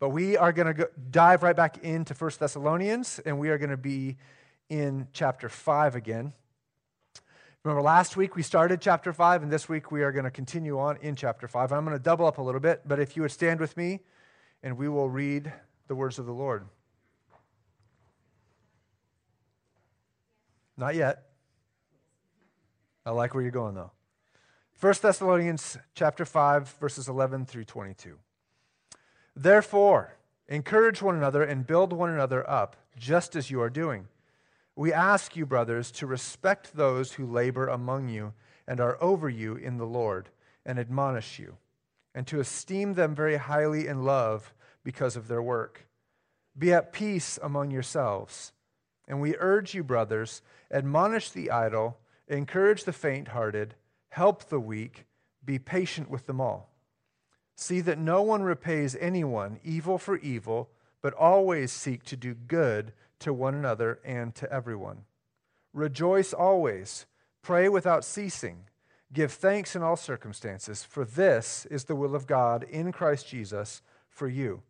But 0.00 0.10
we 0.10 0.36
are 0.36 0.52
going 0.52 0.74
to 0.74 0.88
dive 1.10 1.42
right 1.42 1.56
back 1.56 1.78
into 1.78 2.14
1 2.14 2.30
Thessalonians, 2.38 3.18
and 3.26 3.38
we 3.38 3.48
are 3.48 3.58
going 3.58 3.70
to 3.70 3.76
be 3.76 4.16
in 4.68 5.08
chapter 5.12 5.48
5 5.48 5.96
again. 5.96 6.32
Remember, 7.64 7.82
last 7.82 8.16
week 8.16 8.36
we 8.36 8.42
started 8.42 8.80
chapter 8.80 9.12
5, 9.12 9.42
and 9.42 9.52
this 9.52 9.68
week 9.68 9.90
we 9.90 10.02
are 10.02 10.12
going 10.12 10.24
to 10.24 10.30
continue 10.30 10.78
on 10.78 10.98
in 10.98 11.16
chapter 11.16 11.48
5. 11.48 11.72
I'm 11.72 11.84
going 11.84 11.96
to 11.96 12.02
double 12.02 12.26
up 12.26 12.38
a 12.38 12.42
little 12.42 12.60
bit, 12.60 12.82
but 12.86 13.00
if 13.00 13.16
you 13.16 13.22
would 13.22 13.32
stand 13.32 13.58
with 13.58 13.76
me, 13.76 14.00
and 14.62 14.78
we 14.78 14.88
will 14.88 15.08
read 15.08 15.52
the 15.88 15.96
words 15.96 16.18
of 16.20 16.26
the 16.26 16.32
Lord. 16.32 16.66
Not 20.76 20.94
yet. 20.94 21.24
I 23.04 23.10
like 23.10 23.34
where 23.34 23.42
you're 23.42 23.50
going, 23.50 23.74
though. 23.74 23.90
1 24.80 24.94
Thessalonians 25.02 25.76
chapter 25.94 26.24
5, 26.24 26.76
verses 26.78 27.08
11 27.08 27.46
through 27.46 27.64
22. 27.64 28.16
Therefore, 29.40 30.16
encourage 30.48 31.00
one 31.00 31.14
another 31.14 31.44
and 31.44 31.64
build 31.64 31.92
one 31.92 32.10
another 32.10 32.48
up, 32.50 32.74
just 32.96 33.36
as 33.36 33.52
you 33.52 33.62
are 33.62 33.70
doing. 33.70 34.08
We 34.74 34.92
ask 34.92 35.36
you, 35.36 35.46
brothers, 35.46 35.92
to 35.92 36.08
respect 36.08 36.74
those 36.74 37.12
who 37.12 37.24
labor 37.24 37.68
among 37.68 38.08
you 38.08 38.32
and 38.66 38.80
are 38.80 39.00
over 39.00 39.28
you 39.28 39.54
in 39.54 39.76
the 39.76 39.86
Lord 39.86 40.30
and 40.66 40.76
admonish 40.76 41.38
you, 41.38 41.56
and 42.16 42.26
to 42.26 42.40
esteem 42.40 42.94
them 42.94 43.14
very 43.14 43.36
highly 43.36 43.86
in 43.86 44.02
love 44.02 44.52
because 44.82 45.14
of 45.14 45.28
their 45.28 45.42
work. 45.42 45.86
Be 46.58 46.72
at 46.72 46.92
peace 46.92 47.38
among 47.40 47.70
yourselves. 47.70 48.52
And 49.06 49.20
we 49.20 49.36
urge 49.38 49.72
you, 49.72 49.84
brothers, 49.84 50.42
admonish 50.68 51.30
the 51.30 51.52
idle, 51.52 51.98
encourage 52.26 52.82
the 52.82 52.92
faint 52.92 53.28
hearted 53.28 53.76
help 54.08 54.48
the 54.48 54.58
weak, 54.58 55.04
be 55.44 55.60
patient 55.60 56.10
with 56.10 56.26
them 56.26 56.40
all. 56.40 56.72
See 57.60 57.80
that 57.80 57.98
no 57.98 58.22
one 58.22 58.44
repays 58.44 58.96
anyone 59.00 59.58
evil 59.64 59.98
for 59.98 60.16
evil, 60.18 60.70
but 61.02 61.12
always 61.12 61.72
seek 61.72 62.04
to 62.04 62.16
do 62.16 62.32
good 62.32 62.92
to 63.18 63.32
one 63.32 63.52
another 63.52 63.98
and 64.04 64.32
to 64.36 64.50
everyone. 64.52 64.98
Rejoice 65.72 66.32
always, 66.32 67.06
pray 67.42 67.68
without 67.68 68.04
ceasing, 68.04 68.66
give 69.12 69.32
thanks 69.32 69.74
in 69.74 69.82
all 69.82 69.96
circumstances, 69.96 70.84
for 70.84 71.04
this 71.04 71.66
is 71.66 71.82
the 71.82 71.96
will 71.96 72.14
of 72.14 72.28
God 72.28 72.62
in 72.62 72.92
Christ 72.92 73.26
Jesus 73.26 73.82
for 74.08 74.28
you. 74.28 74.62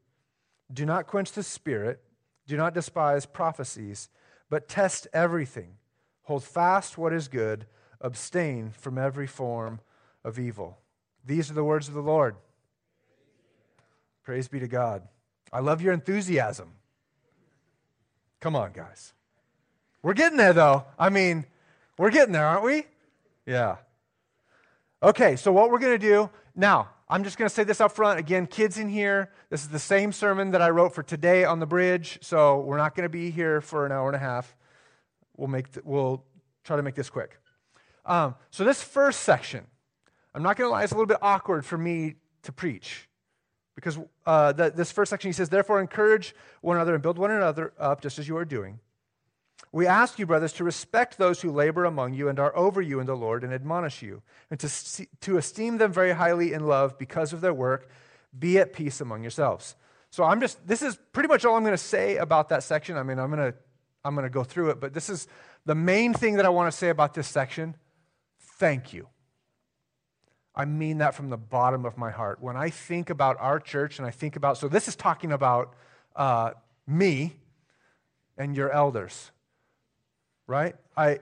Do 0.73 0.87
not 0.87 1.07
quench 1.07 1.33
the 1.33 1.43
spirit, 1.43 2.03
do 2.47 2.57
not 2.57 2.73
despise 2.73 3.27
prophecies, 3.27 4.09
but 4.49 4.67
test 4.67 5.07
everything. 5.13 5.75
Hold 6.23 6.43
fast 6.43 6.97
what 6.97 7.13
is 7.13 7.29
good 7.29 7.67
abstain 8.01 8.71
from 8.71 8.97
every 8.97 9.27
form 9.27 9.81
of 10.25 10.39
evil. 10.39 10.79
These 11.23 11.51
are 11.51 11.55
the 11.55 11.65
words 11.65 11.89
of 11.89 11.95
the 11.95 12.01
Lord. 12.01 12.37
Praise 14.29 14.47
be 14.47 14.61
to 14.61 14.69
God. 14.69 15.09
I 15.55 15.61
love 15.61 15.81
your 15.81 15.95
enthusiasm. 15.95 16.75
Come 18.41 18.55
on, 18.55 18.73
guys. 18.73 19.15
We're 20.03 20.13
getting 20.13 20.37
there, 20.37 20.53
though. 20.53 20.85
I 20.99 21.09
mean, 21.09 21.47
we're 21.97 22.11
getting 22.11 22.35
there, 22.35 22.45
aren't 22.45 22.63
we? 22.63 22.85
Yeah. 23.47 23.77
Okay, 25.03 25.37
so 25.37 25.51
what 25.51 25.71
we're 25.71 25.79
going 25.79 25.99
to 25.99 26.07
do 26.07 26.29
now, 26.55 26.91
I'm 27.09 27.25
just 27.25 27.39
going 27.39 27.49
to 27.49 27.55
say 27.55 27.65
this 27.65 27.81
up 27.81 27.93
front. 27.93 28.21
Again, 28.21 28.47
kids 28.47 28.77
in 28.77 28.91
here, 28.91 29.33
this 29.49 29.63
is 29.63 29.69
the 29.69 29.79
same 29.79 30.13
sermon 30.13 30.51
that 30.51 30.61
I 30.61 30.69
wrote 30.69 30.95
for 30.95 31.03
today 31.03 31.47
on 31.47 31.59
the 31.59 31.67
bridge, 31.67 32.19
so 32.21 32.61
we're 32.61 32.77
not 32.77 32.95
going 32.95 33.07
to 33.07 33.09
be 33.09 33.31
here 33.31 33.63
for 33.63 33.87
an 33.87 33.93
hour 33.93 34.09
and 34.09 34.17
a 34.17 34.19
half. 34.19 34.55
We'll, 35.39 35.49
make 35.49 35.73
th- 35.73 35.87
we'll 35.87 36.23
try 36.65 36.77
to 36.77 36.83
make 36.83 36.97
this 36.97 37.09
quick. 37.09 37.39
Um, 38.05 38.35
so, 38.51 38.63
this 38.63 38.83
first 38.83 39.21
section, 39.21 39.67
I'm 40.35 40.43
not 40.43 40.59
going 40.59 40.69
to 40.69 40.71
lie, 40.71 40.83
it's 40.83 40.93
a 40.93 40.97
little 40.97 41.07
bit 41.07 41.23
awkward 41.23 41.65
for 41.65 41.79
me 41.79 42.17
to 42.43 42.53
preach. 42.53 43.08
Because 43.79 43.97
uh, 44.27 44.51
the, 44.51 44.71
this 44.71 44.91
first 44.91 45.11
section, 45.11 45.29
he 45.29 45.33
says, 45.33 45.51
Therefore, 45.51 45.81
encourage 45.81 46.35
one 46.63 46.77
another 46.77 46.95
and 46.95 47.03
build 47.03 47.17
one 47.17 47.31
another 47.31 47.73
up, 47.79 48.01
just 48.01 48.19
as 48.19 48.27
you 48.27 48.37
are 48.37 48.45
doing. 48.45 48.81
We 49.71 49.87
ask 49.87 50.19
you, 50.19 50.27
brothers, 50.27 50.53
to 50.55 50.65
respect 50.65 51.17
those 51.17 51.43
who 51.43 51.53
labor 51.53 51.85
among 51.85 52.15
you 52.15 52.29
and 52.29 52.41
are 52.41 52.57
over 52.57 52.83
you 52.83 52.99
in 52.99 53.07
the 53.07 53.15
Lord 53.15 53.45
and 53.45 53.53
admonish 53.53 54.03
you, 54.03 54.23
and 54.51 54.59
to, 54.59 54.69
see, 54.69 55.07
to 55.21 55.37
esteem 55.37 55.79
them 55.79 55.93
very 55.93 56.11
highly 56.11 56.53
in 56.53 56.67
love 56.67 56.99
because 56.99 57.33
of 57.33 57.41
their 57.41 57.55
work. 57.55 57.89
Be 58.37 58.59
at 58.59 58.73
peace 58.73 59.01
among 59.01 59.23
yourselves. 59.23 59.77
So 60.11 60.25
I'm 60.25 60.41
just, 60.41 60.67
this 60.67 60.83
is 60.83 60.99
pretty 61.13 61.29
much 61.29 61.45
all 61.45 61.55
I'm 61.55 61.63
going 61.63 61.73
to 61.73 61.79
say 61.79 62.17
about 62.17 62.49
that 62.49 62.65
section. 62.65 62.97
I 62.97 63.05
mean, 63.05 63.21
I'm 63.21 63.31
going 63.31 63.53
to, 63.53 63.57
I'm 64.05 64.17
going 64.17 64.25
to 64.25 64.31
go 64.31 64.43
through 64.43 64.71
it, 64.71 64.81
but 64.81 64.93
this 64.93 65.09
is 65.09 65.29
the 65.67 65.77
main 65.77 66.15
thing 66.15 66.37
that 66.37 66.47
I 66.47 66.49
want 66.49 66.73
to 66.73 66.77
say 66.77 66.89
about 66.89 67.15
this 67.15 67.29
section 67.29 67.77
thank 68.59 68.93
you. 68.93 69.07
I 70.59 70.65
mean 70.65 70.99
that 70.99 71.15
from 71.15 71.31
the 71.31 71.37
bottom 71.37 71.87
of 71.87 71.97
my 71.97 72.11
heart. 72.11 72.43
When 72.43 72.57
I 72.57 72.69
think 72.69 73.11
about 73.11 73.37
our 73.39 73.61
church 73.61 73.99
and 73.99 74.07
I 74.07 74.11
think 74.11 74.35
about, 74.35 74.59
so 74.59 74.67
this 74.67 74.89
is 74.89 74.97
talking 74.97 75.31
about 75.31 75.75
uh, 76.17 76.51
me 76.85 77.37
and 78.37 78.57
your 78.57 78.73
elders, 78.73 79.31
right? 80.49 80.75
I, 80.97 81.21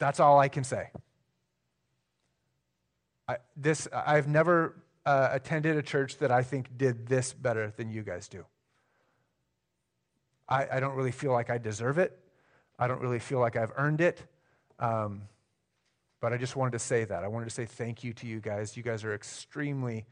that's 0.00 0.18
all 0.18 0.40
I 0.40 0.48
can 0.48 0.64
say. 0.64 0.90
I, 3.28 3.36
this, 3.56 3.86
I've 3.92 4.26
never 4.26 4.74
uh, 5.06 5.28
attended 5.30 5.76
a 5.76 5.82
church 5.82 6.18
that 6.18 6.32
I 6.32 6.42
think 6.42 6.76
did 6.76 7.06
this 7.06 7.32
better 7.32 7.72
than 7.76 7.90
you 7.90 8.02
guys 8.02 8.26
do. 8.26 8.44
I, 10.48 10.66
I 10.72 10.80
don't 10.80 10.96
really 10.96 11.12
feel 11.12 11.30
like 11.30 11.48
I 11.48 11.58
deserve 11.58 11.98
it. 11.98 12.18
I 12.76 12.88
don't 12.88 13.00
really 13.00 13.20
feel 13.20 13.38
like 13.38 13.54
I've 13.54 13.72
earned 13.76 14.00
it. 14.00 14.20
Um, 14.80 15.22
but 16.20 16.32
I 16.32 16.36
just 16.36 16.56
wanted 16.56 16.72
to 16.72 16.78
say 16.78 17.04
that. 17.04 17.24
I 17.24 17.28
wanted 17.28 17.46
to 17.46 17.54
say 17.54 17.64
thank 17.64 18.02
you 18.02 18.12
to 18.14 18.26
you 18.26 18.40
guys. 18.40 18.76
You 18.76 18.82
guys 18.82 19.04
are 19.04 19.14
extremely 19.14 20.06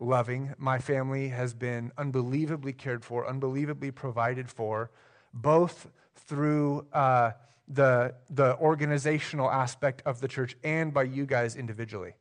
loving. 0.00 0.54
My 0.58 0.78
family 0.78 1.28
has 1.28 1.54
been 1.54 1.92
unbelievably 1.96 2.72
cared 2.74 3.04
for, 3.04 3.28
unbelievably 3.28 3.92
provided 3.92 4.50
for, 4.50 4.90
both 5.32 5.88
through 6.14 6.86
uh, 6.92 7.32
the, 7.68 8.14
the 8.30 8.56
organizational 8.58 9.50
aspect 9.50 10.02
of 10.04 10.20
the 10.20 10.28
church 10.28 10.56
and 10.64 10.92
by 10.92 11.04
you 11.04 11.26
guys 11.26 11.56
individually. 11.56 12.14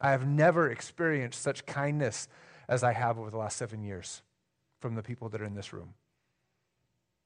I 0.00 0.10
have 0.10 0.26
never 0.26 0.70
experienced 0.70 1.40
such 1.40 1.64
kindness 1.66 2.28
as 2.68 2.82
I 2.82 2.92
have 2.92 3.18
over 3.18 3.30
the 3.30 3.36
last 3.36 3.56
seven 3.56 3.82
years 3.82 4.22
from 4.80 4.94
the 4.94 5.02
people 5.02 5.28
that 5.28 5.40
are 5.40 5.44
in 5.44 5.54
this 5.54 5.72
room. 5.72 5.94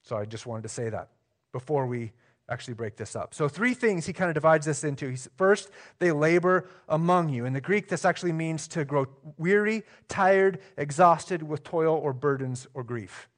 So 0.02 0.16
I 0.16 0.24
just 0.24 0.46
wanted 0.46 0.62
to 0.62 0.68
say 0.68 0.90
that 0.90 1.08
before 1.52 1.86
we 1.86 2.12
actually 2.48 2.74
break 2.74 2.96
this 2.96 3.16
up. 3.16 3.34
So, 3.34 3.48
three 3.48 3.74
things 3.74 4.06
he 4.06 4.12
kind 4.12 4.30
of 4.30 4.34
divides 4.34 4.66
this 4.66 4.84
into. 4.84 5.08
He's, 5.08 5.28
first, 5.36 5.70
they 5.98 6.12
labor 6.12 6.68
among 6.88 7.28
you. 7.28 7.44
In 7.44 7.52
the 7.52 7.60
Greek, 7.60 7.88
this 7.88 8.04
actually 8.04 8.32
means 8.32 8.68
to 8.68 8.84
grow 8.84 9.06
weary, 9.36 9.82
tired, 10.08 10.60
exhausted 10.76 11.42
with 11.42 11.64
toil 11.64 11.94
or 11.94 12.12
burdens 12.12 12.66
or 12.74 12.84
grief. 12.84 13.28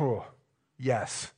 Oh, 0.00 0.26
yes. 0.78 1.32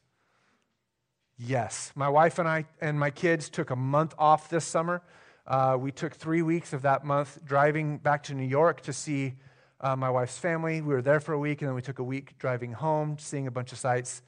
Yes. 1.38 1.92
My 1.94 2.08
wife 2.08 2.38
and 2.38 2.48
I 2.48 2.64
and 2.80 2.98
my 2.98 3.10
kids 3.10 3.50
took 3.50 3.70
a 3.70 3.76
month 3.76 4.14
off 4.18 4.48
this 4.48 4.64
summer. 4.64 5.02
Uh, 5.46 5.76
we 5.78 5.92
took 5.92 6.14
three 6.14 6.42
weeks 6.42 6.72
of 6.72 6.82
that 6.82 7.04
month 7.04 7.38
driving 7.44 7.98
back 7.98 8.22
to 8.24 8.34
New 8.34 8.46
York 8.46 8.80
to 8.80 8.92
see 8.92 9.34
uh, 9.80 9.94
my 9.94 10.10
wife's 10.10 10.38
family. 10.38 10.80
We 10.80 10.94
were 10.94 11.02
there 11.02 11.20
for 11.20 11.34
a 11.34 11.38
week, 11.38 11.60
and 11.60 11.68
then 11.68 11.74
we 11.74 11.82
took 11.82 11.98
a 11.98 12.04
week 12.04 12.38
driving 12.38 12.72
home, 12.72 13.16
seeing 13.18 13.46
a 13.46 13.50
bunch 13.50 13.72
of 13.72 13.78
sites. 13.78 14.22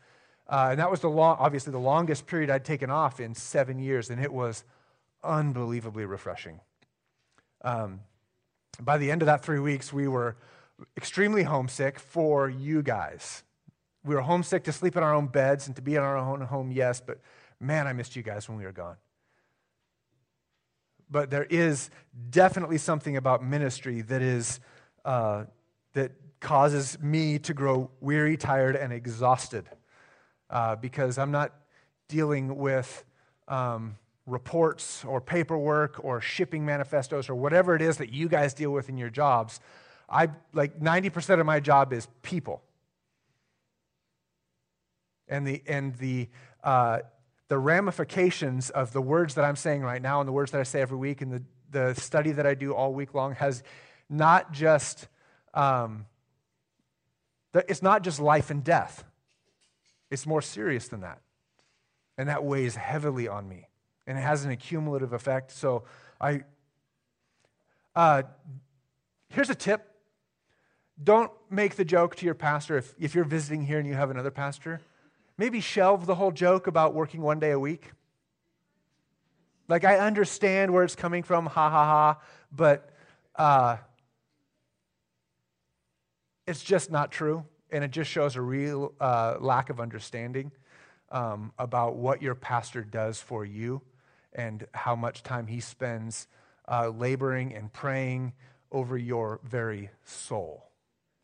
Uh, 0.49 0.69
and 0.71 0.81
that 0.81 0.91
was 0.91 1.01
the 1.01 1.11
long, 1.11 1.37
obviously 1.39 1.71
the 1.73 1.79
longest 1.79 2.27
period 2.27 2.49
I'd 2.49 2.65
taken 2.65 2.91
off 2.91 3.21
in 3.21 3.35
seven 3.35 3.79
years, 3.79 4.09
and 4.09 4.23
it 4.23 4.33
was 4.33 4.65
unbelievably 5.23 6.07
refreshing. 6.07 6.61
Um, 7.63 8.01
by 8.81 8.97
the 8.97 9.11
end 9.11 9.21
of 9.21 9.27
that 9.27 9.45
three 9.45 9.59
weeks, 9.59 9.93
we 9.93 10.09
were 10.09 10.37
extremely 10.97 11.43
homesick 11.43 11.99
for 11.99 12.49
you 12.49 12.83
guys. 12.83 13.43
We 14.05 14.15
were 14.15 14.23
homesick 14.23 14.65
to 14.65 14.73
sleep 14.73 14.97
in 14.97 15.03
our 15.03 15.15
own 15.15 15.27
beds 15.27 15.67
and 15.67 15.77
to 15.77 15.83
be 15.83 15.97
in 15.97 16.03
our 16.03 16.17
own 16.17 16.41
home, 16.41 16.71
yes, 16.71 17.03
but 17.05 17.21
man, 17.61 17.87
I 17.87 17.93
missed 17.93 18.17
you 18.17 18.23
guys 18.23 18.49
when 18.49 18.57
we 18.57 18.65
were 18.65 18.73
gone. 18.73 18.97
But 21.11 21.31
there 21.31 21.45
is 21.45 21.91
definitely 22.31 22.79
something 22.79 23.17
about 23.17 23.43
ministry 23.43 24.03
that 24.03 24.23
is 24.23 24.61
uh, 25.05 25.45
that 25.94 26.12
causes 26.41 26.99
me 27.01 27.39
to 27.41 27.53
grow 27.53 27.91
weary, 28.01 28.37
tired, 28.37 28.77
and 28.77 28.93
exhausted 28.93 29.69
uh, 30.50 30.77
because 30.77 31.19
I'm 31.19 31.31
not 31.31 31.53
dealing 32.09 32.56
with 32.56 33.05
um, 33.49 33.97
reports 34.27 35.05
or 35.05 35.21
paperwork 35.21 36.03
or 36.05 36.21
shipping 36.21 36.65
manifestos 36.65 37.29
or 37.29 37.35
whatever 37.35 37.75
it 37.75 37.83
is 37.83 37.97
that 37.99 38.12
you 38.12 38.29
guys 38.29 38.55
deal 38.55 38.71
with 38.71 38.89
in 38.89 38.99
your 38.99 39.11
jobs. 39.11 39.61
I 40.09 40.29
like 40.53 40.81
90% 40.81 41.41
of 41.41 41.47
my 41.47 41.61
job 41.61 41.93
is 41.93 42.09
people. 42.23 42.62
And 45.29 45.47
the 45.47 45.62
and 45.67 45.95
the 45.97 46.29
uh, 46.65 47.01
the 47.49 47.59
ramifications 47.59 48.71
of 48.71 48.93
the 48.93 49.01
words 49.03 49.35
that 49.35 49.44
I'm 49.44 49.56
saying 49.56 49.83
right 49.83 50.01
now 50.01 50.21
and 50.21 50.29
the 50.29 50.33
words 50.33 50.53
that 50.53 50.61
I 50.61 50.65
say 50.65 50.81
every 50.81 50.97
week 50.97 51.21
and 51.21 51.33
the, 51.33 51.43
the 51.71 51.94
study 51.94 52.33
that 52.33 52.47
I 52.47 52.55
do 52.55 52.75
all 52.75 52.93
week 52.94 53.15
long 53.15 53.35
has 53.35 53.62
not 54.09 54.53
just 54.53 55.09
um, 55.55 56.06
it's 57.55 57.83
not 57.83 58.03
just 58.03 58.21
life 58.21 58.51
and 58.51 58.62
death. 58.62 59.05
It's 60.10 60.26
more 60.26 60.43
serious 60.43 60.88
than 60.88 61.00
that. 61.00 61.20
And 62.16 62.28
that 62.28 62.44
weighs 62.44 62.76
heavily 62.76 63.28
on 63.28 63.49
me. 63.49 63.69
And 64.06 64.19
it 64.19 64.22
has 64.22 64.44
an 64.44 64.50
accumulative 64.50 65.12
effect. 65.12 65.52
So 65.52 65.84
I 66.20 66.43
uh, 67.94 68.22
here's 69.28 69.50
a 69.50 69.55
tip 69.55 69.84
don't 71.02 71.31
make 71.49 71.76
the 71.76 71.84
joke 71.84 72.16
to 72.16 72.25
your 72.25 72.34
pastor 72.34 72.76
if, 72.76 72.94
if 72.99 73.14
you're 73.14 73.25
visiting 73.25 73.64
here 73.64 73.78
and 73.78 73.87
you 73.87 73.94
have 73.94 74.10
another 74.10 74.31
pastor. 74.31 74.81
Maybe 75.37 75.60
shelve 75.60 76.06
the 76.06 76.16
whole 76.16 76.32
joke 76.32 76.66
about 76.66 76.94
working 76.94 77.22
one 77.22 77.38
day 77.38 77.52
a 77.52 77.58
week. 77.58 77.93
Like, 79.69 79.84
I 79.84 79.99
understand 79.99 80.72
where 80.72 80.82
it's 80.82 80.96
coming 80.96 81.22
from, 81.22 81.46
ha 81.46 81.70
ha 81.70 81.84
ha, 81.84 82.20
but 82.50 82.90
uh, 83.37 83.76
it's 86.46 86.64
just 86.64 86.90
not 86.90 87.12
true. 87.12 87.44
And 87.70 87.85
it 87.85 87.91
just 87.91 88.11
shows 88.11 88.37
a 88.37 88.41
real 88.41 88.94
uh, 89.00 89.37
lack 89.41 89.70
of 89.70 89.81
understanding 89.81 90.53
um, 91.11 91.53
about 91.59 91.97
what 91.97 92.23
your 92.23 92.35
pastor 92.35 92.82
does 92.82 93.20
for 93.20 93.44
you 93.44 93.82
and 94.32 94.67
how 94.73 94.94
much 94.94 95.23
time 95.23 95.47
he 95.47 95.61
spends 95.61 96.29
uh, 96.70 96.88
laboring 96.88 97.55
and 97.55 97.73
praying 97.73 98.32
over 98.70 98.97
your 98.97 99.41
very 99.44 99.91
soul. 100.05 100.70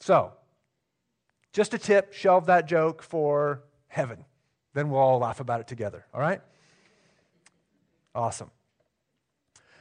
So, 0.01 0.33
just 1.53 1.73
a 1.75 1.79
tip 1.79 2.13
shelve 2.13 2.47
that 2.47 2.67
joke 2.67 3.03
for 3.03 3.63
heaven. 3.89 4.25
Then 4.75 4.91
we'll 4.91 5.01
all 5.01 5.19
laugh 5.19 5.41
about 5.41 5.61
it 5.61 5.69
together, 5.69 6.05
all 6.13 6.21
right? 6.21 6.41
Awesome. 8.15 8.51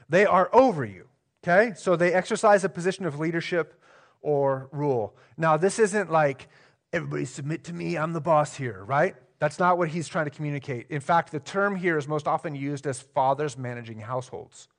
They 0.10 0.26
are 0.26 0.50
over 0.54 0.86
you, 0.86 1.08
okay? 1.44 1.74
So 1.76 1.96
they 1.96 2.14
exercise 2.14 2.64
a 2.64 2.70
position 2.70 3.06
of 3.06 3.20
leadership 3.20 3.82
or 4.24 4.68
rule. 4.72 5.16
Now, 5.38 5.58
this 5.58 5.78
isn't 5.78 6.12
like 6.12 6.48
everybody 6.92 7.26
submit 7.26 7.64
to 7.66 7.74
me, 7.74 7.98
I'm 7.98 8.14
the 8.14 8.22
boss 8.22 8.56
here, 8.56 8.84
right? 8.84 9.16
That's 9.40 9.60
not 9.60 9.78
what 9.78 9.90
he's 9.90 10.08
trying 10.08 10.26
to 10.26 10.32
communicate. 10.32 10.88
In 10.90 11.02
fact, 11.02 11.32
the 11.32 11.40
term 11.40 11.76
here 11.76 11.98
is 11.98 12.08
most 12.08 12.28
often 12.28 12.56
used 12.56 12.88
as 12.88 13.02
fathers 13.02 13.58
managing 13.58 14.00
households. 14.00 14.70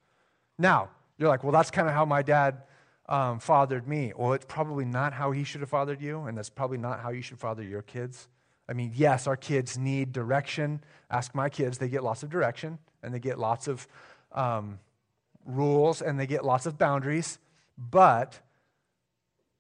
Now, 0.59 0.91
you're 1.19 1.29
like, 1.29 1.45
well, 1.45 1.53
that's 1.53 1.71
kind 1.71 1.87
of 1.87 1.95
how 1.95 2.05
my 2.05 2.23
dad 2.23 2.63
um, 3.09 3.39
fathered 3.39 3.87
me. 3.87 4.13
Well, 4.17 4.33
it's 4.33 4.47
probably 4.47 4.85
not 4.85 5.13
how 5.13 5.33
he 5.33 5.45
should 5.45 5.61
have 5.61 5.71
fathered 5.71 6.01
you, 6.01 6.23
and 6.23 6.37
that's 6.39 6.51
probably 6.51 6.79
not 6.79 7.01
how 7.01 7.11
you 7.11 7.21
should 7.21 7.39
father 7.39 7.63
your 7.63 7.83
kids. 7.83 8.29
I 8.69 8.73
mean, 8.73 8.93
yes, 8.95 9.27
our 9.27 9.37
kids 9.37 9.77
need 9.77 10.13
direction. 10.13 10.83
Ask 11.11 11.35
my 11.35 11.49
kids, 11.49 11.79
they 11.79 11.89
get 11.89 12.03
lots 12.03 12.23
of 12.23 12.31
direction, 12.31 12.79
and 13.03 13.13
they 13.13 13.19
get 13.19 13.39
lots 13.39 13.69
of 13.69 13.87
um, 14.33 14.79
rules, 15.45 16.01
and 16.01 16.19
they 16.19 16.27
get 16.27 16.45
lots 16.45 16.65
of 16.65 16.79
boundaries. 16.79 17.39
But 17.77 18.41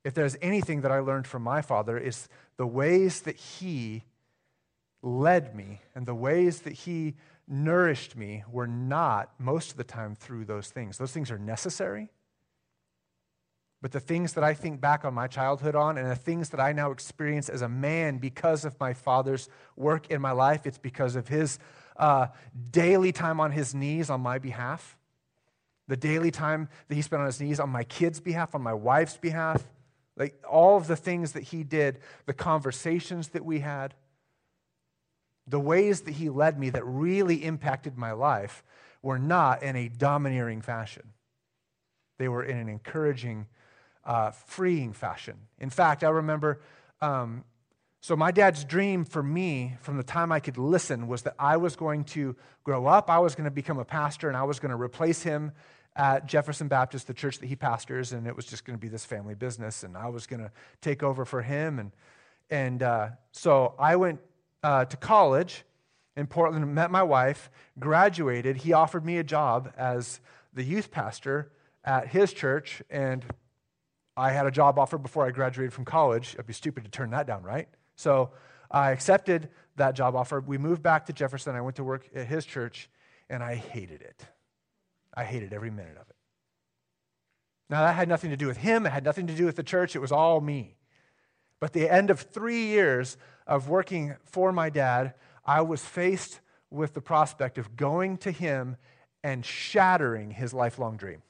if 0.05 0.15
there's 0.15 0.37
anything 0.43 0.83
that 0.83 0.93
I 0.93 1.01
learned 1.01 1.27
from 1.27 1.43
my 1.43 1.63
father, 1.63 1.99
is 1.99 2.29
the 2.57 2.67
ways 2.67 3.23
that 3.23 3.37
he 3.37 4.05
led 5.03 5.55
me 5.57 5.81
and 5.95 6.07
the 6.07 6.15
ways 6.15 6.61
that 6.61 6.73
he 6.73 7.15
nourished 7.49 8.17
me 8.17 8.45
were 8.51 8.67
not 8.67 9.33
most 9.39 9.73
of 9.73 9.77
the 9.77 9.85
time 9.85 10.15
through 10.15 10.45
those 10.45 10.69
things. 10.69 10.99
Those 10.99 11.13
things 11.13 11.31
are 11.31 11.39
necessary. 11.39 12.11
But 13.83 13.93
the 13.93 14.01
things 14.01 14.33
that 14.33 14.45
I 14.45 14.55
think 14.55 14.81
back 14.81 15.05
on 15.05 15.13
my 15.13 15.27
childhood 15.27 15.75
on 15.75 15.99
and 15.99 16.11
the 16.11 16.17
things 16.17 16.49
that 16.51 16.61
I 16.61 16.73
now 16.73 16.91
experience 16.91 17.51
as 17.51 17.61
a 17.61 17.69
man 17.69 18.17
because 18.17 18.65
of 18.65 18.81
my 18.81 18.95
father's 18.95 19.49
work 19.77 20.11
in 20.11 20.23
my 20.23 20.33
life, 20.33 20.67
it's 20.67 20.79
because 20.79 21.17
of 21.17 21.29
his 21.29 21.59
uh, 21.99 22.29
daily 22.71 23.13
time 23.13 23.41
on 23.41 23.53
his 23.53 23.75
knees 23.75 24.09
on 24.09 24.23
my 24.23 24.39
behalf, 24.39 24.97
the 25.87 25.99
daily 25.99 26.31
time 26.31 26.69
that 26.89 26.95
he 26.95 27.03
spent 27.03 27.21
on 27.21 27.27
his 27.27 27.41
knees 27.41 27.61
on 27.61 27.69
my 27.69 27.85
kids' 27.85 28.21
behalf, 28.21 28.55
on 28.55 28.63
my 28.63 28.73
wife's 28.73 29.19
behalf, 29.19 29.63
like 30.17 30.43
all 30.49 30.77
of 30.77 30.87
the 30.87 30.97
things 30.97 31.33
that 31.33 31.45
he 31.45 31.65
did, 31.65 31.99
the 32.27 32.33
conversations 32.33 33.29
that 33.29 33.45
we 33.45 33.61
had 33.61 33.95
the 35.47 35.61
ways 35.61 36.03
that 36.03 36.13
he 36.13 36.29
led 36.29 36.59
me 36.59 36.71
that 36.71 36.85
really 36.85 37.45
impacted 37.45 37.99
my 37.99 38.13
life 38.13 38.63
were 39.03 39.19
not 39.19 39.63
in 39.63 39.77
a 39.77 39.89
domineering 39.89 40.63
fashion. 40.63 41.11
They 42.19 42.29
were 42.29 42.43
in 42.43 42.57
an 42.57 42.69
encouraging, 42.69 43.47
uh, 44.05 44.31
freeing 44.31 44.93
fashion. 44.93 45.37
In 45.59 45.71
fact, 45.71 46.03
I 46.03 46.09
remember, 46.09 46.61
um, 47.03 47.45
so 48.01 48.17
my 48.17 48.31
dad's 48.31 48.65
dream 48.65 49.05
for 49.05 49.23
me 49.23 49.77
from 49.81 49.97
the 49.97 50.03
time 50.03 50.33
I 50.33 50.41
could 50.41 50.57
listen 50.57 51.09
was 51.09 51.23
that 51.23 51.35
I 51.39 51.57
was 51.57 51.77
going 51.77 52.05
to 52.05 52.37
grow 52.63 52.87
up, 52.87 53.11
I 53.11 53.19
was 53.19 53.35
going 53.35 53.45
to 53.45 53.51
become 53.51 53.79
a 53.79 53.85
pastor, 53.85 54.29
and 54.29 54.37
I 54.37 54.45
was 54.45 54.59
going 54.59 54.71
to 54.71 54.81
replace 54.81 55.23
him 55.23 55.53
at 55.97 56.27
Jefferson 56.27 56.69
Baptist, 56.69 57.07
the 57.07 57.15
church 57.15 57.39
that 57.39 57.47
he 57.47 57.57
pastors, 57.57 58.13
and 58.13 58.27
it 58.27 58.35
was 58.35 58.47
just 58.47 58.65
going 58.65 58.77
to 58.77 58.81
be 58.81 58.89
this 58.89 59.05
family 59.05 59.35
business, 59.35 59.83
and 59.85 59.97
I 59.97 60.09
was 60.09 60.27
going 60.27 60.41
to 60.41 60.51
take 60.81 61.03
over 61.03 61.25
for 61.25 61.43
him. 61.43 61.79
And, 61.79 61.93
and 62.51 62.83
uh, 62.83 63.09
so 63.33 63.75
I 63.79 63.97
went 63.97 64.21
uh, 64.63 64.87
to 64.87 64.97
college 64.97 65.65
in 66.17 66.27
Portland, 66.27 66.75
met 66.75 66.91
my 66.91 67.03
wife, 67.03 67.51
graduated. 67.79 68.57
He 68.57 68.73
offered 68.73 69.05
me 69.05 69.19
a 69.19 69.25
job 69.25 69.73
as 69.77 70.21
the 70.53 70.63
youth 70.63 70.91
pastor 70.91 71.53
at 71.85 72.09
his 72.09 72.33
church, 72.33 72.83
and 72.91 73.25
I 74.17 74.31
had 74.31 74.47
a 74.47 74.51
job 74.51 74.79
offer 74.79 74.99
before 74.99 75.27
I 75.27 75.31
graduated 75.31 75.73
from 75.73 75.85
college. 75.85 76.37
I'd 76.39 76.47
be 76.47 76.53
stupid 76.53 76.85
to 76.85 76.91
turn 76.91 77.11
that 77.11 77.27
down, 77.27 77.43
right? 77.43 77.69
So 77.97 78.31
I 78.71 78.91
accepted 78.93 79.49
that 79.77 79.95
job 79.95 80.15
offer. 80.17 80.41
We 80.41 80.59
moved 80.59 80.83
back 80.83 81.07
to 81.07 81.13
Jefferson. 81.13 81.55
I 81.55 81.61
went 81.61 81.77
to 81.77 81.85
work 81.85 82.09
at 82.15 82.27
his 82.27 82.45
church, 82.45 82.89
and 83.29 83.43
I 83.43 83.57
hated 83.57 84.03
it. 84.03 84.25
I 85.17 85.25
hated 85.25 85.53
every 85.53 85.71
minute 85.71 85.97
of 85.97 86.09
it. 86.09 86.17
Now, 87.71 87.83
that 87.83 87.95
had 87.95 88.09
nothing 88.09 88.31
to 88.31 88.37
do 88.37 88.47
with 88.47 88.59
him, 88.59 88.87
it 88.87 88.91
had 88.91 89.05
nothing 89.05 89.27
to 89.27 89.35
do 89.35 89.47
with 89.47 89.57
the 89.57 89.63
church, 89.63 89.97
it 89.97 90.01
was 90.01 90.13
all 90.13 90.41
me. 90.41 90.77
But 91.61 91.73
the 91.73 91.91
end 91.91 92.11
of 92.11 92.21
three 92.21 92.67
years 92.67 93.17
of 93.47 93.69
working 93.69 94.17
for 94.25 94.53
my 94.53 94.71
dad, 94.71 95.15
I 95.45 95.63
was 95.63 95.85
faced 95.85 96.41
with 96.71 96.95
the 96.95 97.01
prospect 97.01 97.57
of 97.57 97.77
going 97.77 98.19
to 98.19 98.31
him 98.31 98.77
and 99.23 99.45
shattering 99.45 100.33
his 100.33 100.53
lifelong 100.53 100.97
dream. 100.97 101.23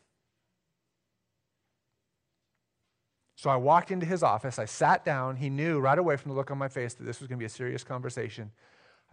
So 3.37 3.51
I 3.51 3.57
walked 3.57 3.91
into 3.91 4.07
his 4.07 4.23
office. 4.23 4.59
I 4.59 4.65
sat 4.65 5.05
down. 5.05 5.37
He 5.37 5.51
knew 5.51 5.79
right 5.79 5.99
away 5.99 6.17
from 6.17 6.31
the 6.31 6.37
look 6.37 6.51
on 6.51 6.57
my 6.57 6.69
face 6.69 6.95
that 6.95 7.05
this 7.05 7.21
was 7.21 7.29
going 7.29 7.39
to 7.39 7.43
be 7.43 7.47
a 7.47 7.51
serious 7.51 7.85
conversation. 7.85 8.51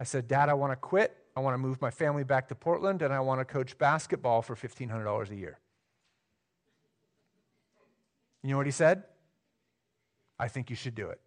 I 0.00 0.04
said, 0.04 0.26
Dad, 0.26 0.48
I 0.48 0.54
want 0.54 0.72
to 0.72 0.76
quit. 0.76 1.16
I 1.34 1.40
want 1.40 1.54
to 1.54 1.58
move 1.58 1.80
my 1.80 1.90
family 1.90 2.24
back 2.24 2.48
to 2.48 2.54
Portland, 2.54 3.02
and 3.02 3.12
I 3.12 3.20
want 3.20 3.40
to 3.40 3.44
coach 3.44 3.78
basketball 3.78 4.42
for 4.42 4.54
$1,500 4.54 5.30
a 5.30 5.34
year. 5.34 5.58
You 8.42 8.50
know 8.50 8.56
what 8.56 8.66
he 8.66 8.72
said? 8.72 9.04
I 10.38 10.48
think 10.48 10.68
you 10.68 10.76
should 10.76 10.94
do 10.94 11.08
it. 11.08 11.20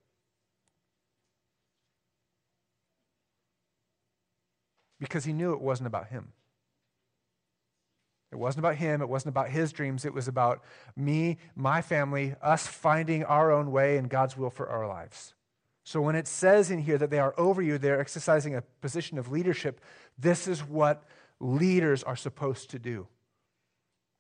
Because 5.00 5.25
he 5.25 5.34
knew 5.34 5.54
it 5.54 5.62
wasn't 5.62 5.88
about 5.88 6.07
him. 6.07 6.34
It 8.31 8.38
wasn't 8.38 8.66
about 8.66 8.75
him. 8.75 9.02
It 9.02 9.10
wasn't 9.10 9.30
about 9.30 9.50
his 9.50 9.72
dreams. 9.72 10.04
It 10.04 10.13
was 10.13 10.28
about 10.28 10.62
me, 10.96 11.38
my 11.56 11.81
family, 11.81 12.36
us 12.42 12.68
finding 12.68 13.24
our 13.24 13.52
own 13.52 13.72
way 13.72 13.98
and 13.98 14.10
God's 14.10 14.36
will 14.36 14.50
for 14.50 14.68
our 14.68 14.88
lives. 14.88 15.33
So 15.85 16.01
when 16.01 16.15
it 16.15 16.27
says 16.27 16.71
in 16.71 16.80
here 16.80 16.97
that 16.97 17.11
they 17.11 17.19
are 17.19 17.35
over 17.37 17.61
you, 17.61 17.77
they're 17.77 17.99
exercising 17.99 18.56
a 18.56 18.63
position 18.81 19.19
of 19.19 19.31
leadership, 19.31 19.80
this 20.18 20.47
is 20.47 20.61
what 20.61 21.04
leaders 21.39 22.01
are 22.01 22.15
supposed 22.15 22.71
to 22.71 22.80
do. 22.80 23.07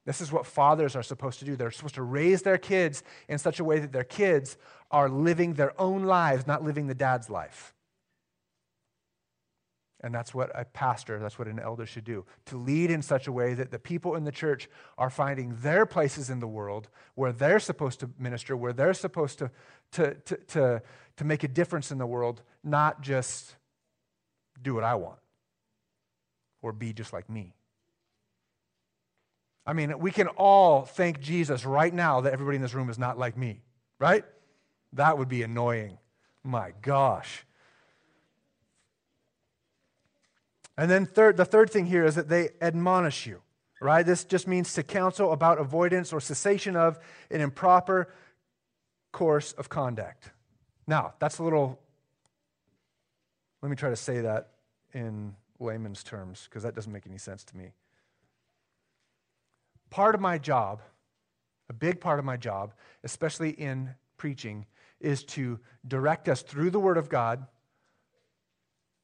This 0.05 0.21
is 0.21 0.31
what 0.31 0.45
fathers 0.45 0.95
are 0.95 1.01
supposed 1.01 1.39
to 1.39 1.45
do. 1.45 1.55
They're 1.55 1.71
supposed 1.71 1.95
to 1.95 2.03
raise 2.03 2.43
their 2.43 2.59
kids 2.59 3.01
in 3.27 3.39
such 3.39 3.59
a 3.59 3.63
way 3.63 3.79
that 3.79 3.91
their 3.91 4.03
kids 4.03 4.57
are 4.91 5.09
living 5.09 5.55
their 5.55 5.79
own 5.81 6.03
lives, 6.03 6.45
not 6.45 6.63
living 6.63 6.85
the 6.85 6.93
dad's 6.93 7.31
life. 7.31 7.73
And 10.01 10.13
that's 10.13 10.33
what 10.35 10.51
a 10.53 10.65
pastor, 10.65 11.19
that's 11.19 11.39
what 11.39 11.47
an 11.47 11.59
elder 11.59 11.85
should 11.85 12.03
do 12.03 12.25
to 12.45 12.57
lead 12.57 12.91
in 12.91 13.01
such 13.01 13.27
a 13.27 13.31
way 13.31 13.53
that 13.53 13.71
the 13.71 13.79
people 13.79 14.15
in 14.15 14.23
the 14.23 14.31
church 14.31 14.69
are 14.97 15.09
finding 15.09 15.55
their 15.61 15.85
places 15.85 16.29
in 16.29 16.39
the 16.39 16.47
world 16.47 16.89
where 17.15 17.31
they're 17.31 17.59
supposed 17.59 18.01
to 18.01 18.09
minister, 18.19 18.55
where 18.57 18.73
they're 18.73 18.93
supposed 18.93 19.39
to, 19.39 19.49
to, 19.93 20.13
to, 20.13 20.35
to, 20.47 20.81
to 21.17 21.23
make 21.23 21.43
a 21.43 21.47
difference 21.47 21.91
in 21.91 21.97
the 21.97 22.05
world, 22.05 22.41
not 22.63 23.01
just 23.01 23.55
do 24.61 24.75
what 24.75 24.83
I 24.83 24.95
want 24.95 25.19
or 26.61 26.73
be 26.73 26.93
just 26.93 27.13
like 27.13 27.29
me. 27.29 27.53
I 29.65 29.73
mean, 29.73 29.97
we 29.99 30.11
can 30.11 30.27
all 30.27 30.83
thank 30.83 31.19
Jesus 31.19 31.65
right 31.65 31.93
now 31.93 32.21
that 32.21 32.33
everybody 32.33 32.57
in 32.57 32.61
this 32.61 32.73
room 32.73 32.89
is 32.89 32.99
not 32.99 33.17
like 33.17 33.35
me, 33.35 33.61
right? 33.97 34.23
That 34.93 35.17
would 35.17 35.29
be 35.29 35.41
annoying. 35.41 35.97
My 36.43 36.73
gosh. 36.81 37.45
And 40.77 40.91
then 40.91 41.05
third, 41.05 41.37
the 41.37 41.45
third 41.45 41.69
thing 41.69 41.85
here 41.85 42.05
is 42.05 42.15
that 42.15 42.27
they 42.27 42.49
admonish 42.61 43.25
you, 43.25 43.41
right? 43.81 44.05
This 44.05 44.23
just 44.23 44.47
means 44.47 44.73
to 44.73 44.83
counsel 44.83 45.31
about 45.31 45.57
avoidance 45.57 46.11
or 46.11 46.19
cessation 46.19 46.75
of 46.75 46.99
an 47.31 47.41
improper 47.41 48.13
course 49.11 49.53
of 49.53 49.69
conduct. 49.69 50.31
Now, 50.87 51.13
that's 51.19 51.39
a 51.39 51.43
little, 51.43 51.79
let 53.61 53.69
me 53.69 53.75
try 53.75 53.89
to 53.89 53.95
say 53.95 54.21
that 54.21 54.49
in 54.93 55.35
layman's 55.59 56.03
terms, 56.03 56.47
because 56.49 56.63
that 56.63 56.75
doesn't 56.75 56.91
make 56.91 57.07
any 57.07 57.17
sense 57.17 57.43
to 57.45 57.57
me 57.57 57.71
part 59.95 60.13
of 60.13 60.19
my 60.19 60.37
job, 60.37 60.81
a 61.69 61.73
big 61.73 62.01
part 62.01 62.19
of 62.19 62.25
my 62.25 62.35
job, 62.35 62.73
especially 63.05 63.51
in 63.51 63.91
preaching, 64.17 64.65
is 64.99 65.23
to 65.23 65.57
direct 65.87 66.27
us 66.27 66.41
through 66.41 66.69
the 66.69 66.79
Word 66.81 66.97
of 66.97 67.07
God 67.07 67.47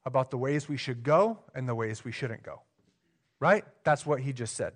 about 0.04 0.30
the 0.30 0.38
ways 0.38 0.68
we 0.68 0.76
should 0.76 1.02
go 1.02 1.38
and 1.54 1.68
the 1.68 1.74
ways 1.74 2.04
we 2.04 2.12
shouldn't 2.12 2.42
go. 2.42 2.62
Right? 3.40 3.64
That's 3.84 4.06
what 4.06 4.20
he 4.20 4.32
just 4.32 4.54
said. 4.54 4.72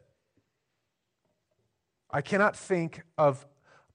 I 2.10 2.20
cannot 2.20 2.56
think 2.56 3.02
of, 3.18 3.46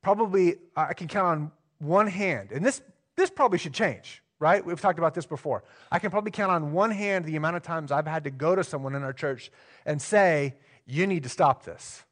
probably, 0.02 0.56
I 0.76 0.94
can 0.94 1.08
count 1.08 1.28
on 1.28 1.52
one 1.80 2.08
hand, 2.08 2.52
and 2.52 2.66
this, 2.66 2.82
this 3.16 3.30
probably 3.30 3.58
should 3.58 3.74
change, 3.74 4.22
right? 4.40 4.64
We've 4.66 4.80
talked 4.80 5.00
about 5.00 5.14
this 5.14 5.26
before. 5.26 5.64
I 5.92 6.00
can 6.00 6.12
probably 6.12 6.32
count 6.32 6.52
on 6.52 6.74
one 6.74 6.92
hand 6.92 7.26
the 7.26 7.36
amount 7.36 7.56
of 7.56 7.64
times 7.64 7.92
I've 7.92 8.08
had 8.08 8.26
to 8.26 8.32
go 8.32 8.56
to 8.56 8.64
someone 8.64 8.96
in 8.96 9.04
our 9.04 9.14
church 9.14 9.52
and 9.86 10.02
say, 10.02 10.56
You 10.86 11.08
need 11.08 11.24
to 11.24 11.30
stop 11.30 11.64
this. 11.64 12.04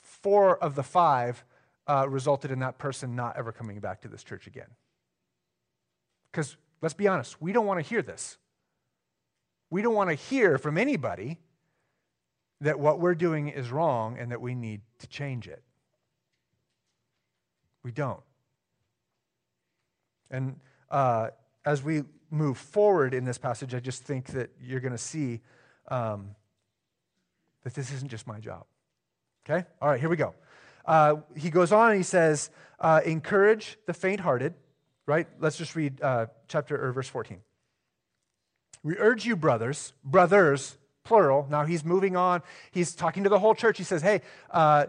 Four 0.00 0.56
of 0.56 0.74
the 0.74 0.82
five 0.82 1.44
uh, 1.88 2.06
resulted 2.08 2.50
in 2.50 2.60
that 2.60 2.78
person 2.78 3.14
not 3.14 3.36
ever 3.36 3.52
coming 3.52 3.80
back 3.80 4.00
to 4.02 4.08
this 4.08 4.24
church 4.24 4.46
again. 4.46 4.68
Because 6.30 6.56
let's 6.82 6.94
be 6.94 7.08
honest, 7.08 7.40
we 7.40 7.52
don't 7.52 7.66
want 7.66 7.78
to 7.82 7.88
hear 7.88 8.02
this. 8.02 8.38
We 9.70 9.82
don't 9.82 9.94
want 9.94 10.10
to 10.10 10.14
hear 10.14 10.58
from 10.58 10.78
anybody 10.78 11.38
that 12.60 12.78
what 12.78 13.00
we're 13.00 13.14
doing 13.14 13.48
is 13.48 13.70
wrong 13.70 14.16
and 14.18 14.30
that 14.30 14.40
we 14.40 14.54
need 14.54 14.80
to 14.98 15.06
change 15.06 15.48
it. 15.48 15.62
We 17.82 17.92
don't. 17.92 18.20
And 20.30 20.58
uh, 20.90 21.28
as 21.64 21.82
we 21.82 22.02
move 22.30 22.58
forward 22.58 23.14
in 23.14 23.24
this 23.24 23.38
passage, 23.38 23.74
I 23.74 23.80
just 23.80 24.02
think 24.02 24.26
that 24.28 24.50
you're 24.60 24.80
going 24.80 24.92
to 24.92 24.98
see 24.98 25.40
um, 25.88 26.34
that 27.62 27.74
this 27.74 27.92
isn't 27.92 28.10
just 28.10 28.26
my 28.26 28.40
job. 28.40 28.64
Okay? 29.48 29.66
All 29.80 29.88
right, 29.88 30.00
here 30.00 30.08
we 30.08 30.16
go. 30.16 30.34
Uh, 30.86 31.16
he 31.36 31.50
goes 31.50 31.72
on 31.72 31.90
and 31.90 31.96
he 31.96 32.02
says, 32.02 32.50
uh, 32.80 33.00
encourage 33.04 33.78
the 33.86 33.94
faint 33.94 34.20
hearted, 34.20 34.54
right? 35.06 35.26
Let's 35.40 35.56
just 35.56 35.74
read 35.74 36.00
uh, 36.00 36.26
chapter 36.48 36.82
or 36.82 36.92
verse 36.92 37.08
14. 37.08 37.40
We 38.82 38.96
urge 38.98 39.26
you, 39.26 39.36
brothers, 39.36 39.92
brothers, 40.04 40.78
plural. 41.02 41.46
Now 41.50 41.64
he's 41.64 41.84
moving 41.84 42.16
on. 42.16 42.42
He's 42.70 42.94
talking 42.94 43.24
to 43.24 43.28
the 43.28 43.38
whole 43.38 43.54
church. 43.54 43.78
He 43.78 43.84
says, 43.84 44.02
hey, 44.02 44.22
uh, 44.50 44.86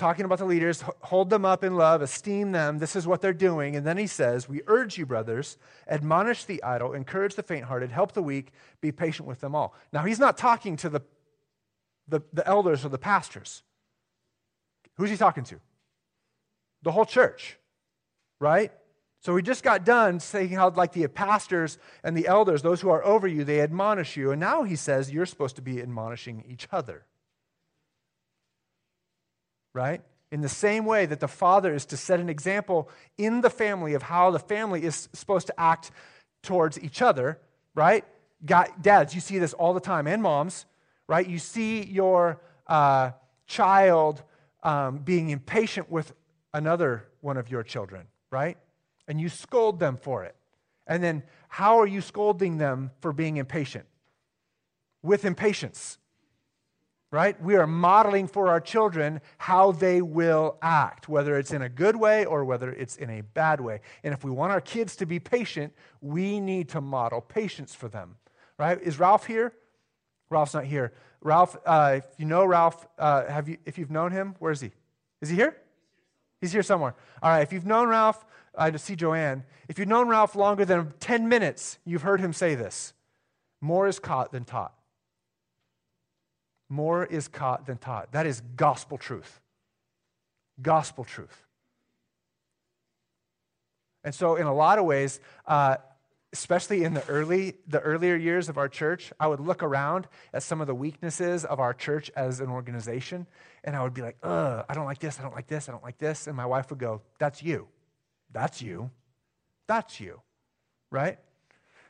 talking 0.00 0.24
about 0.24 0.38
the 0.38 0.44
leaders, 0.44 0.82
hold 1.02 1.30
them 1.30 1.44
up 1.44 1.62
in 1.62 1.76
love, 1.76 2.00
esteem 2.00 2.52
them. 2.52 2.78
This 2.78 2.96
is 2.96 3.06
what 3.06 3.20
they're 3.20 3.32
doing. 3.32 3.76
And 3.76 3.86
then 3.86 3.98
he 3.98 4.06
says, 4.06 4.48
We 4.48 4.62
urge 4.66 4.96
you, 4.96 5.04
brothers, 5.04 5.58
admonish 5.86 6.44
the 6.44 6.62
idle, 6.62 6.94
encourage 6.94 7.34
the 7.34 7.42
faint 7.42 7.64
hearted, 7.64 7.90
help 7.90 8.12
the 8.12 8.22
weak, 8.22 8.52
be 8.80 8.92
patient 8.92 9.28
with 9.28 9.40
them 9.40 9.54
all. 9.54 9.74
Now 9.92 10.04
he's 10.04 10.18
not 10.18 10.38
talking 10.38 10.76
to 10.78 10.88
the, 10.88 11.02
the, 12.08 12.20
the 12.32 12.46
elders 12.46 12.84
or 12.84 12.88
the 12.88 12.98
pastors. 12.98 13.62
Who's 15.00 15.08
he 15.08 15.16
talking 15.16 15.44
to? 15.44 15.56
The 16.82 16.92
whole 16.92 17.06
church, 17.06 17.56
right? 18.38 18.70
So 19.20 19.32
we 19.32 19.40
just 19.40 19.64
got 19.64 19.86
done 19.86 20.20
saying 20.20 20.50
how, 20.50 20.68
like 20.68 20.92
the 20.92 21.06
pastors 21.06 21.78
and 22.04 22.14
the 22.14 22.26
elders, 22.26 22.60
those 22.60 22.82
who 22.82 22.90
are 22.90 23.02
over 23.02 23.26
you, 23.26 23.42
they 23.42 23.62
admonish 23.62 24.18
you. 24.18 24.30
And 24.30 24.38
now 24.38 24.62
he 24.62 24.76
says 24.76 25.10
you're 25.10 25.24
supposed 25.24 25.56
to 25.56 25.62
be 25.62 25.80
admonishing 25.80 26.44
each 26.46 26.68
other. 26.70 27.06
Right? 29.72 30.02
In 30.30 30.42
the 30.42 30.50
same 30.50 30.84
way 30.84 31.06
that 31.06 31.20
the 31.20 31.28
father 31.28 31.72
is 31.72 31.86
to 31.86 31.96
set 31.96 32.20
an 32.20 32.28
example 32.28 32.90
in 33.16 33.40
the 33.40 33.48
family 33.48 33.94
of 33.94 34.02
how 34.02 34.30
the 34.30 34.38
family 34.38 34.84
is 34.84 35.08
supposed 35.14 35.46
to 35.46 35.58
act 35.58 35.92
towards 36.42 36.78
each 36.78 37.00
other, 37.00 37.38
right? 37.74 38.04
Dads, 38.44 39.14
you 39.14 39.22
see 39.22 39.38
this 39.38 39.54
all 39.54 39.72
the 39.72 39.80
time, 39.80 40.06
and 40.06 40.22
moms, 40.22 40.66
right? 41.08 41.26
You 41.26 41.38
see 41.38 41.84
your 41.84 42.42
uh, 42.66 43.12
child 43.46 44.24
um, 44.62 44.98
being 44.98 45.30
impatient 45.30 45.90
with 45.90 46.12
another 46.52 47.08
one 47.20 47.36
of 47.36 47.50
your 47.50 47.62
children, 47.62 48.06
right? 48.30 48.56
and 49.10 49.20
you 49.20 49.28
scold 49.28 49.80
them 49.80 49.96
for 49.96 50.22
it. 50.22 50.36
And 50.86 51.02
then 51.02 51.24
how 51.48 51.80
are 51.80 51.86
you 51.86 52.00
scolding 52.00 52.58
them 52.58 52.92
for 53.00 53.12
being 53.12 53.38
impatient? 53.38 53.86
With 55.02 55.24
impatience, 55.24 55.98
right? 57.10 57.40
We 57.42 57.56
are 57.56 57.66
modeling 57.66 58.28
for 58.28 58.46
our 58.46 58.60
children 58.60 59.20
how 59.36 59.72
they 59.72 60.00
will 60.00 60.58
act, 60.62 61.08
whether 61.08 61.36
it's 61.36 61.52
in 61.52 61.60
a 61.60 61.68
good 61.68 61.96
way 61.96 62.24
or 62.24 62.44
whether 62.44 62.70
it's 62.70 62.96
in 62.96 63.10
a 63.10 63.22
bad 63.22 63.60
way. 63.60 63.80
And 64.04 64.14
if 64.14 64.22
we 64.22 64.30
want 64.30 64.52
our 64.52 64.60
kids 64.60 64.94
to 64.96 65.06
be 65.06 65.18
patient, 65.18 65.72
we 66.00 66.38
need 66.38 66.68
to 66.68 66.80
model 66.80 67.20
patience 67.20 67.74
for 67.74 67.88
them, 67.88 68.14
right? 68.60 68.80
Is 68.80 69.00
Ralph 69.00 69.26
here? 69.26 69.52
Ralph's 70.30 70.54
not 70.54 70.66
here. 70.66 70.92
Ralph, 71.22 71.56
uh, 71.66 71.94
if 71.98 72.06
you 72.18 72.24
know 72.24 72.44
Ralph, 72.44 72.86
uh, 72.98 73.26
have 73.26 73.48
you, 73.48 73.58
if 73.64 73.78
you've 73.78 73.90
known 73.90 74.12
him, 74.12 74.34
where 74.38 74.52
is 74.52 74.60
he? 74.60 74.70
Is 75.20 75.28
he 75.28 75.36
here? 75.36 75.56
He's 76.40 76.52
here 76.52 76.62
somewhere. 76.62 76.94
All 77.22 77.30
right, 77.30 77.42
if 77.42 77.52
you've 77.52 77.66
known 77.66 77.88
Ralph, 77.88 78.24
I 78.56 78.74
see 78.76 78.96
Joanne. 78.96 79.44
If 79.68 79.78
you've 79.78 79.88
known 79.88 80.08
Ralph 80.08 80.34
longer 80.34 80.64
than 80.64 80.92
10 81.00 81.28
minutes, 81.28 81.78
you've 81.84 82.02
heard 82.02 82.20
him 82.20 82.32
say 82.32 82.54
this 82.54 82.94
more 83.60 83.86
is 83.86 83.98
caught 83.98 84.32
than 84.32 84.44
taught. 84.44 84.74
More 86.68 87.04
is 87.04 87.28
caught 87.28 87.66
than 87.66 87.76
taught. 87.78 88.12
That 88.12 88.26
is 88.26 88.40
gospel 88.56 88.96
truth. 88.96 89.40
Gospel 90.62 91.04
truth. 91.04 91.44
And 94.02 94.14
so, 94.14 94.36
in 94.36 94.46
a 94.46 94.54
lot 94.54 94.78
of 94.78 94.86
ways, 94.86 95.20
uh, 95.46 95.76
especially 96.32 96.84
in 96.84 96.94
the 96.94 97.06
early 97.08 97.54
the 97.66 97.80
earlier 97.80 98.14
years 98.14 98.48
of 98.48 98.56
our 98.56 98.68
church 98.68 99.12
i 99.18 99.26
would 99.26 99.40
look 99.40 99.62
around 99.62 100.06
at 100.32 100.42
some 100.42 100.60
of 100.60 100.66
the 100.68 100.74
weaknesses 100.74 101.44
of 101.44 101.58
our 101.58 101.74
church 101.74 102.10
as 102.14 102.38
an 102.38 102.48
organization 102.48 103.26
and 103.64 103.74
i 103.74 103.82
would 103.82 103.94
be 103.94 104.02
like 104.02 104.16
Ugh, 104.22 104.64
i 104.68 104.74
don't 104.74 104.84
like 104.84 105.00
this 105.00 105.18
i 105.18 105.22
don't 105.22 105.34
like 105.34 105.48
this 105.48 105.68
i 105.68 105.72
don't 105.72 105.82
like 105.82 105.98
this 105.98 106.28
and 106.28 106.36
my 106.36 106.46
wife 106.46 106.70
would 106.70 106.78
go 106.78 107.02
that's 107.18 107.42
you 107.42 107.66
that's 108.32 108.62
you. 108.62 108.90
That's 109.66 110.00
you, 110.00 110.20
right? 110.90 111.18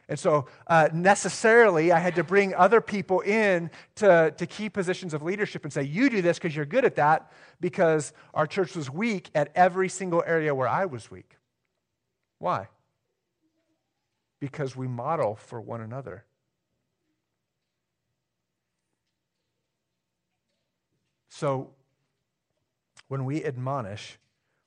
And 0.09 0.19
so, 0.19 0.47
uh, 0.67 0.89
necessarily, 0.93 1.93
I 1.93 1.99
had 1.99 2.17
to 2.17 2.25
bring 2.25 2.55
other 2.55 2.81
people 2.81 3.21
in 3.21 3.71
to, 3.97 4.35
to 4.37 4.47
key 4.47 4.69
positions 4.69 5.15
of 5.15 5.23
leadership 5.23 5.65
and 5.65 5.73
say, 5.73 5.83
You 5.85 6.11
do 6.11 6.21
this 6.21 6.39
because 6.39 6.55
you're 6.55 6.67
good 6.67 6.85
at 6.85 6.97
that, 6.97 7.31
because 7.61 8.13
our 8.35 8.47
church 8.47 8.75
was 8.75 8.91
weak 8.91 9.31
at 9.35 9.51
every 9.55 9.89
single 9.89 10.23
area 10.27 10.55
where 10.55 10.69
I 10.69 10.87
was 10.87 11.11
weak. 11.11 11.37
Why? 12.39 12.69
Because 14.41 14.75
we 14.75 14.89
model 14.89 15.37
for 15.37 15.61
one 15.61 15.81
another. 15.81 16.25
So, 21.29 21.71
when 23.09 23.25
we 23.25 23.45
admonish, 23.45 24.19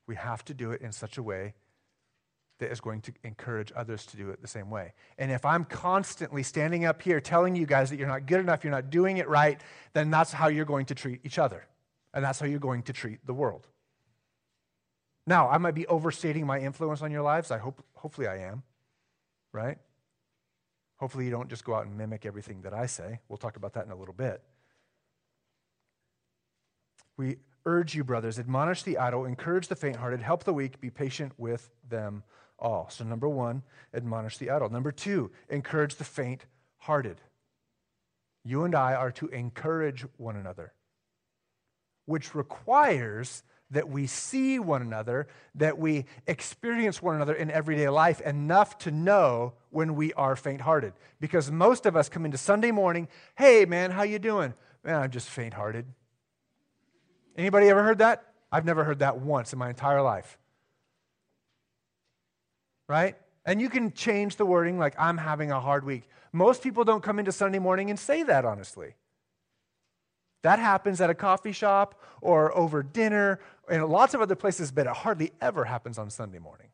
we 0.08 0.16
have 0.16 0.44
to 0.46 0.54
do 0.54 0.72
it 0.72 0.82
in 0.82 0.92
such 0.92 1.18
a 1.18 1.24
way 1.24 1.54
that 2.60 2.72
is 2.72 2.80
going 2.80 3.02
to 3.02 3.12
encourage 3.24 3.72
others 3.76 4.06
to 4.08 4.18
do 4.18 4.30
it 4.30 4.42
the 4.42 4.48
same 4.48 4.70
way. 4.70 4.94
And 5.18 5.32
if 5.32 5.46
I'm 5.46 5.66
constantly 5.66 6.44
standing 6.44 6.86
up 6.86 7.02
here 7.02 7.20
telling 7.20 7.56
you 7.56 7.66
guys 7.66 7.90
that 7.90 7.98
you're 7.98 8.08
not 8.08 8.26
good 8.26 8.40
enough, 8.40 8.64
you're 8.64 8.72
not 8.72 8.90
doing 8.90 9.18
it 9.18 9.28
right, 9.28 9.60
then 9.94 10.10
that's 10.10 10.32
how 10.32 10.48
you're 10.48 10.66
going 10.66 10.86
to 10.88 10.96
treat 10.96 11.20
each 11.24 11.38
other. 11.38 11.66
And 12.14 12.24
that's 12.24 12.40
how 12.40 12.46
you're 12.46 12.60
going 12.60 12.84
to 12.84 12.94
treat 12.94 13.26
the 13.26 13.34
world. 13.34 13.68
Now, 15.26 15.50
I 15.50 15.58
might 15.58 15.76
be 15.76 15.88
overstating 15.88 16.46
my 16.46 16.60
influence 16.60 17.02
on 17.02 17.12
your 17.12 17.22
lives. 17.22 17.50
I 17.52 17.58
hope 17.58 17.84
hopefully 17.96 18.28
I 18.28 18.38
am. 18.40 18.64
Right? 19.54 19.78
Hopefully 20.98 21.26
you 21.26 21.32
don't 21.32 21.50
just 21.50 21.64
go 21.64 21.76
out 21.76 21.86
and 21.86 21.98
mimic 21.98 22.26
everything 22.26 22.62
that 22.64 22.74
I 22.74 22.86
say. 22.86 23.20
We'll 23.30 23.38
talk 23.38 23.56
about 23.56 23.74
that 23.74 23.86
in 23.86 23.92
a 23.92 23.96
little 23.96 24.14
bit. 24.14 24.42
We 27.18 27.38
urge 27.66 27.96
you, 27.96 28.04
brothers, 28.04 28.40
admonish 28.40 28.84
the 28.84 28.98
idle, 28.98 29.26
encourage 29.26 29.68
the 29.68 29.76
faint 29.76 29.98
hearted, 29.98 30.22
help 30.22 30.44
the 30.44 30.54
weak, 30.54 30.82
be 30.82 30.90
patient 30.90 31.32
with 31.38 31.70
them 31.88 32.24
all. 32.58 32.90
So, 32.90 33.04
number 33.04 33.30
one, 33.30 33.64
admonish 33.94 34.38
the 34.38 34.50
idle. 34.50 34.70
Number 34.70 34.92
two, 34.92 35.32
encourage 35.50 35.96
the 35.96 36.04
faint 36.04 36.46
hearted. 36.78 37.22
You 38.44 38.64
and 38.64 38.76
I 38.76 38.94
are 38.96 39.12
to 39.12 39.28
encourage 39.28 40.06
one 40.18 40.36
another, 40.36 40.74
which 42.06 42.36
requires 42.36 43.44
that 43.74 43.90
we 43.90 44.08
see 44.08 44.58
one 44.58 44.82
another, 44.82 45.28
that 45.56 45.78
we 45.78 46.06
experience 46.26 47.02
one 47.02 47.16
another 47.16 47.34
in 47.34 47.52
everyday 47.52 47.90
life 47.90 48.22
enough 48.22 48.78
to 48.80 48.92
know 48.92 49.54
when 49.70 49.96
we 49.96 50.14
are 50.14 50.36
faint-hearted. 50.36 50.94
Because 51.20 51.52
most 51.52 51.86
of 51.86 51.96
us 51.96 52.10
come 52.10 52.26
into 52.26 52.38
Sunday 52.38 52.72
morning, 52.72 53.08
"Hey 53.36 53.66
man, 53.66 53.92
how 53.92 54.04
you 54.04 54.20
doing?" 54.20 54.54
"Man, 54.84 54.96
I'm 54.96 55.12
just 55.12 55.30
faint-hearted." 55.30 55.86
Anybody 57.36 57.70
ever 57.70 57.84
heard 57.84 57.98
that? 58.00 58.24
I've 58.52 58.66
never 58.66 58.84
heard 58.84 59.00
that 59.00 59.20
once 59.20 59.54
in 59.54 59.60
my 59.60 59.70
entire 59.70 60.02
life 60.02 60.38
right? 62.88 63.16
And 63.46 63.62
you 63.62 63.70
can 63.70 63.92
change 63.94 64.36
the 64.36 64.46
wording 64.46 64.78
like, 64.78 64.96
I'm 64.98 65.18
having 65.18 65.52
a 65.52 65.60
hard 65.60 65.86
week. 65.86 66.08
Most 66.32 66.64
people 66.64 66.84
don't 66.84 67.04
come 67.04 67.20
into 67.20 67.32
Sunday 67.32 67.60
morning 67.60 67.90
and 67.90 68.00
say 68.00 68.24
that, 68.24 68.46
honestly. 68.46 68.96
That 70.44 70.60
happens 70.60 71.02
at 71.02 71.10
a 71.10 71.16
coffee 71.16 71.54
shop 71.54 72.00
or 72.22 72.56
over 72.56 72.84
dinner 72.84 73.40
and 73.70 73.86
lots 73.86 74.14
of 74.14 74.22
other 74.22 74.36
places, 74.36 74.72
but 74.72 74.86
it 74.86 74.94
hardly 74.94 75.32
ever 75.42 75.66
happens 75.66 75.98
on 75.98 76.10
Sunday 76.10 76.40
morning. 76.40 76.68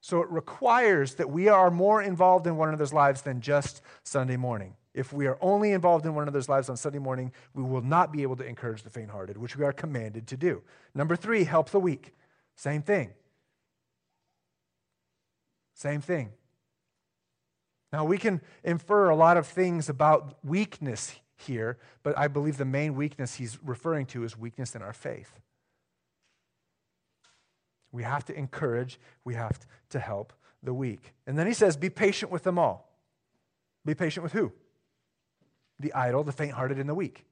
So 0.00 0.22
it 0.22 0.30
requires 0.30 1.16
that 1.16 1.30
we 1.30 1.48
are 1.48 1.70
more 1.70 2.02
involved 2.02 2.46
in 2.46 2.56
one 2.56 2.68
another's 2.68 2.92
lives 2.92 3.22
than 3.22 3.40
just 3.40 3.82
Sunday 4.04 4.36
morning. 4.36 4.74
If 4.94 5.12
we 5.12 5.26
are 5.26 5.38
only 5.40 5.72
involved 5.72 6.06
in 6.06 6.14
one 6.14 6.22
another's 6.22 6.48
lives 6.48 6.68
on 6.68 6.76
Sunday 6.76 6.98
morning, 6.98 7.32
we 7.54 7.62
will 7.62 7.82
not 7.82 8.12
be 8.12 8.22
able 8.22 8.36
to 8.36 8.44
encourage 8.44 8.82
the 8.82 8.90
faint 8.90 9.10
hearted, 9.10 9.36
which 9.38 9.56
we 9.56 9.64
are 9.64 9.72
commanded 9.72 10.26
to 10.28 10.36
do. 10.36 10.62
Number 10.94 11.16
three, 11.16 11.44
help 11.44 11.70
the 11.70 11.80
weak. 11.80 12.14
Same 12.56 12.82
thing. 12.82 13.10
Same 15.74 16.00
thing. 16.00 16.32
Now, 17.92 18.04
we 18.04 18.18
can 18.18 18.40
infer 18.62 19.08
a 19.08 19.16
lot 19.16 19.36
of 19.36 19.46
things 19.46 19.88
about 19.88 20.36
weakness 20.44 21.14
here, 21.40 21.78
but 22.02 22.16
I 22.18 22.28
believe 22.28 22.56
the 22.56 22.64
main 22.64 22.94
weakness 22.94 23.34
he's 23.34 23.58
referring 23.62 24.06
to 24.06 24.24
is 24.24 24.36
weakness 24.36 24.74
in 24.74 24.82
our 24.82 24.92
faith. 24.92 25.40
We 27.92 28.02
have 28.02 28.24
to 28.26 28.36
encourage, 28.36 28.98
we 29.24 29.34
have 29.34 29.60
to 29.90 29.98
help 29.98 30.32
the 30.62 30.74
weak. 30.74 31.14
And 31.26 31.38
then 31.38 31.46
he 31.46 31.54
says, 31.54 31.76
Be 31.76 31.90
patient 31.90 32.30
with 32.30 32.42
them 32.42 32.58
all. 32.58 32.92
Be 33.84 33.94
patient 33.94 34.22
with 34.22 34.32
who? 34.32 34.52
The 35.80 35.92
idle, 35.94 36.24
the 36.24 36.32
faint 36.32 36.52
hearted, 36.52 36.78
and 36.78 36.88
the 36.88 36.94
weak. 36.94 37.24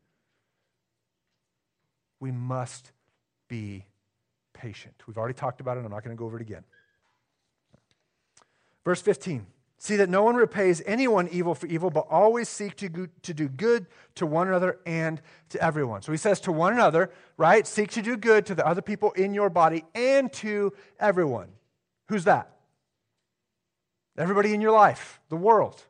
We 2.20 2.30
must 2.30 2.92
be 3.48 3.84
patient. 4.54 4.94
We've 5.06 5.18
already 5.18 5.34
talked 5.34 5.60
about 5.60 5.76
it. 5.76 5.84
I'm 5.84 5.90
not 5.90 6.02
going 6.02 6.16
to 6.16 6.18
go 6.18 6.24
over 6.24 6.36
it 6.36 6.42
again. 6.42 6.64
Verse 8.84 9.02
15 9.02 9.46
See 9.78 9.96
that 9.96 10.08
no 10.08 10.22
one 10.22 10.36
repays 10.36 10.82
anyone 10.86 11.28
evil 11.28 11.54
for 11.54 11.66
evil, 11.66 11.90
but 11.90 12.06
always 12.08 12.48
seek 12.48 12.76
to, 12.76 12.88
go, 12.88 13.08
to 13.22 13.34
do 13.34 13.48
good 13.48 13.86
to 14.14 14.26
one 14.26 14.48
another 14.48 14.78
and 14.86 15.20
to 15.50 15.62
everyone. 15.62 16.00
So 16.00 16.12
he 16.12 16.18
says 16.18 16.40
to 16.40 16.52
one 16.52 16.72
another, 16.72 17.10
right? 17.36 17.66
Seek 17.66 17.90
to 17.92 18.02
do 18.02 18.16
good 18.16 18.46
to 18.46 18.54
the 18.54 18.66
other 18.66 18.80
people 18.80 19.12
in 19.12 19.34
your 19.34 19.50
body 19.50 19.84
and 19.94 20.32
to 20.34 20.72
everyone. 20.98 21.48
Who's 22.08 22.24
that? 22.24 22.52
Everybody 24.16 24.54
in 24.54 24.62
your 24.62 24.72
life, 24.72 25.20
the 25.28 25.36
world, 25.36 25.82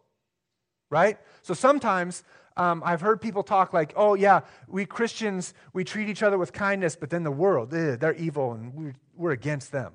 right? 0.90 1.16
So 1.42 1.54
sometimes 1.54 2.24
um, 2.56 2.82
I've 2.84 3.00
heard 3.00 3.20
people 3.20 3.44
talk 3.44 3.72
like, 3.72 3.92
oh, 3.94 4.14
yeah, 4.14 4.40
we 4.66 4.84
Christians, 4.84 5.54
we 5.72 5.84
treat 5.84 6.08
each 6.08 6.24
other 6.24 6.38
with 6.38 6.52
kindness, 6.52 6.96
but 6.96 7.10
then 7.10 7.22
the 7.22 7.30
world, 7.30 7.72
ugh, 7.72 8.00
they're 8.00 8.14
evil 8.14 8.52
and 8.52 8.74
we're, 8.74 8.94
we're 9.14 9.30
against 9.30 9.70
them. 9.70 9.92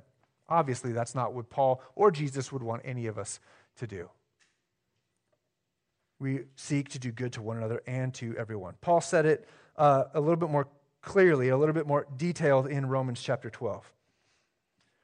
Obviously, 0.47 0.93
that's 0.93 1.15
not 1.15 1.33
what 1.33 1.49
Paul 1.49 1.81
or 1.95 2.09
Jesus 2.09 2.51
would 2.51 2.63
want 2.63 2.83
any 2.85 3.07
of 3.07 3.17
us 3.17 3.39
to 3.77 3.87
do. 3.87 4.09
We 6.19 6.41
seek 6.55 6.89
to 6.89 6.99
do 6.99 7.11
good 7.11 7.33
to 7.33 7.41
one 7.41 7.57
another 7.57 7.81
and 7.87 8.13
to 8.15 8.35
everyone. 8.37 8.75
Paul 8.81 9.01
said 9.01 9.25
it 9.25 9.47
uh, 9.75 10.05
a 10.13 10.19
little 10.19 10.35
bit 10.35 10.49
more 10.49 10.67
clearly, 11.01 11.49
a 11.49 11.57
little 11.57 11.73
bit 11.73 11.87
more 11.87 12.05
detailed 12.15 12.67
in 12.67 12.85
Romans 12.85 13.21
chapter 13.21 13.49
12. 13.49 13.91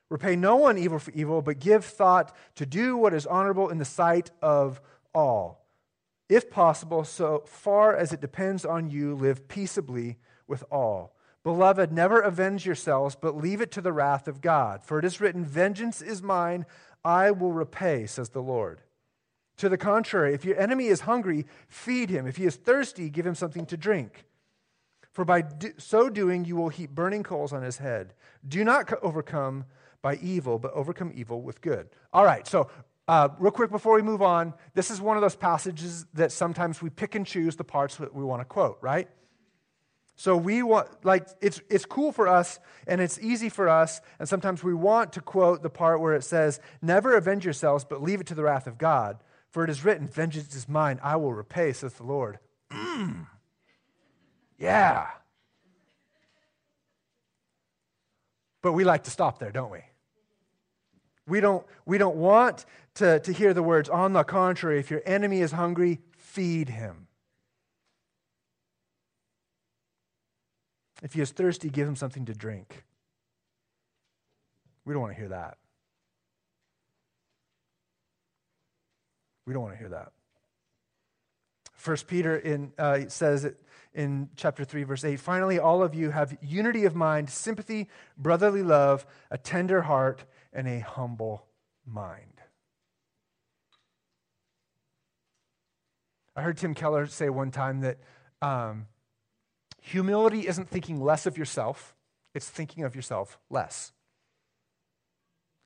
Repay 0.09 0.35
no 0.35 0.55
one 0.55 0.77
evil 0.77 0.99
for 0.99 1.11
evil, 1.11 1.41
but 1.41 1.59
give 1.59 1.83
thought 1.83 2.35
to 2.55 2.65
do 2.65 2.95
what 2.95 3.13
is 3.13 3.25
honorable 3.25 3.69
in 3.69 3.77
the 3.77 3.85
sight 3.85 4.31
of 4.41 4.79
all. 5.13 5.65
If 6.29 6.49
possible, 6.49 7.03
so 7.03 7.43
far 7.45 7.95
as 7.95 8.13
it 8.13 8.21
depends 8.21 8.65
on 8.65 8.89
you, 8.89 9.15
live 9.15 9.47
peaceably 9.47 10.17
with 10.47 10.63
all. 10.71 11.13
Beloved, 11.43 11.91
never 11.91 12.19
avenge 12.19 12.65
yourselves, 12.65 13.15
but 13.19 13.37
leave 13.37 13.61
it 13.61 13.71
to 13.71 13.81
the 13.81 13.93
wrath 13.93 14.27
of 14.27 14.41
God. 14.41 14.83
For 14.83 14.99
it 14.99 15.05
is 15.05 15.21
written, 15.21 15.45
Vengeance 15.45 16.01
is 16.01 16.21
mine, 16.21 16.65
I 17.07 17.31
will 17.31 17.53
repay, 17.53 18.05
says 18.05 18.29
the 18.29 18.41
Lord. 18.41 18.81
To 19.59 19.69
the 19.69 19.77
contrary, 19.77 20.33
if 20.33 20.43
your 20.43 20.59
enemy 20.59 20.87
is 20.87 21.01
hungry, 21.01 21.45
feed 21.69 22.09
him. 22.09 22.27
If 22.27 22.35
he 22.35 22.43
is 22.43 22.57
thirsty, 22.57 23.09
give 23.09 23.25
him 23.25 23.33
something 23.33 23.65
to 23.67 23.77
drink. 23.77 24.25
For 25.13 25.23
by 25.23 25.41
do, 25.41 25.71
so 25.77 26.09
doing, 26.09 26.43
you 26.43 26.57
will 26.57 26.67
heap 26.67 26.89
burning 26.89 27.23
coals 27.23 27.53
on 27.53 27.63
his 27.63 27.77
head. 27.77 28.13
Do 28.45 28.61
not 28.65 28.91
overcome 29.01 29.63
by 30.01 30.15
evil, 30.15 30.59
but 30.59 30.73
overcome 30.73 31.13
evil 31.15 31.41
with 31.41 31.61
good. 31.61 31.87
All 32.11 32.25
right, 32.25 32.45
so 32.45 32.69
uh, 33.07 33.29
real 33.39 33.51
quick 33.51 33.71
before 33.71 33.95
we 33.95 34.01
move 34.01 34.21
on, 34.21 34.53
this 34.73 34.91
is 34.91 34.99
one 34.99 35.15
of 35.15 35.21
those 35.21 35.37
passages 35.37 36.05
that 36.13 36.33
sometimes 36.33 36.81
we 36.81 36.89
pick 36.89 37.15
and 37.15 37.25
choose 37.25 37.55
the 37.55 37.63
parts 37.63 37.95
that 37.95 38.13
we 38.13 38.25
want 38.25 38.41
to 38.41 38.45
quote, 38.45 38.79
right? 38.81 39.07
So 40.19 40.35
we 40.35 40.63
want, 40.63 41.05
like, 41.05 41.27
it's, 41.41 41.61
it's 41.69 41.85
cool 41.85 42.11
for 42.11 42.27
us 42.27 42.59
and 42.87 42.99
it's 42.99 43.19
easy 43.19 43.49
for 43.49 43.69
us. 43.69 44.01
And 44.17 44.27
sometimes 44.27 44.63
we 44.63 44.73
want 44.73 45.13
to 45.13 45.21
quote 45.21 45.61
the 45.61 45.69
part 45.69 46.01
where 46.01 46.15
it 46.15 46.23
says, 46.23 46.59
Never 46.81 47.15
avenge 47.15 47.45
yourselves, 47.45 47.85
but 47.85 48.01
leave 48.01 48.19
it 48.19 48.27
to 48.27 48.35
the 48.35 48.41
wrath 48.41 48.65
of 48.65 48.79
God. 48.79 49.23
For 49.51 49.63
it 49.63 49.69
is 49.69 49.85
written, 49.85 50.07
Vengeance 50.07 50.55
is 50.55 50.67
mine, 50.67 50.99
I 51.03 51.17
will 51.17 51.33
repay, 51.33 51.71
says 51.71 51.93
the 51.93 52.03
Lord. 52.03 52.39
Mm. 52.71 53.27
Yeah. 54.59 55.05
But 58.63 58.73
we 58.73 58.83
like 58.83 59.03
to 59.03 59.11
stop 59.11 59.37
there, 59.37 59.51
don't 59.51 59.69
we? 59.69 59.81
We 61.27 61.41
don't, 61.41 61.63
we 61.85 61.99
don't 61.99 62.15
want 62.15 62.65
to, 62.95 63.19
to 63.19 63.31
hear 63.31 63.53
the 63.53 63.61
words, 63.61 63.87
on 63.87 64.13
the 64.13 64.23
contrary, 64.23 64.79
if 64.79 64.89
your 64.89 65.03
enemy 65.05 65.41
is 65.41 65.51
hungry, 65.51 65.99
feed 66.17 66.69
him. 66.69 67.06
If 71.03 71.13
he 71.13 71.21
is 71.21 71.31
thirsty, 71.31 71.69
give 71.69 71.87
him 71.87 71.95
something 71.95 72.25
to 72.25 72.33
drink. 72.33 72.83
We 74.85 74.93
don't 74.93 75.01
want 75.01 75.13
to 75.13 75.19
hear 75.19 75.29
that. 75.29 75.57
We 79.45 79.53
don't 79.53 79.61
want 79.61 79.75
to 79.75 79.79
hear 79.79 79.89
that. 79.89 80.11
First 81.73 82.07
Peter 82.07 82.35
in, 82.35 82.73
uh, 82.77 83.01
says 83.07 83.49
in 83.93 84.29
chapter 84.35 84.63
3, 84.65 84.83
verse 84.83 85.05
8 85.05 85.19
finally, 85.19 85.59
all 85.59 85.83
of 85.83 85.93
you 85.95 86.09
have 86.09 86.37
unity 86.41 86.85
of 86.85 86.95
mind, 86.95 87.29
sympathy, 87.29 87.87
brotherly 88.17 88.63
love, 88.63 89.05
a 89.31 89.37
tender 89.37 89.83
heart, 89.83 90.25
and 90.51 90.67
a 90.67 90.79
humble 90.79 91.45
mind. 91.85 92.41
I 96.35 96.41
heard 96.41 96.57
Tim 96.57 96.73
Keller 96.73 97.07
say 97.07 97.29
one 97.29 97.51
time 97.51 97.81
that 97.81 97.97
um, 98.41 98.87
Humility 99.91 100.45
isn't 100.47 100.69
thinking 100.69 101.01
less 101.01 101.25
of 101.25 101.37
yourself, 101.37 101.95
it's 102.35 102.49
thinking 102.49 102.83
of 102.83 102.93
yourself 102.93 103.39
less. 103.49 103.93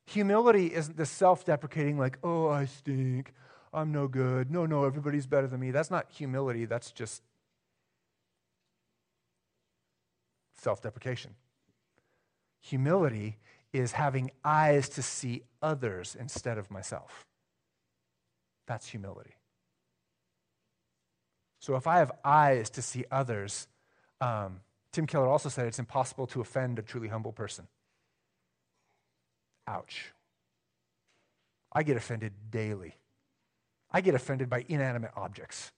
Humility 0.05 0.67
isn't 0.67 0.95
this 0.95 1.09
self 1.09 1.43
deprecating, 1.43 1.97
like, 1.97 2.19
oh, 2.23 2.47
I 2.47 2.65
stink, 2.65 3.33
I'm 3.73 3.91
no 3.91 4.07
good, 4.07 4.51
no, 4.51 4.67
no, 4.67 4.85
everybody's 4.85 5.25
better 5.25 5.47
than 5.47 5.59
me. 5.59 5.71
That's 5.71 5.89
not 5.89 6.11
humility, 6.11 6.65
that's 6.65 6.91
just 6.91 7.23
self 10.55 10.81
deprecation. 10.83 11.33
Humility 12.59 13.39
is 13.73 13.93
having 13.93 14.29
eyes 14.45 14.87
to 14.89 15.01
see 15.01 15.41
others 15.63 16.15
instead 16.19 16.59
of 16.59 16.69
myself. 16.69 17.25
That's 18.67 18.87
humility. 18.87 19.33
So 21.59 21.75
if 21.75 21.87
I 21.87 21.97
have 21.97 22.11
eyes 22.23 22.69
to 22.71 22.83
see 22.83 23.05
others, 23.09 23.67
um, 24.21 24.61
Tim 24.91 25.07
Keller 25.07 25.27
also 25.27 25.49
said 25.49 25.65
it's 25.65 25.79
impossible 25.79 26.27
to 26.27 26.41
offend 26.41 26.79
a 26.79 26.81
truly 26.81 27.07
humble 27.07 27.31
person. 27.31 27.67
Ouch. 29.67 30.11
I 31.73 31.83
get 31.83 31.97
offended 31.97 32.33
daily. 32.49 32.95
I 33.91 34.01
get 34.01 34.15
offended 34.15 34.49
by 34.49 34.65
inanimate 34.67 35.11
objects. 35.15 35.71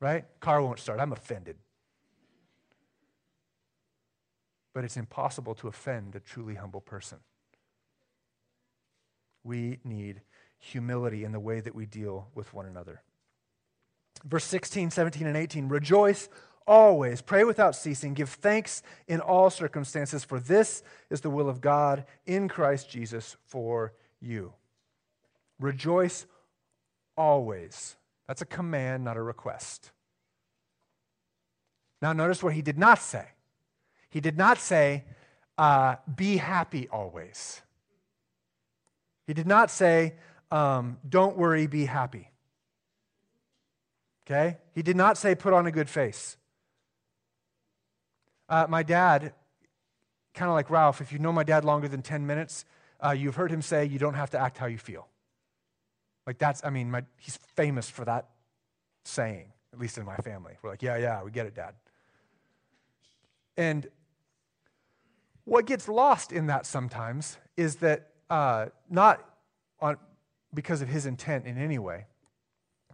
Right? 0.00 0.24
Car 0.40 0.62
won't 0.62 0.78
start. 0.78 1.00
I'm 1.00 1.12
offended. 1.12 1.56
But 4.74 4.84
it's 4.84 4.96
impossible 4.96 5.54
to 5.56 5.68
offend 5.68 6.14
a 6.14 6.20
truly 6.20 6.54
humble 6.54 6.80
person. 6.80 7.18
We 9.44 9.78
need 9.84 10.20
humility 10.58 11.24
in 11.24 11.32
the 11.32 11.40
way 11.40 11.60
that 11.60 11.74
we 11.74 11.86
deal 11.86 12.28
with 12.34 12.52
one 12.52 12.66
another. 12.66 13.02
Verse 14.24 14.44
16, 14.44 14.90
17, 14.90 15.26
and 15.26 15.36
18 15.36 15.68
Rejoice 15.68 16.28
always. 16.68 17.20
Pray 17.20 17.42
without 17.42 17.74
ceasing. 17.74 18.14
Give 18.14 18.28
thanks 18.28 18.82
in 19.08 19.20
all 19.20 19.50
circumstances, 19.50 20.22
for 20.22 20.38
this 20.38 20.84
is 21.10 21.22
the 21.22 21.30
will 21.30 21.48
of 21.48 21.60
God 21.60 22.04
in 22.26 22.48
Christ 22.48 22.88
Jesus 22.88 23.36
for 23.46 23.92
you. 24.20 24.52
Rejoice 25.58 26.26
always. 27.16 27.96
That's 28.28 28.42
a 28.42 28.46
command, 28.46 29.04
not 29.04 29.16
a 29.16 29.22
request. 29.22 29.90
Now, 32.00 32.12
notice 32.12 32.42
what 32.42 32.54
he 32.54 32.62
did 32.62 32.78
not 32.78 33.00
say. 33.00 33.26
He 34.10 34.20
did 34.20 34.36
not 34.38 34.58
say, 34.58 35.04
uh, 35.56 35.96
be 36.14 36.36
happy 36.36 36.88
always. 36.88 37.60
He 39.26 39.34
did 39.34 39.46
not 39.46 39.70
say, 39.70 40.14
um, 40.50 40.98
don't 41.06 41.36
worry, 41.36 41.66
be 41.66 41.84
happy. 41.84 42.30
Okay? 44.24 44.56
He 44.74 44.82
did 44.82 44.96
not 44.96 45.18
say, 45.18 45.34
put 45.34 45.52
on 45.52 45.66
a 45.66 45.70
good 45.70 45.90
face. 45.90 46.37
Uh, 48.48 48.66
my 48.68 48.82
dad, 48.82 49.32
kind 50.34 50.48
of 50.48 50.54
like 50.54 50.70
Ralph, 50.70 51.00
if 51.00 51.12
you 51.12 51.18
know 51.18 51.32
my 51.32 51.44
dad 51.44 51.64
longer 51.64 51.88
than 51.88 52.02
10 52.02 52.26
minutes, 52.26 52.64
uh, 53.04 53.10
you've 53.10 53.36
heard 53.36 53.50
him 53.50 53.62
say, 53.62 53.84
you 53.84 53.98
don't 53.98 54.14
have 54.14 54.30
to 54.30 54.38
act 54.38 54.58
how 54.58 54.66
you 54.66 54.78
feel. 54.78 55.06
Like 56.26 56.38
that's, 56.38 56.64
I 56.64 56.70
mean, 56.70 56.90
my, 56.90 57.04
he's 57.16 57.38
famous 57.56 57.88
for 57.88 58.04
that 58.04 58.28
saying, 59.04 59.52
at 59.72 59.78
least 59.78 59.98
in 59.98 60.04
my 60.04 60.16
family. 60.16 60.54
We're 60.62 60.70
like, 60.70 60.82
yeah, 60.82 60.96
yeah, 60.96 61.22
we 61.22 61.30
get 61.30 61.46
it, 61.46 61.54
dad. 61.54 61.74
And 63.56 63.86
what 65.44 65.66
gets 65.66 65.88
lost 65.88 66.32
in 66.32 66.46
that 66.46 66.66
sometimes 66.66 67.38
is 67.56 67.76
that 67.76 68.08
uh, 68.30 68.66
not 68.90 69.24
on, 69.80 69.96
because 70.52 70.82
of 70.82 70.88
his 70.88 71.06
intent 71.06 71.46
in 71.46 71.58
any 71.58 71.78
way, 71.78 72.06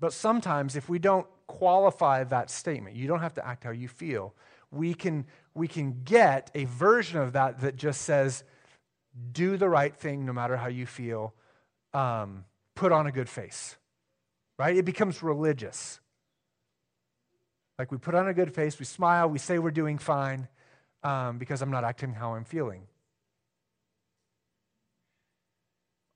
but 0.01 0.13
sometimes 0.13 0.77
if 0.77 0.89
we 0.89 0.99
don't 0.99 1.27
qualify 1.47 2.25
that 2.25 2.51
statement, 2.51 2.97
you 2.97 3.09
don't 3.09 3.21
have 3.21 3.35
to 3.35 3.47
act 3.47 3.65
how 3.65 3.71
you 3.71 3.89
feel, 3.89 4.35
we 4.71 4.95
can, 4.95 5.27
we 5.55 5.69
can 5.69 6.03
get 6.05 6.51
a 6.55 6.65
version 6.65 7.21
of 7.21 7.33
that 7.33 7.61
that 7.61 7.77
just 7.77 8.03
says, 8.03 8.45
do 9.33 9.57
the 9.57 9.69
right 9.69 9.95
thing 9.95 10.27
no 10.27 10.33
matter 10.33 10.57
how 10.57 10.67
you 10.67 10.87
feel, 10.87 11.35
um, 11.93 12.45
put 12.75 12.91
on 12.91 13.07
a 13.07 13.13
good 13.13 13.29
face, 13.29 13.77
right? 14.59 14.77
It 14.77 14.85
becomes 14.85 15.23
religious. 15.23 16.01
Like 17.79 17.93
we 17.93 17.99
put 17.99 18.15
on 18.15 18.29
a 18.29 18.35
good 18.35 18.53
face, 18.53 18.79
we 18.79 18.85
smile, 18.85 19.29
we 19.29 19.39
say 19.39 19.59
we're 19.59 19.71
doing 19.71 19.99
fine 19.99 20.49
um, 21.03 21.39
because 21.39 21.63
I'm 21.63 21.71
not 21.71 21.85
acting 21.85 22.13
how 22.13 22.35
I'm 22.35 22.45
feeling. 22.45 22.83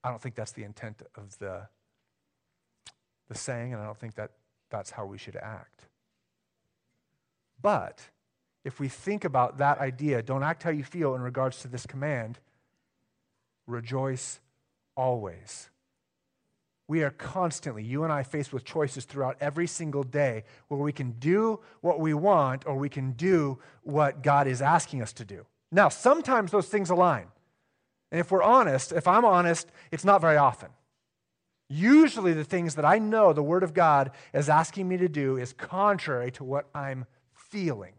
I 0.03 0.11
don't 0.11 0.21
think 0.21 0.35
that's 0.35 0.53
the 0.53 0.65
intent 0.65 1.03
of 1.17 1.39
the, 1.39 1.69
the 3.29 3.35
saying, 3.35 3.73
and 3.73 3.83
I 3.83 3.87
don't 3.87 3.99
think 3.99 4.15
that 4.15 4.33
that's 4.71 4.91
how 4.91 5.05
we 5.07 5.19
should 5.19 5.37
act. 5.37 5.87
But 7.61 8.01
if 8.69 8.79
we 8.79 8.89
think 8.89 9.25
about 9.25 9.57
that 9.59 9.79
idea, 9.79 10.21
don't 10.21 10.43
act 10.43 10.63
how 10.63 10.69
you 10.69 10.85
feel 10.85 11.15
in 11.15 11.23
regards 11.23 11.63
to 11.63 11.69
this 11.69 11.87
command, 11.87 12.39
rejoice 13.67 14.41
always. 14.95 15.71
We 16.87 17.03
are 17.03 17.11
constantly, 17.11 17.83
you 17.83 18.05
and 18.05 18.13
I, 18.13 18.25
faced 18.25 18.53
with 18.53 18.67
choices 18.67 19.07
throughout 19.07 19.39
every 19.41 19.67
single 19.67 20.03
day 20.03 20.45
where 20.69 20.79
we 20.79 20.93
can 20.93 21.13
do 21.13 21.61
what 21.81 21.99
we 21.99 22.13
want 22.13 22.67
or 22.67 22.77
we 22.77 22.91
can 22.91 23.13
do 23.13 23.59
what 23.85 24.23
God 24.23 24.47
is 24.47 24.61
asking 24.61 25.01
us 25.01 25.15
to 25.15 25.25
do. 25.25 25.47
Now, 25.73 25.89
sometimes 25.89 26.51
those 26.51 26.69
things 26.69 26.91
align. 26.91 27.29
And 28.13 28.21
if 28.21 28.31
we're 28.31 28.43
honest, 28.43 28.93
if 28.93 29.09
I'm 29.09 29.25
honest, 29.25 29.73
it's 29.91 30.05
not 30.05 30.21
very 30.21 30.37
often. 30.37 30.69
Usually, 31.71 32.35
the 32.35 32.45
things 32.45 32.75
that 32.75 32.85
I 32.85 32.99
know 32.99 33.33
the 33.33 33.43
Word 33.43 33.63
of 33.63 33.73
God 33.73 34.11
is 34.35 34.51
asking 34.51 34.89
me 34.89 34.99
to 34.99 35.09
do 35.09 35.39
is 35.39 35.55
contrary 35.55 36.31
to 36.33 36.45
what 36.45 36.69
I'm 36.75 37.07
feeling. 37.33 37.95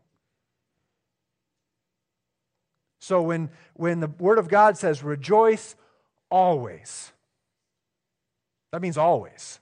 So, 3.10 3.24
when, 3.24 3.50
when 3.74 4.02
the 4.02 4.08
Word 4.19 4.38
of 4.38 4.50
God 4.50 4.78
says, 4.78 5.02
rejoice 5.02 5.76
always, 6.30 7.12
that 8.72 8.84
means 8.84 9.00
always. 9.00 9.60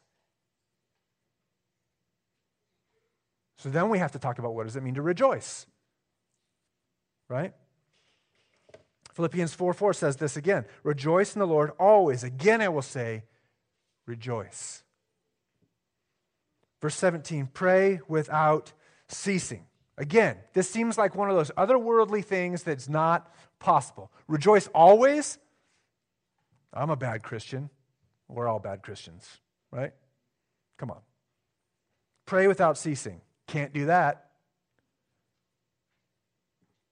So 3.59 3.69
then 3.69 3.87
we 3.87 3.99
have 3.99 4.11
to 4.11 4.19
talk 4.19 4.37
about 4.37 4.53
what 4.53 4.65
does 4.65 4.75
it 4.75 4.83
mean 4.83 4.95
to 4.95 5.01
rejoice? 5.01 5.65
Right? 7.29 7.53
Philippians 9.13 9.53
4 9.53 9.73
4 9.73 9.93
says 9.93 10.17
this 10.17 10.35
again 10.35 10.65
Rejoice 10.83 11.33
in 11.33 11.39
the 11.39 11.47
Lord 11.47 11.71
always. 11.79 12.25
Again, 12.25 12.59
I 12.59 12.67
will 12.67 12.81
say, 12.81 13.23
rejoice. 14.05 14.83
Verse 16.81 16.95
17, 16.95 17.47
pray 17.53 18.01
without 18.09 18.73
ceasing. 19.07 19.67
Again, 19.97 20.37
this 20.53 20.69
seems 20.69 20.97
like 20.97 21.15
one 21.15 21.29
of 21.29 21.35
those 21.35 21.51
otherworldly 21.51 22.23
things 22.23 22.63
that's 22.63 22.87
not 22.87 23.33
possible. 23.59 24.11
Rejoice 24.27 24.67
always. 24.67 25.39
I'm 26.73 26.89
a 26.89 26.95
bad 26.95 27.23
Christian. 27.23 27.69
We're 28.27 28.47
all 28.47 28.59
bad 28.59 28.83
Christians, 28.83 29.25
right? 29.71 29.93
Come 30.77 30.91
on. 30.91 30.99
Pray 32.25 32.47
without 32.47 32.77
ceasing. 32.77 33.21
Can't 33.47 33.73
do 33.73 33.85
that. 33.85 34.25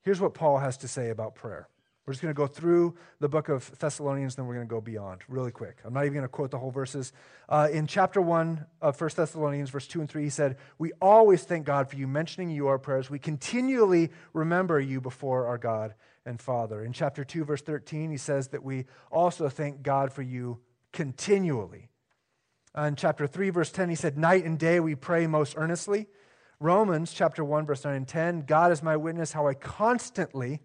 Here's 0.01 0.21
what 0.21 0.33
Paul 0.33 0.59
has 0.59 0.77
to 0.77 0.87
say 0.87 1.09
about 1.09 1.35
prayer. 1.35 1.67
We're 2.05 2.13
just 2.13 2.21
going 2.21 2.33
to 2.33 2.37
go 2.37 2.45
through 2.45 2.95
the 3.19 3.27
book 3.27 3.49
of 3.49 3.71
Thessalonians, 3.79 4.35
then 4.35 4.45
we're 4.45 4.53
going 4.53 4.67
to 4.67 4.69
go 4.69 4.79
beyond 4.79 5.21
really 5.27 5.51
quick. 5.51 5.77
I'm 5.83 5.93
not 5.93 6.01
even 6.01 6.13
going 6.13 6.23
to 6.23 6.29
quote 6.29 6.51
the 6.51 6.59
whole 6.59 6.69
verses. 6.69 7.11
Uh, 7.49 7.67
in 7.71 7.87
chapter 7.87 8.21
1 8.21 8.63
of 8.79 9.01
1 9.01 9.09
Thessalonians, 9.15 9.71
verse 9.71 9.87
2 9.87 10.01
and 10.01 10.09
3, 10.09 10.23
he 10.23 10.29
said, 10.29 10.57
We 10.77 10.91
always 11.01 11.43
thank 11.43 11.65
God 11.65 11.89
for 11.89 11.95
you, 11.95 12.07
mentioning 12.07 12.51
you 12.51 12.67
our 12.67 12.77
prayers. 12.77 13.09
We 13.09 13.17
continually 13.17 14.11
remember 14.33 14.79
you 14.79 15.01
before 15.01 15.47
our 15.47 15.57
God 15.57 15.95
and 16.27 16.39
Father. 16.39 16.83
In 16.83 16.93
chapter 16.93 17.23
2, 17.23 17.43
verse 17.43 17.63
13, 17.63 18.11
he 18.11 18.17
says 18.17 18.49
that 18.49 18.63
we 18.63 18.85
also 19.11 19.49
thank 19.49 19.81
God 19.81 20.13
for 20.13 20.21
you 20.21 20.59
continually. 20.93 21.89
Uh, 22.77 22.83
in 22.83 22.95
chapter 22.95 23.25
3, 23.25 23.49
verse 23.49 23.71
10, 23.71 23.89
he 23.89 23.95
said, 23.95 24.15
Night 24.15 24.45
and 24.45 24.59
day 24.59 24.79
we 24.79 24.93
pray 24.93 25.25
most 25.25 25.55
earnestly. 25.57 26.05
Romans 26.59 27.13
chapter 27.13 27.43
1, 27.43 27.65
verse 27.65 27.83
9 27.83 27.95
and 27.95 28.07
10, 28.07 28.41
God 28.41 28.71
is 28.71 28.83
my 28.83 28.95
witness 28.95 29.31
how 29.31 29.47
I 29.47 29.55
constantly 29.55 30.61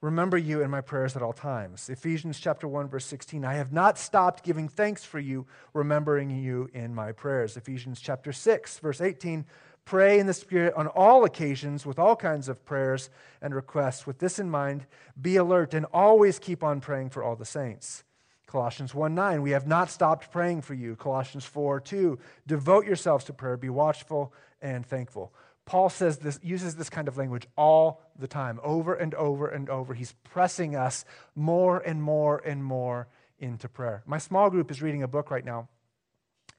remember 0.00 0.36
you 0.36 0.62
in 0.62 0.70
my 0.70 0.80
prayers 0.80 1.16
at 1.16 1.22
all 1.22 1.32
times. 1.32 1.88
Ephesians 1.88 2.38
chapter 2.38 2.68
1 2.68 2.88
verse 2.88 3.06
16, 3.06 3.44
I 3.44 3.54
have 3.54 3.72
not 3.72 3.98
stopped 3.98 4.44
giving 4.44 4.68
thanks 4.68 5.04
for 5.04 5.18
you, 5.18 5.46
remembering 5.72 6.30
you 6.30 6.68
in 6.74 6.94
my 6.94 7.12
prayers. 7.12 7.56
Ephesians 7.56 8.00
chapter 8.00 8.32
6 8.32 8.78
verse 8.78 9.00
18, 9.00 9.44
pray 9.84 10.18
in 10.18 10.26
the 10.26 10.34
spirit 10.34 10.74
on 10.74 10.86
all 10.88 11.24
occasions 11.24 11.86
with 11.86 11.98
all 11.98 12.16
kinds 12.16 12.48
of 12.48 12.64
prayers 12.64 13.08
and 13.40 13.54
requests. 13.54 14.06
With 14.06 14.18
this 14.18 14.38
in 14.38 14.50
mind, 14.50 14.86
be 15.20 15.36
alert 15.36 15.74
and 15.74 15.86
always 15.92 16.38
keep 16.38 16.62
on 16.62 16.80
praying 16.80 17.10
for 17.10 17.22
all 17.22 17.36
the 17.36 17.44
saints. 17.44 18.04
Colossians 18.46 18.94
1 18.94 19.14
9, 19.14 19.42
we 19.42 19.50
have 19.50 19.66
not 19.66 19.90
stopped 19.90 20.30
praying 20.30 20.62
for 20.62 20.74
you. 20.74 20.94
Colossians 20.96 21.44
4 21.44 21.80
2, 21.80 22.18
devote 22.46 22.86
yourselves 22.86 23.24
to 23.24 23.32
prayer, 23.32 23.56
be 23.56 23.68
watchful 23.68 24.32
and 24.60 24.86
thankful. 24.86 25.32
Paul 25.66 25.90
says 25.90 26.18
this, 26.18 26.38
uses 26.42 26.76
this 26.76 26.88
kind 26.88 27.08
of 27.08 27.18
language 27.18 27.46
all 27.56 28.00
the 28.16 28.28
time, 28.28 28.60
over 28.62 28.94
and 28.94 29.12
over 29.14 29.48
and 29.48 29.68
over. 29.68 29.94
He's 29.94 30.14
pressing 30.22 30.76
us 30.76 31.04
more 31.34 31.80
and 31.80 32.00
more 32.00 32.38
and 32.38 32.64
more 32.64 33.08
into 33.38 33.68
prayer. 33.68 34.02
My 34.06 34.18
small 34.18 34.48
group 34.48 34.70
is 34.70 34.80
reading 34.80 35.02
a 35.02 35.08
book 35.08 35.30
right 35.30 35.44
now 35.44 35.68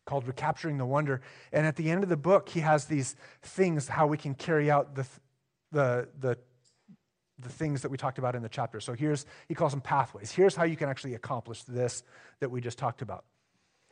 called 0.05 0.27
Recapturing 0.27 0.77
the 0.77 0.85
Wonder. 0.85 1.21
And 1.53 1.65
at 1.65 1.77
the 1.77 1.89
end 1.89 2.03
of 2.03 2.09
the 2.09 2.17
book, 2.17 2.49
he 2.49 2.59
has 2.59 2.85
these 2.85 3.15
things 3.41 3.87
how 3.87 4.07
we 4.07 4.17
can 4.17 4.35
carry 4.35 4.69
out 4.69 4.95
the, 4.95 5.05
the, 5.71 6.09
the, 6.19 6.37
the 7.39 7.49
things 7.49 7.83
that 7.83 7.89
we 7.89 7.97
talked 7.97 8.17
about 8.17 8.35
in 8.35 8.41
the 8.41 8.49
chapter. 8.49 8.81
So 8.81 8.93
here's, 8.93 9.25
he 9.47 9.55
calls 9.55 9.71
them 9.71 9.81
pathways. 9.81 10.31
Here's 10.31 10.55
how 10.55 10.65
you 10.65 10.75
can 10.75 10.89
actually 10.89 11.13
accomplish 11.13 11.63
this 11.63 12.03
that 12.41 12.51
we 12.51 12.59
just 12.59 12.77
talked 12.77 13.01
about. 13.01 13.23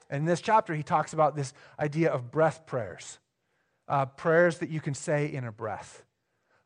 And 0.09 0.21
in 0.21 0.25
this 0.25 0.41
chapter, 0.41 0.73
he 0.73 0.83
talks 0.83 1.13
about 1.13 1.37
this 1.37 1.53
idea 1.79 2.11
of 2.11 2.31
breath 2.31 2.65
prayers 2.65 3.19
uh, 3.87 4.05
prayers 4.05 4.59
that 4.59 4.69
you 4.69 4.79
can 4.79 4.93
say 4.93 5.31
in 5.31 5.43
a 5.43 5.51
breath. 5.51 6.03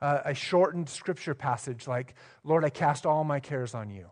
Uh, 0.01 0.21
a 0.25 0.33
shortened 0.33 0.87
scripture 0.87 1.33
passage 1.33 1.87
like, 1.87 2.15
Lord, 2.43 2.63
I 2.63 2.69
cast 2.69 3.05
all 3.05 3.23
my 3.23 3.39
cares 3.39 3.75
on 3.75 3.89
you. 3.89 4.09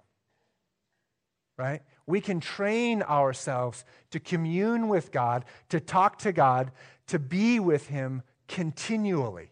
Right? 1.58 1.82
We 2.06 2.22
can 2.22 2.40
train 2.40 3.02
ourselves 3.02 3.86
to 4.12 4.20
commune 4.20 4.90
with 4.90 5.12
God, 5.12 5.46
to 5.70 5.80
talk 5.80 6.20
to 6.20 6.32
God, 6.32 6.72
to 7.08 7.20
be 7.20 7.60
with 7.60 7.88
Him 7.88 8.22
continually. 8.48 9.52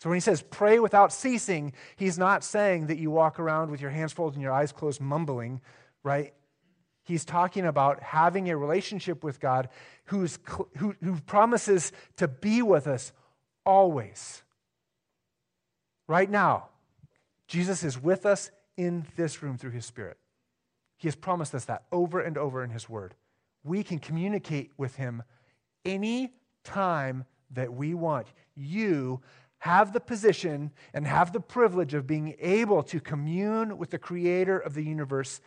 So 0.00 0.08
when 0.08 0.16
he 0.16 0.20
says 0.20 0.42
pray 0.42 0.78
without 0.78 1.12
ceasing, 1.12 1.72
he's 1.96 2.18
not 2.18 2.44
saying 2.44 2.86
that 2.86 2.98
you 2.98 3.10
walk 3.10 3.40
around 3.40 3.70
with 3.70 3.80
your 3.80 3.90
hands 3.90 4.12
folded 4.12 4.36
and 4.36 4.42
your 4.42 4.52
eyes 4.52 4.70
closed, 4.70 5.00
mumbling, 5.00 5.60
right? 6.04 6.34
He's 7.08 7.24
talking 7.24 7.64
about 7.64 8.02
having 8.02 8.50
a 8.50 8.56
relationship 8.58 9.24
with 9.24 9.40
God 9.40 9.70
who's, 10.04 10.38
who, 10.76 10.94
who 11.02 11.16
promises 11.22 11.90
to 12.18 12.28
be 12.28 12.60
with 12.60 12.86
us 12.86 13.12
always. 13.64 14.42
Right 16.06 16.28
now, 16.28 16.68
Jesus 17.46 17.82
is 17.82 17.98
with 17.98 18.26
us 18.26 18.50
in 18.76 19.06
this 19.16 19.42
room 19.42 19.56
through 19.56 19.70
his 19.70 19.86
Spirit. 19.86 20.18
He 20.98 21.08
has 21.08 21.16
promised 21.16 21.54
us 21.54 21.64
that 21.64 21.84
over 21.90 22.20
and 22.20 22.36
over 22.36 22.62
in 22.62 22.68
his 22.68 22.90
word. 22.90 23.14
We 23.64 23.82
can 23.82 24.00
communicate 24.00 24.72
with 24.76 24.96
him 24.96 25.22
any 25.86 26.34
time 26.62 27.24
that 27.52 27.72
we 27.72 27.94
want. 27.94 28.26
You 28.54 29.22
have 29.60 29.94
the 29.94 30.00
position 30.00 30.72
and 30.92 31.06
have 31.06 31.32
the 31.32 31.40
privilege 31.40 31.94
of 31.94 32.06
being 32.06 32.36
able 32.38 32.82
to 32.82 33.00
commune 33.00 33.78
with 33.78 33.88
the 33.88 33.98
creator 33.98 34.58
of 34.58 34.74
the 34.74 34.84
universe 34.84 35.40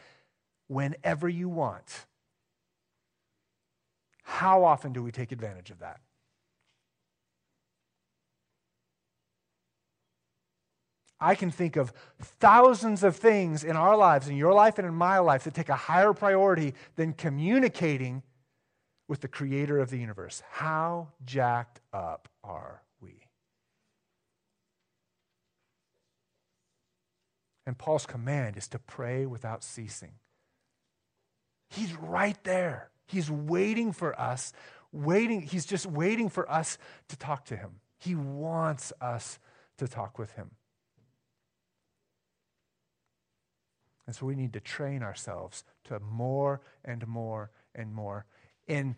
whenever 0.71 1.27
you 1.27 1.49
want. 1.49 2.05
How 4.23 4.63
often 4.63 4.93
do 4.93 5.03
we 5.03 5.11
take 5.11 5.33
advantage 5.33 5.69
of 5.69 5.79
that? 5.79 5.99
I 11.19 11.35
can 11.35 11.51
think 11.51 11.75
of 11.75 11.91
thousands 12.39 13.03
of 13.03 13.17
things 13.17 13.63
in 13.65 13.75
our 13.75 13.97
lives, 13.97 14.29
in 14.29 14.37
your 14.37 14.53
life 14.53 14.79
and 14.79 14.87
in 14.87 14.95
my 14.95 15.19
life, 15.19 15.43
that 15.43 15.53
take 15.53 15.69
a 15.69 15.75
higher 15.75 16.13
priority 16.13 16.73
than 16.95 17.13
communicating 17.13 18.23
with 19.09 19.19
the 19.19 19.27
creator 19.27 19.77
of 19.77 19.89
the 19.89 19.99
universe. 19.99 20.41
How 20.51 21.09
jacked 21.25 21.81
up 21.91 22.29
are 22.43 22.81
we? 23.01 23.27
And 27.67 27.77
Paul's 27.77 28.05
command 28.05 28.55
is 28.55 28.69
to 28.69 28.79
pray 28.79 29.25
without 29.25 29.63
ceasing. 29.63 30.13
He's 31.71 31.93
right 31.93 32.37
there. 32.43 32.89
He's 33.07 33.31
waiting 33.31 33.93
for 33.93 34.19
us, 34.19 34.51
waiting. 34.91 35.41
He's 35.41 35.65
just 35.65 35.85
waiting 35.85 36.29
for 36.29 36.49
us 36.51 36.77
to 37.07 37.17
talk 37.17 37.45
to 37.45 37.55
him. 37.55 37.79
He 37.97 38.13
wants 38.13 38.91
us 38.99 39.39
to 39.77 39.87
talk 39.87 40.19
with 40.19 40.31
him. 40.33 40.51
And 44.05 44.13
so 44.13 44.25
we 44.25 44.35
need 44.35 44.51
to 44.53 44.59
train 44.59 45.01
ourselves 45.01 45.63
to 45.85 45.99
more 46.01 46.59
and 46.83 47.07
more 47.07 47.51
and 47.73 47.93
more. 47.93 48.25
In 48.67 48.97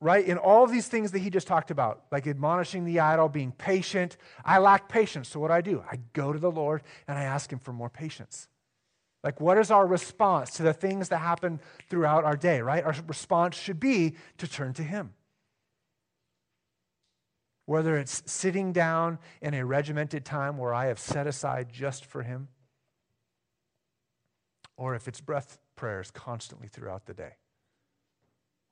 right 0.00 0.24
in 0.24 0.38
all 0.38 0.62
of 0.62 0.70
these 0.70 0.86
things 0.86 1.10
that 1.12 1.18
he 1.18 1.30
just 1.30 1.48
talked 1.48 1.72
about, 1.72 2.04
like 2.12 2.28
admonishing 2.28 2.84
the 2.84 3.00
idle, 3.00 3.28
being 3.28 3.50
patient. 3.50 4.16
I 4.44 4.58
lack 4.58 4.88
patience. 4.88 5.28
So 5.28 5.40
what 5.40 5.48
do 5.48 5.54
I 5.54 5.60
do? 5.62 5.82
I 5.90 5.98
go 6.12 6.32
to 6.32 6.38
the 6.38 6.50
Lord 6.50 6.82
and 7.08 7.18
I 7.18 7.24
ask 7.24 7.52
him 7.52 7.58
for 7.58 7.72
more 7.72 7.90
patience. 7.90 8.46
Like, 9.24 9.40
what 9.40 9.58
is 9.58 9.72
our 9.72 9.86
response 9.86 10.50
to 10.58 10.62
the 10.62 10.74
things 10.74 11.08
that 11.08 11.18
happen 11.18 11.58
throughout 11.88 12.24
our 12.24 12.36
day, 12.36 12.60
right? 12.60 12.84
Our 12.84 12.94
response 13.08 13.56
should 13.56 13.80
be 13.80 14.14
to 14.38 14.46
turn 14.46 14.74
to 14.74 14.82
Him. 14.84 15.14
whether 17.66 17.96
it's 17.96 18.22
sitting 18.26 18.72
down 18.72 19.18
in 19.40 19.54
a 19.54 19.64
regimented 19.64 20.24
time 20.24 20.58
where 20.58 20.74
I 20.74 20.86
have 20.86 20.98
set 20.98 21.26
aside 21.26 21.72
just 21.72 22.04
for 22.04 22.22
Him, 22.22 22.48
or 24.76 24.94
if 24.94 25.08
it's 25.08 25.20
breath 25.20 25.58
prayers 25.76 26.10
constantly 26.10 26.68
throughout 26.68 27.06
the 27.06 27.14
day. 27.14 27.36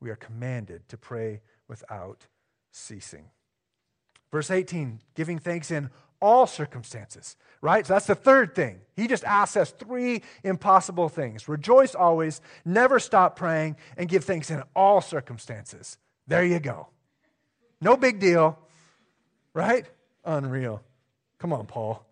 We 0.00 0.10
are 0.10 0.16
commanded 0.16 0.88
to 0.88 0.96
pray 0.96 1.40
without 1.68 2.26
ceasing. 2.70 3.26
Verse 4.30 4.50
18, 4.50 5.00
giving 5.14 5.38
thanks 5.38 5.70
in 5.70 5.90
all 6.22 6.46
circumstances, 6.46 7.36
right? 7.60 7.86
So 7.86 7.92
that's 7.92 8.06
the 8.06 8.14
third 8.14 8.54
thing. 8.54 8.80
He 8.96 9.08
just 9.08 9.24
asks 9.24 9.56
us 9.56 9.72
three 9.72 10.22
impossible 10.44 11.10
things 11.10 11.48
rejoice 11.48 11.94
always, 11.94 12.40
never 12.64 12.98
stop 12.98 13.36
praying, 13.36 13.76
and 13.98 14.08
give 14.08 14.24
thanks 14.24 14.50
in 14.50 14.62
all 14.74 15.02
circumstances. 15.02 15.98
There 16.26 16.44
you 16.44 16.60
go. 16.60 16.88
No 17.80 17.96
big 17.96 18.20
deal, 18.20 18.58
right? 19.52 19.84
Unreal. 20.24 20.80
Come 21.38 21.52
on, 21.52 21.66
Paul. 21.66 22.06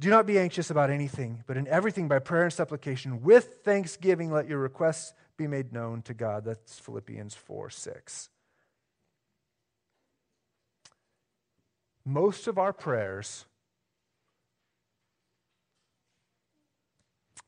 Do 0.00 0.10
not 0.10 0.26
be 0.26 0.38
anxious 0.38 0.70
about 0.70 0.90
anything, 0.90 1.44
but 1.46 1.56
in 1.56 1.68
everything 1.68 2.08
by 2.08 2.18
prayer 2.18 2.44
and 2.44 2.52
supplication, 2.52 3.22
with 3.22 3.58
thanksgiving, 3.62 4.32
let 4.32 4.48
your 4.48 4.58
requests 4.58 5.14
be 5.36 5.46
made 5.46 5.72
known 5.72 6.02
to 6.02 6.14
God. 6.14 6.44
That's 6.44 6.78
Philippians 6.80 7.34
4 7.34 7.70
6. 7.70 8.30
Most 12.04 12.46
of 12.46 12.58
our 12.58 12.72
prayers, 12.72 13.44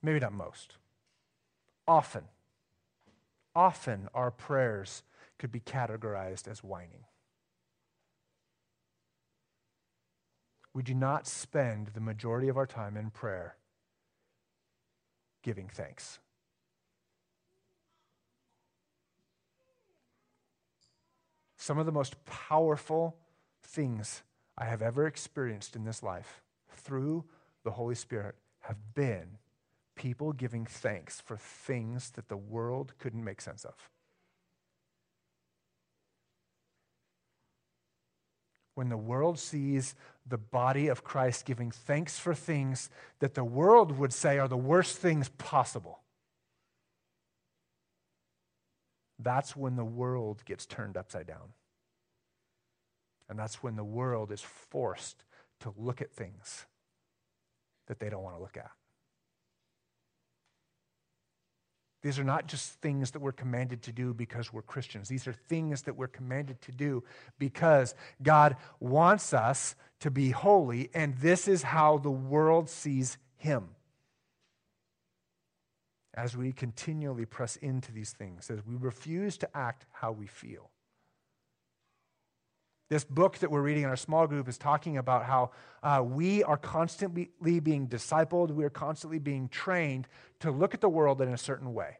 maybe 0.03 0.21
not 0.21 0.33
most, 0.33 0.77
often, 1.87 2.25
often 3.55 4.09
our 4.14 4.31
prayers 4.31 5.03
could 5.38 5.51
be 5.51 5.61
categorized 5.61 6.49
as 6.49 6.62
whining. 6.62 7.05
We 10.73 10.83
do 10.83 10.95
not 10.95 11.27
spend 11.27 11.88
the 11.95 12.01
majority 12.01 12.49
of 12.49 12.57
our 12.57 12.67
time 12.67 12.97
in 12.97 13.11
prayer 13.11 13.57
giving 15.43 15.69
thanks. 15.69 16.19
Some 21.57 21.79
of 21.79 21.87
the 21.87 21.93
most 21.93 22.23
powerful 22.25 23.17
things 23.62 24.23
I 24.57 24.67
have 24.67 24.83
ever 24.83 25.07
experienced 25.07 25.75
in 25.75 25.85
this 25.85 26.03
life 26.03 26.43
through 26.77 27.25
the 27.64 27.73
Holy 27.73 27.95
Spirit 27.95 28.37
have 28.61 28.77
been 28.95 29.38
people 29.97 30.33
giving 30.33 30.64
thanks 30.64 31.21
for 31.21 31.37
things 31.37 32.11
that 32.11 32.29
the 32.29 32.37
world 32.37 32.93
couldn't 32.99 33.25
make 33.25 33.40
sense 33.40 33.64
of. 33.64 33.75
When 38.75 38.88
the 38.88 38.97
world 38.97 39.38
sees 39.38 39.95
the 40.27 40.38
body 40.38 40.88
of 40.88 41.05
Christ 41.05 41.45
giving 41.45 41.71
thanks 41.71 42.19
for 42.19 42.35
things 42.35 42.90
that 43.21 43.35
the 43.35 43.45
world 43.45 43.97
would 43.99 44.12
say 44.12 44.38
are 44.38 44.49
the 44.49 44.57
worst 44.57 44.99
things 44.99 45.29
possible, 45.29 46.01
that's 49.19 49.55
when 49.55 49.77
the 49.77 49.85
world 49.85 50.45
gets 50.45 50.67
turned 50.67 50.97
upside 50.97 51.27
down. 51.27 51.53
And 53.29 53.39
that's 53.39 53.63
when 53.63 53.77
the 53.77 53.85
world 53.85 54.33
is 54.33 54.41
forced 54.41 55.25
to 55.61 55.73
look 55.77 56.01
at 56.01 56.13
things 56.13 56.67
that 57.87 57.99
they 57.99 58.09
don't 58.09 58.23
want 58.23 58.37
to 58.37 58.43
look 58.43 58.57
at. 58.57 58.71
These 62.05 62.19
are 62.19 62.25
not 62.25 62.47
just 62.47 62.73
things 62.83 63.13
that 63.13 63.21
we're 63.21 63.33
commanded 63.33 63.83
to 63.85 63.93
do 63.93 64.13
because 64.13 64.53
we're 64.53 64.61
Christians. 64.61 65.09
These 65.09 65.27
are 65.27 65.33
things 65.33 65.83
that 65.83 65.97
we're 65.97 66.07
commanded 66.07 66.61
to 66.63 66.73
do 66.73 67.03
because 67.39 67.95
God 68.23 68.57
wants 68.79 69.33
us 69.33 69.75
to 70.01 70.11
be 70.11 70.29
holy, 70.29 70.91
and 70.93 71.17
this 71.17 71.49
is 71.49 71.63
how 71.63 71.97
the 71.97 72.11
world 72.11 72.69
sees 72.69 73.17
Him. 73.37 73.71
As 76.13 76.37
we 76.37 76.53
continually 76.53 77.25
press 77.25 77.57
into 77.57 77.91
these 77.91 78.13
things, 78.13 78.51
as 78.51 78.59
we 78.67 78.77
refuse 78.77 79.39
to 79.39 79.57
act 79.57 79.87
how 79.91 80.13
we 80.13 80.27
feel. 80.27 80.71
This 82.94 83.02
book 83.02 83.38
that 83.38 83.50
we're 83.50 83.61
reading 83.61 83.83
in 83.83 83.88
our 83.88 83.96
small 83.96 84.28
group 84.28 84.48
is 84.48 84.57
talking 84.57 84.98
about 84.98 85.24
how 85.24 85.50
uh, 85.83 86.00
we 86.04 86.44
are 86.44 86.57
constantly 86.57 87.28
being 87.42 87.88
discipled, 87.88 88.52
we 88.52 88.62
are 88.62 88.70
constantly 88.70 89.18
being 89.18 89.48
trained 89.48 90.07
to 90.38 90.52
look 90.52 90.74
at 90.74 90.80
the 90.80 90.88
world 90.88 91.20
in 91.20 91.28
a 91.30 91.37
certain 91.37 91.74
way 91.74 91.98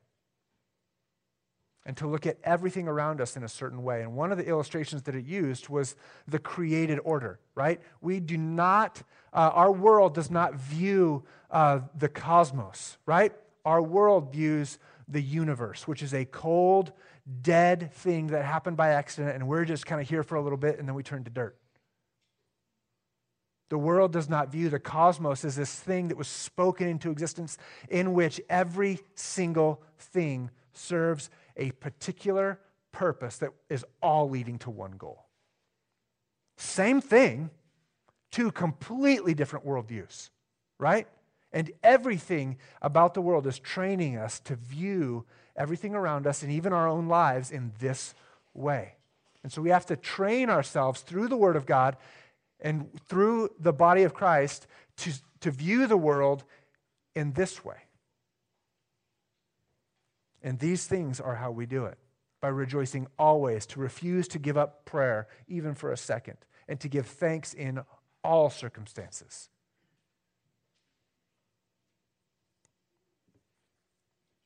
and 1.85 1.97
to 1.97 2.07
look 2.07 2.27
at 2.27 2.39
everything 2.45 2.87
around 2.87 3.21
us 3.21 3.37
in 3.37 3.43
a 3.43 3.49
certain 3.49 3.83
way. 3.83 4.03
And 4.03 4.15
one 4.15 4.31
of 4.31 4.39
the 4.39 4.47
illustrations 4.47 5.03
that 5.03 5.17
it 5.17 5.25
used 5.25 5.69
was 5.69 5.97
the 6.29 6.39
created 6.39 7.01
order, 7.03 7.41
right? 7.57 7.81
We 8.01 8.21
do 8.21 8.37
not, 8.37 9.03
uh, 9.33 9.51
our 9.53 9.73
world 9.73 10.15
does 10.15 10.31
not 10.31 10.55
view 10.55 11.25
uh, 11.51 11.81
the 11.99 12.09
cosmos, 12.09 12.99
right? 13.05 13.33
Our 13.65 13.83
world 13.83 14.33
views 14.33 14.79
the 15.09 15.21
universe, 15.21 15.89
which 15.89 16.05
is 16.05 16.15
a 16.15 16.25
cold 16.25 16.93
dead 17.43 17.93
thing 17.93 18.29
that 18.29 18.45
happened 18.45 18.77
by 18.77 18.91
accident, 18.91 19.35
and 19.35 19.49
we're 19.49 19.65
just 19.65 19.87
kind 19.87 20.01
of 20.01 20.09
here 20.09 20.23
for 20.23 20.37
a 20.37 20.43
little 20.43 20.59
bit 20.59 20.79
and 20.79 20.87
then 20.87 20.95
we 20.95 21.03
turn 21.03 21.25
to 21.25 21.31
dirt. 21.31 21.57
The 23.71 23.79
world 23.79 24.13
does 24.13 24.29
not 24.29 24.53
view 24.53 24.69
the 24.69 24.79
cosmos 24.79 25.45
as 25.45 25.57
this 25.57 25.75
thing 25.75 26.09
that 26.09 26.17
was 26.17 26.29
spoken 26.29 26.87
into 26.87 27.11
existence 27.11 27.57
in 27.89 28.13
which 28.13 28.41
every 28.49 29.01
single 29.15 29.83
thing 29.99 30.51
serves 30.75 31.31
a 31.57 31.71
particular 31.73 32.61
purpose 32.93 33.39
that 33.39 33.51
is 33.71 33.85
all 34.03 34.29
leading 34.29 34.59
to 34.59 34.71
one 34.71 34.93
goal. 34.93 35.25
Same 36.57 37.01
thing, 37.01 37.51
two 38.31 38.53
completely 38.53 39.35
different 39.35 39.67
worldviews, 39.67 40.31
right? 40.79 41.09
And 41.53 41.73
everything 41.83 42.59
about 42.83 43.15
the 43.15 43.23
world 43.23 43.47
is 43.47 43.59
training 43.59 44.17
us 44.17 44.41
to 44.41 44.57
view 44.57 45.25
everything 45.57 45.95
around 45.95 46.27
us 46.27 46.43
and 46.43 46.51
even 46.51 46.73
our 46.73 46.89
own 46.89 47.09
lives 47.09 47.51
in 47.51 47.73
this 47.79 48.15
way. 48.55 48.95
And 49.43 49.53
so 49.53 49.63
we 49.63 49.71
have 49.71 49.87
to 49.87 49.97
train 49.97 50.51
ourselves 50.51 51.03
through 51.03 51.29
the 51.29 51.37
Word 51.37 51.57
of 51.57 51.67
God 51.67 51.97
and 52.61 52.89
through 53.09 53.51
the 53.59 53.73
body 53.73 54.03
of 54.03 54.15
Christ 54.15 54.67
to, 54.99 55.13
to 55.41 55.51
view 55.51 55.87
the 55.87 55.97
world 55.97 56.45
in 57.15 57.33
this 57.33 57.65
way. 57.65 57.77
And 60.43 60.59
these 60.59 60.87
things 60.87 61.21
are 61.21 61.37
how 61.37 61.51
we 61.51 61.67
do 61.67 61.85
it 61.85 61.99
by 62.41 62.49
rejoicing 62.49 63.07
always, 63.19 63.65
to 63.65 63.81
refuse 63.81 64.29
to 64.29 64.39
give 64.39 64.59
up 64.59 64.85
prayer 64.85 65.27
even 65.49 65.75
for 65.75 65.93
a 65.93 65.97
second, 65.97 66.37
and 66.69 66.79
to 66.81 66.89
give 66.89 67.07
thanks 67.07 67.55
in 67.55 67.81
all 68.23 68.51
circumstances. 68.51 69.49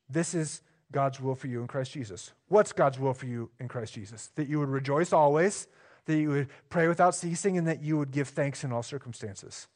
This 0.09 0.35
is 0.35 0.63
God's 0.91 1.21
will 1.21 1.35
for 1.35 1.47
you 1.47 1.61
in 1.61 1.67
Christ 1.67 1.93
Jesus. 1.93 2.33
What's 2.49 2.73
God's 2.73 2.99
will 2.99 3.15
for 3.15 3.27
you 3.27 3.51
in 3.61 3.69
Christ 3.69 3.95
Jesus? 3.95 4.31
That 4.37 4.49
you 4.49 4.59
would 4.59 4.71
rejoice 4.71 5.13
always, 5.13 5.69
that 6.07 6.17
you 6.17 6.31
would 6.31 6.49
pray 6.71 6.89
without 6.89 7.15
ceasing, 7.15 7.59
and 7.59 7.67
that 7.67 7.83
you 7.83 7.99
would 7.99 8.11
give 8.11 8.29
thanks 8.29 8.65
in 8.65 8.73
all 8.73 8.83
circumstances. 8.83 9.69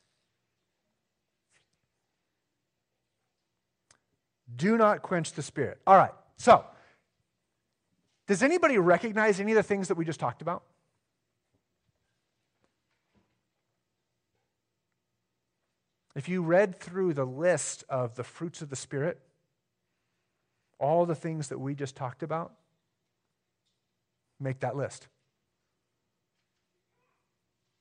Do 4.54 4.76
not 4.76 5.02
quench 5.02 5.32
the 5.32 5.42
spirit. 5.42 5.78
All 5.86 5.96
right, 5.96 6.12
so 6.36 6.64
does 8.26 8.42
anybody 8.42 8.78
recognize 8.78 9.40
any 9.40 9.52
of 9.52 9.56
the 9.56 9.62
things 9.62 9.88
that 9.88 9.96
we 9.96 10.04
just 10.04 10.20
talked 10.20 10.42
about? 10.42 10.62
If 16.14 16.28
you 16.28 16.42
read 16.42 16.78
through 16.78 17.14
the 17.14 17.24
list 17.24 17.84
of 17.88 18.16
the 18.16 18.24
fruits 18.24 18.60
of 18.60 18.68
the 18.68 18.76
Spirit, 18.76 19.18
all 20.82 21.06
the 21.06 21.14
things 21.14 21.48
that 21.48 21.58
we 21.58 21.76
just 21.76 21.94
talked 21.94 22.24
about, 22.24 22.52
make 24.40 24.58
that 24.60 24.76
list. 24.76 25.06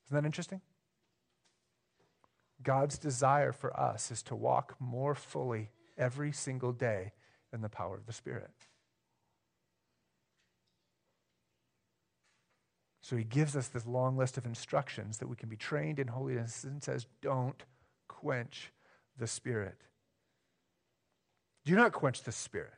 Isn't 0.05 0.21
that 0.21 0.25
interesting? 0.25 0.61
God's 2.61 2.99
desire 2.99 3.51
for 3.51 3.77
us 3.77 4.11
is 4.11 4.21
to 4.23 4.35
walk 4.35 4.75
more 4.79 5.15
fully 5.15 5.71
every 5.97 6.31
single 6.31 6.71
day 6.71 7.13
in 7.51 7.61
the 7.61 7.69
power 7.69 7.95
of 7.95 8.05
the 8.05 8.13
Spirit. 8.13 8.51
So 13.01 13.17
he 13.17 13.23
gives 13.23 13.55
us 13.55 13.67
this 13.67 13.87
long 13.87 14.15
list 14.15 14.37
of 14.37 14.45
instructions 14.45 15.17
that 15.17 15.27
we 15.27 15.35
can 15.35 15.49
be 15.49 15.57
trained 15.57 15.97
in 15.97 16.07
holiness 16.07 16.63
and 16.63 16.83
says, 16.83 17.07
don't 17.21 17.63
quench 18.07 18.71
the 19.17 19.25
Spirit. 19.25 19.77
Do 21.65 21.75
not 21.75 21.93
quench 21.93 22.21
the 22.21 22.31
Spirit. 22.31 22.73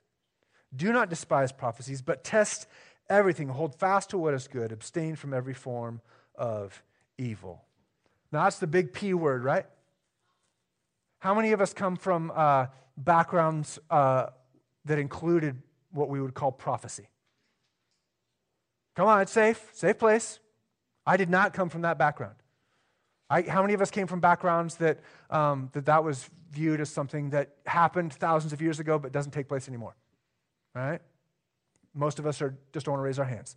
Do 0.76 0.92
not 0.92 1.10
despise 1.10 1.52
prophecies, 1.52 2.02
but 2.02 2.24
test 2.24 2.68
everything. 3.10 3.50
Hold 3.50 3.76
fast 3.76 4.10
to 4.12 4.18
what 4.18 4.34
is 4.34 4.48
good. 4.48 4.72
Abstain 4.72 5.16
from 5.16 5.34
every 5.34 5.54
form 5.54 6.02
of 6.36 6.84
evil. 7.18 7.64
Now, 8.32 8.46
that's 8.46 8.60
the 8.60 8.68
big 8.68 8.94
P 8.94 9.14
word, 9.14 9.44
right? 9.44 9.66
How 11.20 11.34
many 11.34 11.52
of 11.52 11.62
us 11.62 11.74
come 11.74 11.96
from 11.96 12.32
uh, 12.36 12.68
backgrounds 12.98 13.80
uh, 13.90 14.28
that 14.86 15.00
included 15.00 15.62
what 15.92 16.10
we 16.10 16.20
would 16.20 16.34
call 16.34 16.52
prophecy? 16.52 17.08
Come 18.96 19.08
on, 19.08 19.22
it's 19.22 19.32
safe, 19.32 19.70
safe 19.74 19.98
place. 19.98 20.40
I 21.06 21.18
did 21.18 21.30
not 21.30 21.54
come 21.54 21.70
from 21.70 21.82
that 21.82 21.98
background. 21.98 22.36
I, 23.30 23.42
how 23.44 23.62
many 23.62 23.74
of 23.74 23.82
us 23.82 23.90
came 23.90 24.08
from 24.08 24.20
backgrounds 24.20 24.76
that, 24.78 25.00
um, 25.30 25.70
that 25.74 25.86
that 25.86 26.04
was 26.04 26.30
viewed 26.52 26.80
as 26.82 26.90
something 26.90 27.32
that 27.32 27.56
happened 27.66 28.14
thousands 28.14 28.54
of 28.54 28.62
years 28.62 28.80
ago 28.80 29.00
but 29.00 29.12
doesn't 29.12 29.32
take 29.32 29.48
place 29.48 29.68
anymore? 29.68 29.96
Right? 30.74 31.02
Most 31.94 32.20
of 32.20 32.26
us 32.26 32.42
are, 32.42 32.58
just 32.74 32.86
don't 32.86 32.94
want 32.94 33.02
to 33.02 33.06
raise 33.06 33.20
our 33.20 33.26
hands 33.26 33.56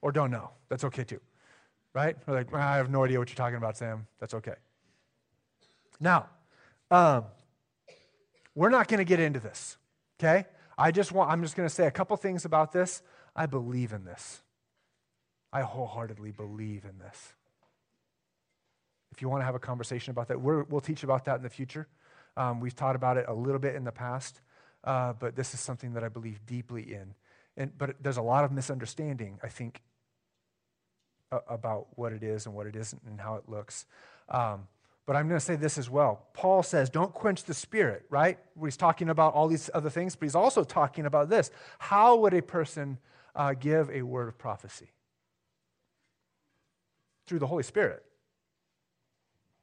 or 0.00 0.12
don't 0.12 0.30
know. 0.30 0.50
That's 0.68 0.84
okay 0.84 1.04
too. 1.04 1.20
Right? 1.94 2.16
We're 2.26 2.34
like, 2.34 2.54
I 2.54 2.76
have 2.76 2.90
no 2.90 3.04
idea 3.04 3.18
what 3.18 3.28
you're 3.28 3.36
talking 3.36 3.56
about, 3.56 3.76
Sam. 3.76 4.06
That's 4.18 4.34
okay. 4.34 4.54
Now, 6.00 6.28
um, 6.90 7.24
we're 8.54 8.70
not 8.70 8.88
going 8.88 8.98
to 8.98 9.04
get 9.04 9.20
into 9.20 9.40
this, 9.40 9.76
okay? 10.20 10.46
I 10.76 10.90
just 10.90 11.12
want, 11.12 11.30
I'm 11.30 11.42
just 11.42 11.56
going 11.56 11.68
to 11.68 11.74
say 11.74 11.86
a 11.86 11.90
couple 11.90 12.16
things 12.16 12.44
about 12.44 12.72
this. 12.72 13.02
I 13.34 13.46
believe 13.46 13.92
in 13.92 14.04
this. 14.04 14.42
I 15.52 15.62
wholeheartedly 15.62 16.32
believe 16.32 16.84
in 16.84 16.98
this. 16.98 17.34
If 19.10 19.20
you 19.20 19.28
want 19.28 19.42
to 19.42 19.44
have 19.44 19.54
a 19.54 19.58
conversation 19.58 20.10
about 20.10 20.28
that, 20.28 20.40
we 20.40 20.62
will 20.62 20.80
teach 20.80 21.02
about 21.02 21.26
that 21.26 21.36
in 21.36 21.42
the 21.42 21.50
future. 21.50 21.86
Um, 22.36 22.60
we've 22.60 22.74
taught 22.74 22.96
about 22.96 23.18
it 23.18 23.26
a 23.28 23.34
little 23.34 23.58
bit 23.58 23.74
in 23.74 23.84
the 23.84 23.92
past, 23.92 24.40
uh, 24.84 25.12
but 25.14 25.36
this 25.36 25.54
is 25.54 25.60
something 25.60 25.94
that 25.94 26.04
I 26.04 26.08
believe 26.08 26.44
deeply 26.46 26.94
in. 26.94 27.14
And, 27.56 27.76
but 27.76 27.96
there's 28.02 28.16
a 28.16 28.22
lot 28.22 28.44
of 28.44 28.52
misunderstanding, 28.52 29.38
I 29.42 29.48
think, 29.48 29.82
about 31.48 31.86
what 31.96 32.12
it 32.12 32.22
is 32.22 32.46
and 32.46 32.54
what 32.54 32.66
it 32.66 32.76
isn't 32.76 33.02
and 33.06 33.20
how 33.20 33.36
it 33.36 33.48
looks. 33.48 33.86
Um, 34.28 34.68
but 35.06 35.16
I'm 35.16 35.28
going 35.28 35.38
to 35.38 35.44
say 35.44 35.56
this 35.56 35.78
as 35.78 35.90
well. 35.90 36.26
Paul 36.32 36.62
says, 36.62 36.88
don't 36.88 37.12
quench 37.12 37.44
the 37.44 37.54
spirit, 37.54 38.04
right? 38.08 38.38
He's 38.62 38.76
talking 38.76 39.08
about 39.08 39.34
all 39.34 39.48
these 39.48 39.68
other 39.74 39.90
things, 39.90 40.14
but 40.14 40.26
he's 40.26 40.34
also 40.34 40.62
talking 40.62 41.06
about 41.06 41.28
this. 41.28 41.50
How 41.78 42.16
would 42.16 42.34
a 42.34 42.42
person 42.42 42.98
uh, 43.34 43.54
give 43.54 43.90
a 43.90 44.02
word 44.02 44.28
of 44.28 44.38
prophecy? 44.38 44.90
Through 47.26 47.40
the 47.40 47.46
Holy 47.46 47.62
Spirit, 47.62 48.04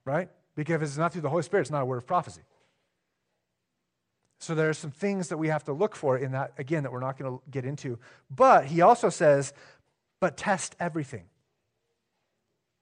right? 0.06 0.30
Because 0.56 0.76
if 0.76 0.82
it's 0.82 0.98
not 0.98 1.14
through 1.14 1.22
the 1.22 1.30
Holy 1.30 1.44
Spirit, 1.44 1.62
it's 1.62 1.72
not 1.72 1.84
a 1.84 1.86
word 1.86 1.98
of 1.98 2.08
prophecy. 2.08 2.42
So 4.39 4.56
there 4.56 4.69
are 4.69 4.73
some 4.73 4.91
things 4.91 5.28
that 5.28 5.38
we 5.38 5.49
have 5.49 5.65
to 5.65 5.73
look 5.73 5.95
for 5.95 6.17
in 6.17 6.32
that, 6.32 6.54
again, 6.58 6.84
that 6.84 6.91
we're 6.91 7.02
not 7.02 7.17
going 7.17 7.38
to 7.38 7.41
get 7.52 7.65
into. 7.65 7.99
But 8.34 8.65
he 8.65 8.82
also 8.82 9.10
says, 9.10 9.54
but 10.21 10.38
test 10.38 10.75
everything. 10.80 11.25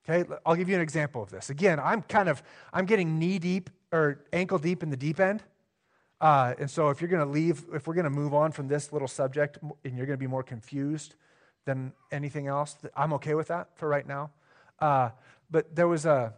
Okay, 0.08 0.30
I'll 0.46 0.56
give 0.56 0.70
you 0.70 0.76
an 0.76 0.82
example 0.82 1.22
of 1.22 1.32
this. 1.32 1.50
Again, 1.50 1.80
I'm 1.80 2.04
kind 2.04 2.30
of, 2.30 2.42
I'm 2.72 2.86
getting 2.86 3.20
knee 3.20 3.40
deep 3.40 3.70
or 3.92 4.24
ankle 4.32 4.60
deep 4.60 4.84
in 4.84 4.90
the 4.90 4.98
deep 4.98 5.20
end. 5.20 5.44
Uh, 6.22 6.54
and 6.60 6.70
so 6.70 6.90
if 6.90 7.02
you're 7.02 7.10
going 7.10 7.26
to 7.26 7.32
leave, 7.32 7.66
if 7.74 7.88
we're 7.88 7.94
going 7.94 8.06
to 8.06 8.10
move 8.10 8.34
on 8.34 8.52
from 8.52 8.68
this 8.68 8.94
little 8.94 9.08
subject 9.08 9.58
and 9.84 9.98
you're 9.98 10.06
going 10.06 10.18
to 10.18 10.24
be 10.24 10.28
more 10.28 10.44
confused 10.44 11.16
than 11.66 11.92
anything 12.12 12.48
else, 12.48 12.78
I'm 12.96 13.14
okay 13.14 13.34
with 13.34 13.48
that 13.48 13.70
for 13.76 13.88
right 13.88 14.08
now. 14.08 14.32
Uh, 14.80 15.10
but 15.52 15.76
there 15.76 15.88
was 15.88 16.06
a, 16.06 16.34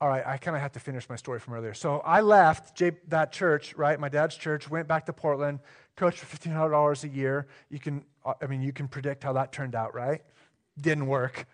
all 0.00 0.08
right, 0.08 0.24
I 0.24 0.36
kind 0.36 0.56
of 0.56 0.62
have 0.62 0.72
to 0.72 0.80
finish 0.80 1.08
my 1.08 1.16
story 1.16 1.40
from 1.40 1.54
earlier. 1.54 1.74
So 1.74 1.98
I 1.98 2.20
left 2.20 2.76
J- 2.76 2.98
that 3.08 3.32
church, 3.32 3.74
right, 3.74 3.98
my 3.98 4.08
dad's 4.08 4.36
church, 4.36 4.70
went 4.70 4.86
back 4.86 5.06
to 5.06 5.12
Portland, 5.12 5.58
coached 5.96 6.18
for 6.18 6.36
$1,500 6.36 7.04
a 7.04 7.08
year. 7.08 7.48
You 7.68 7.80
can, 7.80 8.04
uh, 8.24 8.34
I 8.40 8.46
mean, 8.46 8.62
you 8.62 8.72
can 8.72 8.86
predict 8.86 9.24
how 9.24 9.32
that 9.32 9.50
turned 9.50 9.74
out, 9.74 9.94
right? 9.94 10.22
Didn't 10.80 11.08
work. 11.08 11.46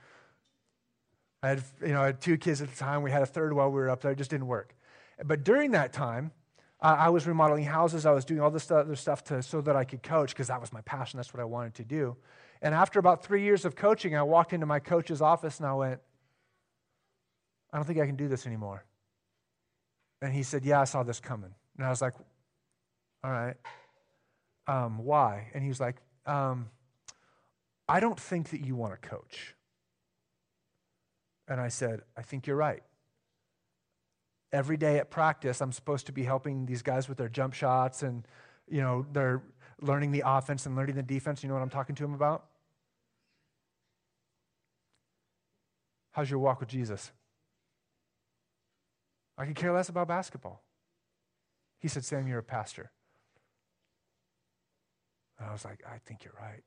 I 1.43 1.49
had, 1.49 1.63
you 1.81 1.89
know, 1.89 2.03
I 2.03 2.07
had 2.07 2.21
two 2.21 2.37
kids 2.37 2.61
at 2.61 2.69
the 2.71 2.77
time. 2.77 3.03
We 3.03 3.11
had 3.11 3.23
a 3.23 3.27
third 3.27 3.55
while 3.55 3.71
we 3.71 3.81
were 3.81 3.89
up 3.89 4.03
there. 4.03 4.13
It 4.13 4.19
just 4.19 4.31
didn't 4.31 4.47
work. 4.47 4.75
But 5.25 5.43
during 5.43 5.71
that 5.71 5.93
time, 5.93 6.33
uh, 6.81 6.97
I 6.99 7.09
was 7.09 7.27
remodeling 7.27 7.65
houses. 7.65 8.05
I 8.05 8.13
was 8.13 8.27
doing 8.27 8.41
all 8.41 8.51
this 8.51 8.71
other 8.71 8.97
stuff 8.97 9.25
to, 9.25 9.43
so 9.43 9.63
that 9.63 9.75
I 9.75 9.85
could 9.85 10.03
coach 10.03 10.31
because 10.31 10.49
that 10.49 10.61
was 10.61 10.71
my 10.73 10.83
passion. 10.83 11.17
That's 11.17 11.33
what 11.33 11.41
I 11.41 11.45
wanted 11.45 11.75
to 11.75 11.85
do. 11.85 12.17
And 12.61 12.75
after 12.75 12.99
about 12.99 13.25
three 13.25 13.43
years 13.43 13.65
of 13.65 13.75
coaching, 13.75 14.15
I 14.17 14.23
walked 14.23 14.53
into 14.53 14.67
my 14.67 14.81
coach's 14.81 15.23
office 15.23 15.61
and 15.61 15.67
I 15.67 15.75
went, 15.75 16.01
I 17.75 17.77
don't 17.77 17.85
think 17.85 17.99
I 17.99 18.07
can 18.07 18.15
do 18.15 18.29
this 18.29 18.47
anymore. 18.47 18.85
And 20.23 20.33
he 20.33 20.45
said, 20.45 20.65
Yeah, 20.65 20.81
I 20.81 20.85
saw 20.85 21.03
this 21.03 21.19
coming. 21.19 21.53
And 21.77 21.85
I 21.85 21.91
was 21.91 22.01
like, 22.01 22.15
All 23.25 23.33
right. 23.33 23.57
Um, 24.69 24.99
why? 24.99 25.49
And 25.53 25.63
he 25.63 25.69
was 25.69 25.81
like, 25.81 25.97
um, 26.25 26.71
I 27.89 28.01
don't 28.01 28.19
think 28.19 28.51
that 28.51 28.65
you 28.65 28.77
want 28.77 29.01
to 29.01 29.09
coach. 29.09 29.55
And 31.49 31.61
I 31.61 31.69
said, 31.69 32.01
I 32.17 32.23
think 32.23 32.47
you're 32.47 32.57
right. 32.57 32.83
Every 34.53 34.77
day 34.77 34.99
at 34.99 35.11
practice, 35.11 35.61
I'm 35.61 35.73
supposed 35.73 36.07
to 36.07 36.13
be 36.13 36.23
helping 36.23 36.65
these 36.65 36.81
guys 36.81 37.09
with 37.09 37.19
their 37.19 37.29
jump 37.29 37.53
shots 37.53 38.03
and, 38.03 38.27
you 38.69 38.81
know, 38.81 39.05
they're 39.13 39.43
learning 39.83 40.13
the 40.13 40.23
offense 40.25 40.65
and 40.65 40.77
learning 40.77 40.95
the 40.95 41.03
defense. 41.03 41.43
You 41.43 41.49
know 41.49 41.55
what 41.55 41.63
I'm 41.63 41.69
talking 41.69 41.95
to 41.97 42.03
them 42.03 42.15
about? 42.15 42.47
How's 46.13 46.31
your 46.31 46.39
walk 46.39 46.61
with 46.61 46.69
Jesus? 46.71 47.13
I 49.37 49.47
could 49.47 49.57
care 49.57 49.73
less 49.73 49.88
about 49.88 50.09
basketball. 50.09 50.62
He 51.79 51.88
said, 51.88 52.05
Sam, 52.05 52.27
you're 52.29 52.38
a 52.38 52.42
pastor. 52.42 52.90
And 55.38 55.49
I 55.49 55.53
was 55.53 55.64
like, 55.64 55.83
I 55.87 55.99
think 55.99 56.25
you're 56.25 56.35
right. 56.40 56.62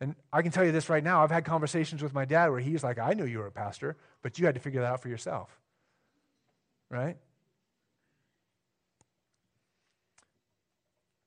And 0.00 0.14
I 0.32 0.42
can 0.42 0.52
tell 0.52 0.64
you 0.64 0.72
this 0.72 0.88
right 0.88 1.02
now. 1.02 1.22
I've 1.22 1.30
had 1.30 1.44
conversations 1.44 2.02
with 2.02 2.14
my 2.14 2.24
dad 2.24 2.50
where 2.50 2.60
he's 2.60 2.84
like, 2.84 2.98
I 2.98 3.14
knew 3.14 3.24
you 3.24 3.38
were 3.38 3.46
a 3.46 3.52
pastor, 3.52 3.96
but 4.22 4.38
you 4.38 4.46
had 4.46 4.54
to 4.54 4.60
figure 4.60 4.82
that 4.82 4.92
out 4.92 5.00
for 5.00 5.08
yourself. 5.08 5.58
Right? 6.90 7.16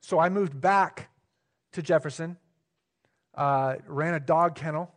So 0.01 0.19
I 0.19 0.29
moved 0.29 0.59
back 0.59 1.09
to 1.73 1.81
Jefferson, 1.81 2.37
uh, 3.35 3.75
ran 3.85 4.13
a 4.13 4.19
dog 4.19 4.55
kennel, 4.55 4.91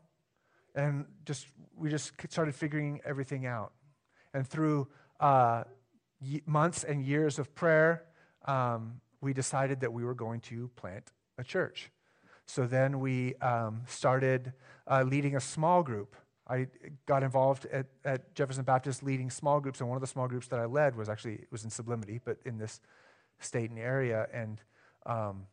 and 0.74 1.06
just 1.24 1.46
we 1.76 1.90
just 1.90 2.12
started 2.28 2.54
figuring 2.54 3.00
everything 3.04 3.46
out. 3.46 3.72
And 4.34 4.46
through 4.46 4.88
uh, 5.20 5.64
months 6.46 6.84
and 6.84 7.04
years 7.04 7.38
of 7.38 7.54
prayer, 7.54 8.04
um, 8.46 9.00
we 9.20 9.32
decided 9.32 9.80
that 9.80 9.92
we 9.92 10.04
were 10.04 10.14
going 10.14 10.40
to 10.40 10.68
plant 10.76 11.12
a 11.38 11.44
church. 11.44 11.90
So 12.46 12.66
then 12.66 13.00
we 13.00 13.34
um, 13.36 13.82
started 13.86 14.52
uh, 14.90 15.02
leading 15.02 15.36
a 15.36 15.40
small 15.40 15.82
group. 15.82 16.16
I 16.48 16.66
got 17.06 17.22
involved 17.22 17.66
at, 17.66 17.86
at, 18.04 18.34
Jefferson 18.34 18.64
Baptist 18.64 19.02
leading 19.02 19.30
small 19.30 19.60
groups, 19.60 19.80
and 19.80 19.88
one 19.88 19.96
of 19.96 20.00
the 20.00 20.08
small 20.08 20.26
groups 20.26 20.48
that 20.48 20.58
I 20.58 20.64
led 20.64 20.96
was 20.96 21.08
actually 21.08 21.34
it 21.34 21.48
was 21.52 21.64
in 21.64 21.70
Sublimity, 21.70 22.20
but 22.24 22.38
in 22.44 22.58
this 22.58 22.80
Stayton 23.38 23.78
area, 23.78 24.26
and 24.32 24.60
um, 25.06 25.46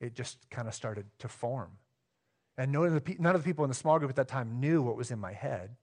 it 0.00 0.14
just 0.14 0.48
kind 0.48 0.68
of 0.68 0.74
started 0.74 1.06
to 1.18 1.28
form. 1.28 1.72
And 2.58 2.72
none 2.72 2.86
of, 2.86 2.94
the, 2.94 3.00
people 3.42 3.64
in 3.64 3.68
the 3.68 3.74
small 3.74 3.98
group 3.98 4.08
at 4.08 4.16
that 4.16 4.28
time 4.28 4.60
knew 4.60 4.80
what 4.80 4.96
was 4.96 5.10
in 5.10 5.18
my 5.18 5.32
head. 5.32 5.76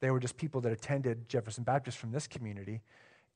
They 0.00 0.10
were 0.10 0.20
just 0.20 0.36
people 0.36 0.60
that 0.60 0.72
attended 0.72 1.28
Jefferson 1.28 1.64
Baptist 1.64 1.98
from 1.98 2.12
this 2.12 2.26
community. 2.26 2.82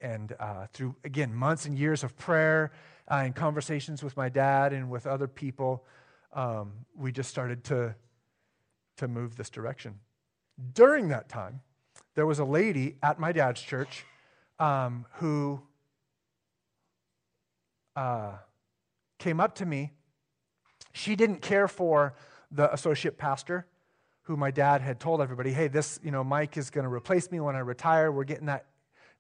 And 0.01 0.33
uh, 0.39 0.67
through, 0.73 0.95
again, 1.03 1.35
months 1.35 1.67
and 1.67 1.77
years 1.77 2.05
of 2.05 2.17
prayer 2.17 2.71
uh, 3.11 3.23
and 3.25 3.35
conversations 3.35 4.03
with 4.03 4.17
my 4.17 4.29
dad 4.29 4.73
and 4.73 4.91
with 4.91 5.07
other 5.07 5.27
people, 5.27 5.85
um, 6.33 6.73
we 6.95 7.11
just 7.11 7.31
started 7.31 7.65
to, 7.65 7.97
to 8.99 9.09
move 9.09 9.37
this 9.37 9.51
direction. 9.51 9.99
During 10.75 11.09
that 11.09 11.29
time, 11.29 11.61
there 12.15 12.27
was 12.27 12.39
a 12.39 12.45
lady 12.45 12.97
at 13.03 13.19
my 13.19 13.33
dad's 13.33 13.61
church 13.61 14.05
um, 14.61 15.05
who 15.15 15.61
uh, 17.97 18.33
came 19.19 19.41
up 19.41 19.57
to 19.57 19.67
me. 19.67 19.93
She 20.93 21.17
didn't 21.17 21.43
care 21.43 21.67
for 21.67 22.15
the 22.51 22.73
associate 22.73 23.19
pastor 23.19 23.67
who 24.23 24.37
my 24.37 24.51
dad 24.51 24.83
had 24.83 25.01
told 25.01 25.21
everybody, 25.21 25.53
hey, 25.53 25.69
this, 25.69 25.99
you 26.03 26.11
know, 26.11 26.23
Mike 26.23 26.57
is 26.57 26.71
going 26.71 26.85
to 26.85 26.93
replace 26.93 27.31
me 27.31 27.41
when 27.41 27.57
I 27.57 27.61
retire. 27.61 28.13
We're 28.13 28.25
getting 28.25 28.47
that, 28.47 28.67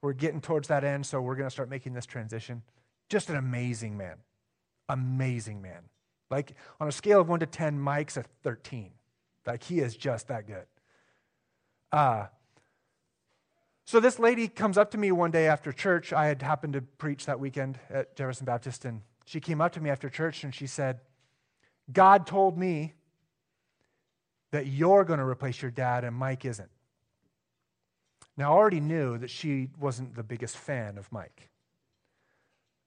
we're 0.02 0.12
getting 0.12 0.40
towards 0.40 0.68
that 0.68 0.84
end, 0.84 1.06
so 1.06 1.20
we're 1.20 1.34
going 1.34 1.46
to 1.46 1.50
start 1.50 1.70
making 1.70 1.94
this 1.94 2.06
transition. 2.06 2.62
Just 3.08 3.30
an 3.30 3.36
amazing 3.36 3.96
man. 3.96 4.16
Amazing 4.88 5.62
man. 5.62 5.82
Like 6.30 6.52
on 6.80 6.88
a 6.88 6.92
scale 6.92 7.20
of 7.20 7.28
one 7.28 7.40
to 7.40 7.46
10, 7.46 7.80
Mike's 7.80 8.16
a 8.16 8.24
13. 8.42 8.90
Like 9.46 9.62
he 9.62 9.80
is 9.80 9.96
just 9.96 10.28
that 10.28 10.46
good. 10.46 10.66
Uh, 11.90 12.26
so 13.86 14.00
this 14.00 14.18
lady 14.18 14.48
comes 14.48 14.76
up 14.76 14.90
to 14.90 14.98
me 14.98 15.10
one 15.10 15.30
day 15.30 15.46
after 15.46 15.72
church. 15.72 16.12
I 16.12 16.26
had 16.26 16.42
happened 16.42 16.74
to 16.74 16.82
preach 16.82 17.24
that 17.24 17.40
weekend 17.40 17.78
at 17.88 18.14
Jefferson 18.14 18.44
Baptist, 18.44 18.84
and 18.84 19.00
she 19.24 19.40
came 19.40 19.62
up 19.62 19.72
to 19.72 19.80
me 19.80 19.88
after 19.88 20.10
church 20.10 20.44
and 20.44 20.54
she 20.54 20.66
said, 20.66 21.00
God 21.90 22.26
told 22.26 22.58
me 22.58 22.92
that 24.52 24.66
you're 24.66 25.04
going 25.04 25.18
to 25.18 25.24
replace 25.24 25.60
your 25.60 25.70
dad 25.70 26.04
and 26.04 26.14
Mike 26.14 26.44
isn't. 26.44 26.70
Now, 28.36 28.52
I 28.52 28.56
already 28.56 28.80
knew 28.80 29.18
that 29.18 29.30
she 29.30 29.68
wasn't 29.78 30.14
the 30.14 30.22
biggest 30.22 30.56
fan 30.56 30.96
of 30.96 31.10
Mike. 31.10 31.50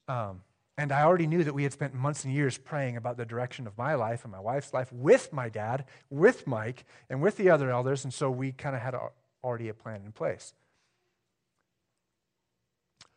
Um, 0.07 0.41
and 0.77 0.91
I 0.91 1.03
already 1.03 1.27
knew 1.27 1.43
that 1.43 1.53
we 1.53 1.63
had 1.63 1.73
spent 1.73 1.93
months 1.93 2.23
and 2.23 2.33
years 2.33 2.57
praying 2.57 2.95
about 2.97 3.17
the 3.17 3.25
direction 3.25 3.67
of 3.67 3.77
my 3.77 3.95
life 3.95 4.23
and 4.23 4.31
my 4.31 4.39
wife's 4.39 4.73
life 4.73 4.91
with 4.91 5.31
my 5.33 5.49
dad, 5.49 5.85
with 6.09 6.47
Mike, 6.47 6.85
and 7.09 7.21
with 7.21 7.37
the 7.37 7.49
other 7.49 7.69
elders. 7.69 8.03
And 8.03 8.13
so 8.13 8.31
we 8.31 8.53
kind 8.53 8.75
of 8.75 8.81
had 8.81 8.95
already 9.43 9.67
a 9.67 9.73
plan 9.73 10.01
in 10.05 10.11
place. 10.11 10.53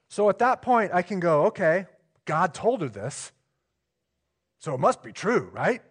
So 0.09 0.29
at 0.29 0.39
that 0.41 0.61
point, 0.61 0.91
I 0.93 1.03
can 1.03 1.21
go, 1.21 1.47
okay, 1.47 1.87
God 2.25 2.53
told 2.53 2.83
her 2.83 2.89
this. 2.89 3.33
So 4.59 4.75
it 4.75 4.81
must 4.81 5.03
be 5.03 5.13
true, 5.13 5.51
right? 5.53 5.83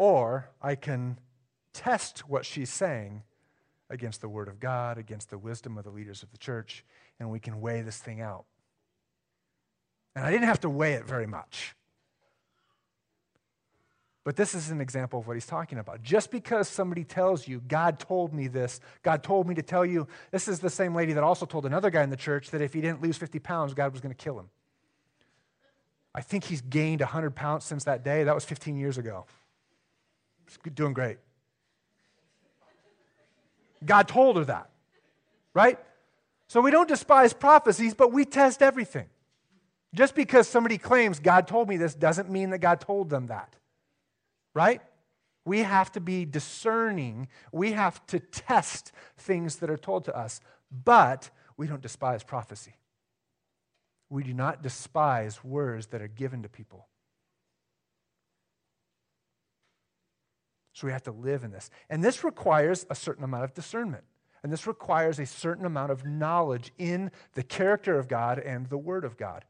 Or 0.00 0.48
I 0.62 0.76
can 0.76 1.18
test 1.74 2.20
what 2.20 2.46
she's 2.46 2.70
saying 2.70 3.22
against 3.90 4.22
the 4.22 4.30
Word 4.30 4.48
of 4.48 4.58
God, 4.58 4.96
against 4.96 5.28
the 5.28 5.36
wisdom 5.36 5.76
of 5.76 5.84
the 5.84 5.90
leaders 5.90 6.22
of 6.22 6.30
the 6.30 6.38
church, 6.38 6.86
and 7.18 7.30
we 7.30 7.38
can 7.38 7.60
weigh 7.60 7.82
this 7.82 7.98
thing 7.98 8.22
out. 8.22 8.46
And 10.16 10.24
I 10.24 10.30
didn't 10.30 10.46
have 10.46 10.60
to 10.60 10.70
weigh 10.70 10.94
it 10.94 11.04
very 11.04 11.26
much. 11.26 11.76
But 14.24 14.36
this 14.36 14.54
is 14.54 14.70
an 14.70 14.80
example 14.80 15.20
of 15.20 15.26
what 15.26 15.34
he's 15.34 15.44
talking 15.44 15.76
about. 15.76 16.02
Just 16.02 16.30
because 16.30 16.66
somebody 16.66 17.04
tells 17.04 17.46
you, 17.46 17.60
God 17.68 17.98
told 17.98 18.32
me 18.32 18.48
this, 18.48 18.80
God 19.02 19.22
told 19.22 19.46
me 19.46 19.54
to 19.54 19.62
tell 19.62 19.84
you, 19.84 20.08
this 20.30 20.48
is 20.48 20.60
the 20.60 20.70
same 20.70 20.94
lady 20.94 21.12
that 21.12 21.22
also 21.22 21.44
told 21.44 21.66
another 21.66 21.90
guy 21.90 22.02
in 22.02 22.08
the 22.08 22.16
church 22.16 22.50
that 22.52 22.62
if 22.62 22.72
he 22.72 22.80
didn't 22.80 23.02
lose 23.02 23.18
50 23.18 23.38
pounds, 23.38 23.74
God 23.74 23.92
was 23.92 24.00
going 24.00 24.14
to 24.14 24.24
kill 24.24 24.38
him. 24.38 24.48
I 26.14 26.22
think 26.22 26.44
he's 26.44 26.62
gained 26.62 27.02
100 27.02 27.34
pounds 27.36 27.66
since 27.66 27.84
that 27.84 28.02
day. 28.02 28.24
That 28.24 28.34
was 28.34 28.46
15 28.46 28.76
years 28.76 28.96
ago. 28.96 29.26
Doing 30.74 30.92
great. 30.92 31.18
God 33.84 34.08
told 34.08 34.36
her 34.36 34.44
that, 34.44 34.70
right? 35.54 35.78
So 36.48 36.60
we 36.60 36.70
don't 36.70 36.88
despise 36.88 37.32
prophecies, 37.32 37.94
but 37.94 38.12
we 38.12 38.24
test 38.24 38.60
everything. 38.60 39.06
Just 39.94 40.14
because 40.14 40.46
somebody 40.48 40.78
claims 40.78 41.18
God 41.18 41.48
told 41.48 41.68
me 41.68 41.76
this 41.76 41.94
doesn't 41.94 42.30
mean 42.30 42.50
that 42.50 42.58
God 42.58 42.80
told 42.80 43.08
them 43.10 43.28
that 43.28 43.56
right? 44.54 44.80
We 45.44 45.60
have 45.60 45.90
to 45.92 46.00
be 46.00 46.24
discerning. 46.24 47.28
We 47.52 47.72
have 47.72 48.04
to 48.08 48.20
test 48.20 48.92
things 49.16 49.56
that 49.56 49.70
are 49.70 49.76
told 49.76 50.04
to 50.06 50.16
us. 50.16 50.40
But 50.70 51.30
we 51.56 51.66
don't 51.66 51.82
despise 51.82 52.22
prophecy. 52.22 52.74
We 54.08 54.22
do 54.22 54.34
not 54.34 54.62
despise 54.62 55.42
words 55.44 55.88
that 55.88 56.02
are 56.02 56.08
given 56.08 56.42
to 56.42 56.48
people. 56.48 56.88
So 60.80 60.86
we 60.86 60.94
have 60.94 61.02
to 61.02 61.12
live 61.12 61.44
in 61.44 61.50
this. 61.50 61.68
And 61.90 62.02
this 62.02 62.24
requires 62.24 62.86
a 62.88 62.94
certain 62.94 63.22
amount 63.22 63.44
of 63.44 63.52
discernment. 63.52 64.02
And 64.42 64.50
this 64.50 64.66
requires 64.66 65.18
a 65.18 65.26
certain 65.26 65.66
amount 65.66 65.92
of 65.92 66.06
knowledge 66.06 66.72
in 66.78 67.10
the 67.34 67.42
character 67.42 67.98
of 67.98 68.08
God 68.08 68.38
and 68.38 68.66
the 68.66 68.78
Word 68.78 69.04
of 69.04 69.18
God. 69.18 69.44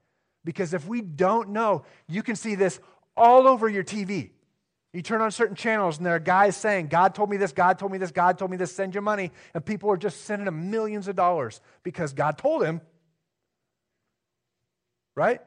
Because 0.45 0.75
if 0.75 0.89
we 0.89 1.03
don't 1.03 1.51
know, 1.51 1.85
you 2.09 2.25
can 2.25 2.35
see 2.35 2.57
this 2.57 2.81
all 3.17 3.47
over 3.47 3.69
your 3.69 3.85
TV. 3.85 4.31
You 4.93 5.03
turn 5.03 5.21
on 5.21 5.31
certain 5.31 5.55
channels 5.55 5.99
and 5.99 6.05
there 6.05 6.17
are 6.17 6.19
guys 6.19 6.57
saying, 6.57 6.89
God 6.89 7.15
told 7.15 7.31
me 7.31 7.37
this, 7.37 7.53
God 7.53 7.79
told 7.79 7.93
me 7.93 7.99
this, 7.99 8.11
God 8.11 8.37
told 8.37 8.51
me 8.51 8.57
this, 8.57 8.75
send 8.75 8.93
your 8.93 9.03
money. 9.03 9.31
And 9.55 9.65
people 9.65 9.89
are 9.93 9.97
just 9.97 10.25
sending 10.25 10.49
him 10.49 10.69
millions 10.73 11.07
of 11.07 11.15
dollars 11.15 11.61
because 11.85 12.13
God 12.13 12.39
told 12.39 12.65
him. 12.65 12.81
Right? 15.15 15.41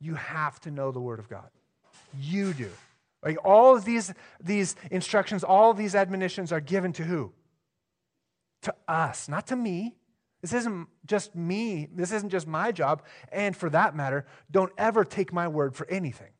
You 0.00 0.16
have 0.16 0.58
to 0.62 0.72
know 0.72 0.90
the 0.90 1.00
Word 1.00 1.20
of 1.20 1.28
God. 1.28 1.50
You 2.18 2.52
do. 2.52 2.70
Like 3.22 3.38
all 3.44 3.76
of 3.76 3.84
these, 3.84 4.12
these 4.42 4.76
instructions, 4.90 5.42
all 5.42 5.70
of 5.70 5.76
these 5.76 5.94
admonitions 5.94 6.52
are 6.52 6.60
given 6.60 6.92
to 6.94 7.04
who? 7.04 7.32
To 8.62 8.74
us, 8.86 9.28
not 9.28 9.48
to 9.48 9.56
me. 9.56 9.96
This 10.40 10.52
isn't 10.52 10.88
just 11.04 11.34
me. 11.34 11.88
This 11.92 12.12
isn't 12.12 12.30
just 12.30 12.46
my 12.46 12.70
job. 12.70 13.02
And 13.32 13.56
for 13.56 13.68
that 13.70 13.96
matter, 13.96 14.26
don't 14.50 14.72
ever 14.78 15.04
take 15.04 15.32
my 15.32 15.48
word 15.48 15.74
for 15.74 15.86
anything. 15.88 16.30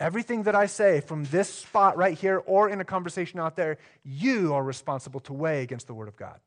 Everything 0.00 0.44
that 0.44 0.54
I 0.54 0.66
say 0.66 1.00
from 1.00 1.24
this 1.24 1.48
spot 1.48 1.96
right 1.96 2.16
here 2.16 2.42
or 2.46 2.68
in 2.68 2.80
a 2.80 2.84
conversation 2.84 3.38
out 3.38 3.54
there, 3.54 3.78
you 4.02 4.54
are 4.54 4.62
responsible 4.62 5.20
to 5.20 5.32
weigh 5.32 5.62
against 5.62 5.86
the 5.86 5.94
Word 5.94 6.08
of 6.08 6.16
God. 6.16 6.40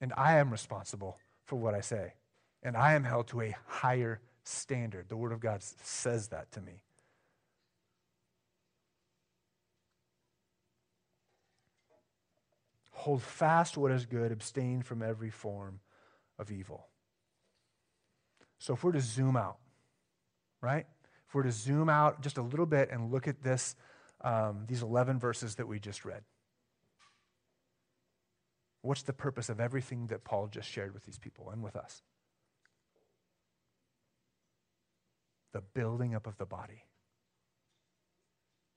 And 0.00 0.12
I 0.16 0.38
am 0.38 0.50
responsible 0.50 1.18
for 1.46 1.56
what 1.56 1.74
I 1.74 1.80
say. 1.80 2.14
And 2.64 2.76
I 2.76 2.94
am 2.94 3.04
held 3.04 3.28
to 3.28 3.42
a 3.42 3.54
higher 3.66 4.20
standard. 4.42 5.08
The 5.08 5.16
Word 5.16 5.32
of 5.32 5.40
God 5.40 5.62
says 5.62 6.28
that 6.28 6.50
to 6.52 6.62
me. 6.62 6.82
Hold 12.92 13.22
fast 13.22 13.76
what 13.76 13.92
is 13.92 14.06
good, 14.06 14.32
abstain 14.32 14.82
from 14.82 15.02
every 15.02 15.28
form 15.28 15.80
of 16.38 16.50
evil. 16.50 16.86
So 18.58 18.72
if 18.72 18.82
we're 18.82 18.92
to 18.92 19.00
zoom 19.00 19.36
out, 19.36 19.58
right? 20.62 20.86
If 21.28 21.34
we're 21.34 21.42
to 21.42 21.52
zoom 21.52 21.90
out 21.90 22.22
just 22.22 22.38
a 22.38 22.42
little 22.42 22.64
bit 22.64 22.88
and 22.90 23.12
look 23.12 23.28
at 23.28 23.42
this, 23.42 23.76
um, 24.22 24.64
these 24.66 24.80
11 24.80 25.18
verses 25.18 25.56
that 25.56 25.68
we 25.68 25.78
just 25.78 26.06
read, 26.06 26.22
what's 28.80 29.02
the 29.02 29.12
purpose 29.12 29.50
of 29.50 29.60
everything 29.60 30.06
that 30.06 30.24
Paul 30.24 30.46
just 30.46 30.70
shared 30.70 30.94
with 30.94 31.04
these 31.04 31.18
people 31.18 31.50
and 31.50 31.62
with 31.62 31.76
us? 31.76 32.00
The 35.54 35.62
building 35.62 36.14
up 36.14 36.26
of 36.26 36.36
the 36.36 36.44
body. 36.44 36.84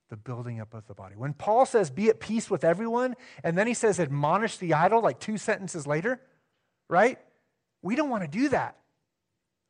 The 0.10 0.16
building 0.16 0.62
up 0.62 0.74
of 0.74 0.88
the 0.88 0.94
body. 0.94 1.16
When 1.18 1.34
Paul 1.34 1.66
says, 1.66 1.90
be 1.90 2.08
at 2.08 2.22
peace 2.22 2.50
with 2.50 2.64
everyone, 2.64 3.16
and 3.44 3.58
then 3.58 3.68
he 3.68 3.74
says, 3.74 4.00
admonish 4.00 4.56
the 4.56 4.74
idle, 4.74 5.02
like 5.02 5.20
two 5.20 5.38
sentences 5.38 5.86
later, 5.86 6.22
right? 6.90 7.20
We 7.82 7.96
don't 7.96 8.10
want 8.10 8.24
to 8.24 8.30
do 8.30 8.48
that. 8.50 8.78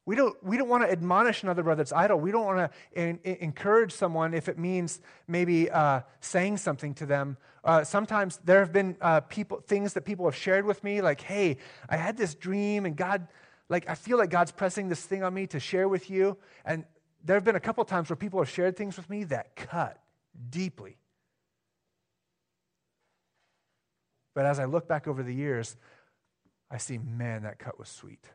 We 0.06 0.16
don't, 0.16 0.42
we 0.44 0.58
don't 0.58 0.70
want 0.70 0.84
to 0.84 0.92
admonish 0.92 1.44
another 1.44 1.64
brother 1.64 1.80
that's 1.80 1.92
idle. 1.92 2.20
We 2.20 2.32
don't 2.32 2.46
want 2.46 2.72
to 2.94 3.44
encourage 3.44 3.92
someone 3.92 4.34
if 4.34 4.48
it 4.48 4.58
means 4.58 5.02
maybe 5.28 5.70
uh, 5.72 6.02
saying 6.22 6.58
something 6.58 6.94
to 6.96 7.06
them. 7.06 7.38
Uh, 7.64 7.84
sometimes 7.84 8.40
there 8.46 8.60
have 8.60 8.72
been 8.72 8.96
uh, 9.02 9.22
people, 9.22 9.60
things 9.66 9.94
that 9.94 10.06
people 10.06 10.26
have 10.26 10.36
shared 10.36 10.66
with 10.66 10.84
me, 10.84 11.02
like, 11.02 11.22
hey, 11.22 11.58
I 11.90 11.98
had 11.98 12.16
this 12.16 12.36
dream 12.36 12.86
and 12.86 12.96
God, 12.96 13.28
like, 13.70 13.90
I 13.90 13.96
feel 13.96 14.18
like 14.18 14.30
God's 14.30 14.52
pressing 14.52 14.88
this 14.88 15.02
thing 15.02 15.24
on 15.24 15.34
me 15.34 15.48
to 15.48 15.60
share 15.60 15.90
with 15.90 16.10
you. 16.10 16.38
And 16.64 16.86
there 17.28 17.36
have 17.36 17.44
been 17.44 17.58
a 17.58 17.60
couple 17.60 17.84
times 17.84 18.10
where 18.10 18.16
people 18.16 18.40
have 18.40 18.50
shared 18.50 18.78
things 18.78 18.96
with 18.96 19.10
me 19.10 19.26
that 19.26 19.56
cut 19.56 20.02
deeply. 20.50 20.98
But 24.34 24.46
as 24.46 24.60
I 24.60 24.66
look 24.66 24.88
back 24.88 25.08
over 25.08 25.22
the 25.24 25.34
years, 25.34 25.76
I 26.72 26.78
see, 26.78 26.98
man, 26.98 27.44
that 27.44 27.60
cut 27.60 27.78
was 27.78 27.90
sweet 27.90 28.26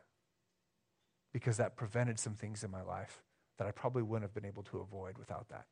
because 1.33 1.57
that 1.57 1.75
prevented 1.75 2.19
some 2.19 2.35
things 2.35 2.63
in 2.63 2.69
my 2.69 2.83
life 2.83 3.23
that 3.57 3.67
I 3.67 3.71
probably 3.71 4.03
wouldn't 4.03 4.29
have 4.29 4.33
been 4.35 4.45
able 4.45 4.63
to 4.63 4.79
avoid 4.79 5.17
without 5.17 5.49
that. 5.49 5.65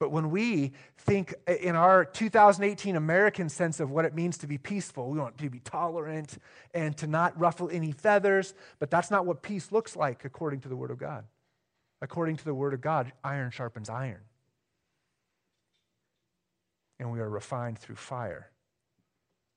But 0.00 0.12
when 0.12 0.30
we 0.30 0.72
think 0.96 1.34
in 1.46 1.74
our 1.74 2.04
2018 2.04 2.94
American 2.94 3.48
sense 3.48 3.80
of 3.80 3.90
what 3.90 4.04
it 4.04 4.14
means 4.14 4.38
to 4.38 4.46
be 4.46 4.56
peaceful, 4.56 5.10
we 5.10 5.18
want 5.18 5.38
to 5.38 5.50
be 5.50 5.58
tolerant 5.58 6.38
and 6.72 6.96
to 6.98 7.08
not 7.08 7.38
ruffle 7.38 7.68
any 7.72 7.90
feathers, 7.90 8.54
but 8.78 8.90
that's 8.90 9.10
not 9.10 9.26
what 9.26 9.42
peace 9.42 9.72
looks 9.72 9.96
like 9.96 10.24
according 10.24 10.60
to 10.60 10.68
the 10.68 10.76
Word 10.76 10.92
of 10.92 10.98
God. 10.98 11.24
According 12.00 12.36
to 12.36 12.44
the 12.44 12.54
Word 12.54 12.74
of 12.74 12.80
God, 12.80 13.12
iron 13.24 13.50
sharpens 13.50 13.90
iron. 13.90 14.20
And 17.00 17.10
we 17.10 17.18
are 17.18 17.28
refined 17.28 17.78
through 17.78 17.96
fire. 17.96 18.50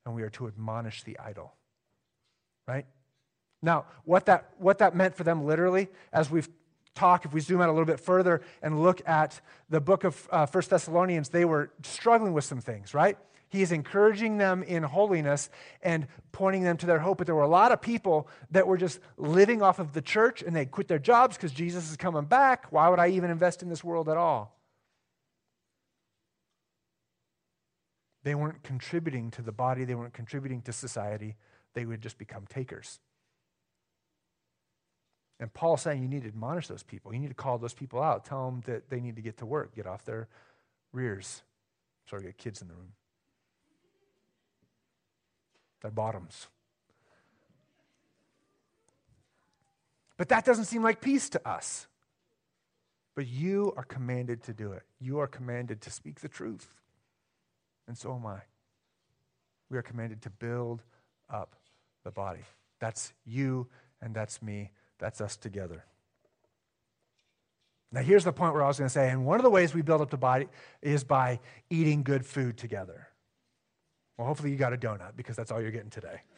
And 0.06 0.16
we 0.16 0.24
are 0.24 0.30
to 0.32 0.48
admonish 0.48 1.04
the 1.04 1.20
idle. 1.20 1.54
Right? 2.68 2.88
Now, 3.62 3.86
what 4.06 4.26
that, 4.26 4.50
what 4.58 4.80
that 4.80 4.96
meant 4.96 5.16
for 5.16 5.24
them 5.24 5.46
literally, 5.46 5.90
as 6.12 6.32
we've 6.32 6.50
talked, 6.96 7.26
if 7.26 7.34
we 7.34 7.40
zoom 7.40 7.62
out 7.62 7.70
a 7.70 7.72
little 7.72 7.86
bit 7.86 8.00
further 8.00 8.42
and 8.62 8.82
look 8.82 9.02
at 9.08 9.42
the 9.70 9.82
book 9.82 10.04
of 10.04 10.28
uh, 10.32 10.46
1 10.46 10.64
Thessalonians, 10.70 11.30
they 11.30 11.46
were 11.46 11.72
struggling 11.84 12.34
with 12.34 12.44
some 12.44 12.62
things, 12.62 12.94
right? 12.94 13.18
He 13.50 13.62
is 13.62 13.74
encouraging 13.74 14.38
them 14.38 14.64
in 14.64 14.82
holiness 14.82 15.50
and 15.82 16.08
pointing 16.32 16.64
them 16.64 16.78
to 16.78 16.86
their 16.86 17.00
hope. 17.00 17.18
But 17.18 17.28
there 17.28 17.36
were 17.36 17.42
a 17.42 17.50
lot 17.50 17.74
of 17.74 17.82
people 17.82 18.30
that 18.52 18.66
were 18.66 18.78
just 18.78 19.00
living 19.18 19.62
off 19.62 19.78
of 19.78 19.92
the 19.92 20.02
church 20.02 20.42
and 20.42 20.56
they 20.56 20.66
quit 20.66 20.88
their 20.88 21.00
jobs 21.00 21.36
because 21.36 21.52
Jesus 21.52 21.92
is 21.92 21.98
coming 21.98 22.24
back. 22.24 22.68
Why 22.72 22.88
would 22.88 23.00
I 23.00 23.10
even 23.10 23.30
invest 23.30 23.62
in 23.62 23.68
this 23.68 23.84
world 23.84 24.08
at 24.08 24.16
all? 24.16 24.58
They 28.24 28.36
weren't 28.36 28.64
contributing 28.64 29.32
to 29.32 29.42
the 29.42 29.52
body, 29.52 29.84
they 29.84 29.96
weren't 29.96 30.14
contributing 30.14 30.62
to 30.64 30.74
society. 30.74 31.36
They 31.74 31.86
would 31.86 32.02
just 32.02 32.18
become 32.18 32.46
takers. 32.48 33.00
And 35.42 35.52
Paul's 35.52 35.82
saying 35.82 36.04
you 36.04 36.08
need 36.08 36.22
to 36.22 36.28
admonish 36.28 36.68
those 36.68 36.84
people. 36.84 37.12
You 37.12 37.20
need 37.20 37.30
to 37.30 37.34
call 37.34 37.58
those 37.58 37.74
people 37.74 38.02
out. 38.02 38.26
Tell 38.26 38.46
them 38.46 38.62
that 38.68 38.92
they 38.92 39.00
need 39.00 39.16
to 39.16 39.24
get 39.24 39.38
to 39.38 39.46
work, 39.48 39.76
get 39.76 39.88
off 39.88 40.06
their 40.06 40.28
rears. 40.94 41.42
Sorry, 42.08 42.24
got 42.24 42.38
kids 42.38 42.62
in 42.62 42.68
the 42.68 42.76
room. 42.76 42.94
Their 45.82 45.90
bottoms. 45.90 46.48
But 50.16 50.30
that 50.30 50.46
doesn't 50.46 50.66
seem 50.66 50.84
like 50.84 51.02
peace 51.02 51.28
to 51.30 51.50
us. 51.50 51.88
But 53.16 53.26
you 53.26 53.74
are 53.76 53.84
commanded 53.84 54.44
to 54.44 54.54
do 54.54 54.74
it. 54.74 54.84
You 55.00 55.18
are 55.20 55.28
commanded 55.28 55.82
to 55.82 55.90
speak 55.90 56.20
the 56.20 56.30
truth. 56.30 56.68
And 57.88 57.98
so 57.98 58.14
am 58.14 58.28
I. 58.28 58.42
We 59.72 59.78
are 59.80 59.82
commanded 59.82 60.22
to 60.22 60.30
build 60.30 60.84
up 61.32 61.56
the 62.04 62.12
body. 62.12 62.44
That's 62.80 63.12
you 63.26 63.68
and 64.04 64.14
that's 64.14 64.40
me 64.44 64.70
that's 65.02 65.20
us 65.20 65.36
together. 65.36 65.84
Now, 67.92 68.02
here's 68.02 68.24
the 68.24 68.32
point 68.32 68.54
where 68.54 68.64
I 68.64 68.68
was 68.68 68.78
going 68.78 68.88
to 68.88 68.94
say, 68.94 69.10
and 69.10 69.26
one 69.26 69.38
of 69.38 69.44
the 69.44 69.50
ways 69.50 69.74
we 69.74 69.82
build 69.82 70.00
up 70.00 70.10
the 70.10 70.18
body 70.18 70.48
is 70.82 71.04
by 71.04 71.42
eating 71.70 72.04
good 72.04 72.26
food 72.26 72.58
together. 72.58 73.10
Well, 74.18 74.28
hopefully 74.28 74.52
you 74.52 74.56
got 74.56 74.72
a 74.72 74.78
donut 74.78 75.18
because 75.18 75.36
that's 75.36 75.52
all 75.52 75.62
you're 75.62 75.72
getting 75.72 75.90
today. 75.90 76.22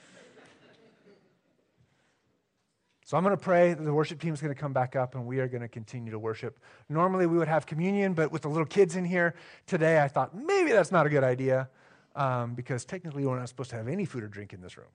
So 3.06 3.18
I'm 3.18 3.24
going 3.24 3.36
to 3.36 3.44
pray. 3.44 3.74
That 3.74 3.84
the 3.84 3.94
worship 3.94 4.22
team 4.22 4.34
is 4.34 4.40
going 4.40 4.56
to 4.56 4.60
come 4.60 4.72
back 4.72 4.96
up 4.96 5.14
and 5.14 5.26
we 5.26 5.40
are 5.40 5.48
going 5.50 5.62
to 5.62 5.68
continue 5.68 6.10
to 6.12 6.18
worship. 6.18 6.58
Normally 6.88 7.28
we 7.28 7.38
would 7.38 7.50
have 7.50 7.66
communion, 7.66 8.14
but 8.14 8.32
with 8.32 8.44
the 8.44 8.48
little 8.48 8.66
kids 8.66 8.96
in 8.96 9.04
here 9.04 9.36
today, 9.68 10.02
I 10.02 10.08
thought 10.08 10.34
maybe 10.34 10.72
that's 10.72 10.92
not 10.92 11.06
a 11.06 11.10
good 11.10 11.24
idea 11.24 11.70
um, 12.16 12.56
because 12.56 12.86
technically 12.86 13.26
we're 13.26 13.38
not 13.38 13.50
supposed 13.50 13.70
to 13.72 13.76
have 13.76 13.90
any 13.90 14.06
food 14.06 14.24
or 14.24 14.30
drink 14.30 14.54
in 14.54 14.62
this 14.62 14.78
room. 14.78 14.88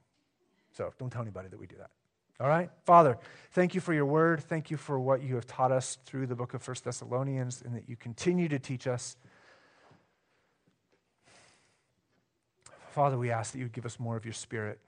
So 0.72 0.92
don't 0.98 1.10
tell 1.10 1.20
anybody 1.20 1.48
that 1.48 1.60
we 1.60 1.66
do 1.66 1.76
that. 1.76 1.90
All 2.40 2.48
right? 2.48 2.70
Father, 2.84 3.18
thank 3.50 3.74
you 3.74 3.80
for 3.80 3.92
your 3.92 4.06
word. 4.06 4.42
Thank 4.42 4.70
you 4.70 4.76
for 4.76 5.00
what 5.00 5.22
you 5.22 5.34
have 5.34 5.46
taught 5.46 5.72
us 5.72 5.98
through 6.06 6.26
the 6.26 6.36
book 6.36 6.54
of 6.54 6.62
First 6.62 6.84
Thessalonians 6.84 7.62
and 7.62 7.74
that 7.74 7.88
you 7.88 7.96
continue 7.96 8.48
to 8.48 8.58
teach 8.58 8.86
us. 8.86 9.16
Father, 12.90 13.18
we 13.18 13.30
ask 13.30 13.52
that 13.52 13.58
you 13.58 13.68
give 13.68 13.86
us 13.86 13.98
more 13.98 14.16
of 14.16 14.24
your 14.24 14.34
spirit. 14.34 14.78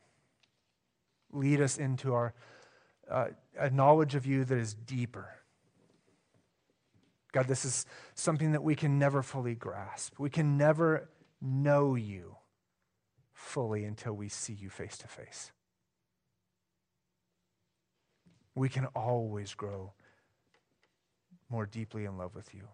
Lead 1.32 1.60
us 1.60 1.78
into 1.78 2.14
our 2.14 2.34
uh, 3.10 3.28
a 3.58 3.70
knowledge 3.70 4.14
of 4.14 4.26
you 4.26 4.44
that 4.44 4.56
is 4.56 4.74
deeper. 4.74 5.28
God, 7.32 7.48
this 7.48 7.64
is 7.64 7.86
something 8.14 8.52
that 8.52 8.62
we 8.62 8.74
can 8.74 8.98
never 8.98 9.22
fully 9.22 9.54
grasp. 9.54 10.18
We 10.18 10.30
can 10.30 10.56
never 10.56 11.08
know 11.40 11.94
you 11.94 12.36
fully 13.32 13.84
until 13.84 14.12
we 14.12 14.28
see 14.28 14.52
you 14.52 14.70
face 14.70 14.98
to 14.98 15.08
face. 15.08 15.50
We 18.54 18.68
can 18.68 18.86
always 18.86 19.54
grow 19.54 19.92
more 21.48 21.66
deeply 21.66 22.04
in 22.04 22.16
love 22.16 22.34
with 22.34 22.54
you. 22.54 22.68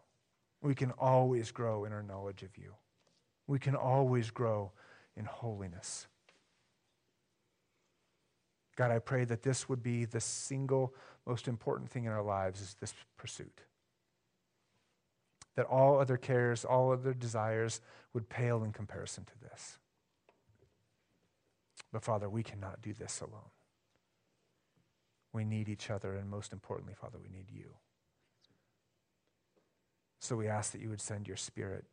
We 0.62 0.74
can 0.74 0.90
always 0.92 1.50
grow 1.50 1.84
in 1.84 1.92
our 1.92 2.02
knowledge 2.02 2.42
of 2.42 2.56
you. 2.56 2.74
We 3.46 3.58
can 3.58 3.74
always 3.74 4.30
grow 4.30 4.72
in 5.16 5.24
holiness. 5.24 6.06
God, 8.76 8.90
I 8.90 8.98
pray 8.98 9.24
that 9.24 9.42
this 9.42 9.68
would 9.68 9.82
be 9.82 10.04
the 10.04 10.20
single 10.20 10.94
most 11.26 11.48
important 11.48 11.90
thing 11.90 12.04
in 12.04 12.12
our 12.12 12.22
lives 12.22 12.60
is 12.60 12.76
this 12.80 12.94
pursuit. 13.16 13.60
That 15.56 15.66
all 15.66 15.98
other 15.98 16.18
cares, 16.18 16.64
all 16.64 16.92
other 16.92 17.14
desires 17.14 17.80
would 18.12 18.28
pale 18.28 18.62
in 18.62 18.72
comparison 18.72 19.24
to 19.24 19.48
this. 19.48 19.78
But 21.92 22.02
Father, 22.02 22.28
we 22.28 22.42
cannot 22.42 22.82
do 22.82 22.92
this 22.92 23.20
alone. 23.20 23.50
We 25.37 25.45
need 25.45 25.68
each 25.68 25.91
other, 25.91 26.14
and 26.14 26.30
most 26.30 26.55
importantly, 26.55 26.95
Father, 26.99 27.18
we 27.22 27.28
need 27.28 27.51
you. 27.53 27.74
So 30.18 30.34
we 30.34 30.49
ask 30.49 30.72
that 30.72 30.80
you 30.80 30.89
would 30.89 31.03
send 31.03 31.28
your 31.28 31.37
Spirit, 31.37 31.84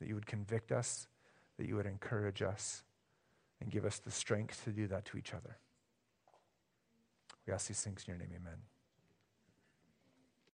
that 0.00 0.08
you 0.08 0.16
would 0.16 0.26
convict 0.26 0.72
us, 0.72 1.06
that 1.58 1.68
you 1.68 1.76
would 1.76 1.86
encourage 1.86 2.42
us 2.42 2.82
and 3.60 3.70
give 3.70 3.84
us 3.84 4.00
the 4.00 4.10
strength 4.10 4.64
to 4.64 4.70
do 4.70 4.88
that 4.88 5.04
to 5.04 5.16
each 5.16 5.32
other. 5.32 5.58
We 7.46 7.52
ask 7.52 7.68
these 7.68 7.80
things 7.80 8.04
in 8.04 8.10
your 8.10 8.18
name, 8.18 8.32
amen. 8.34 8.58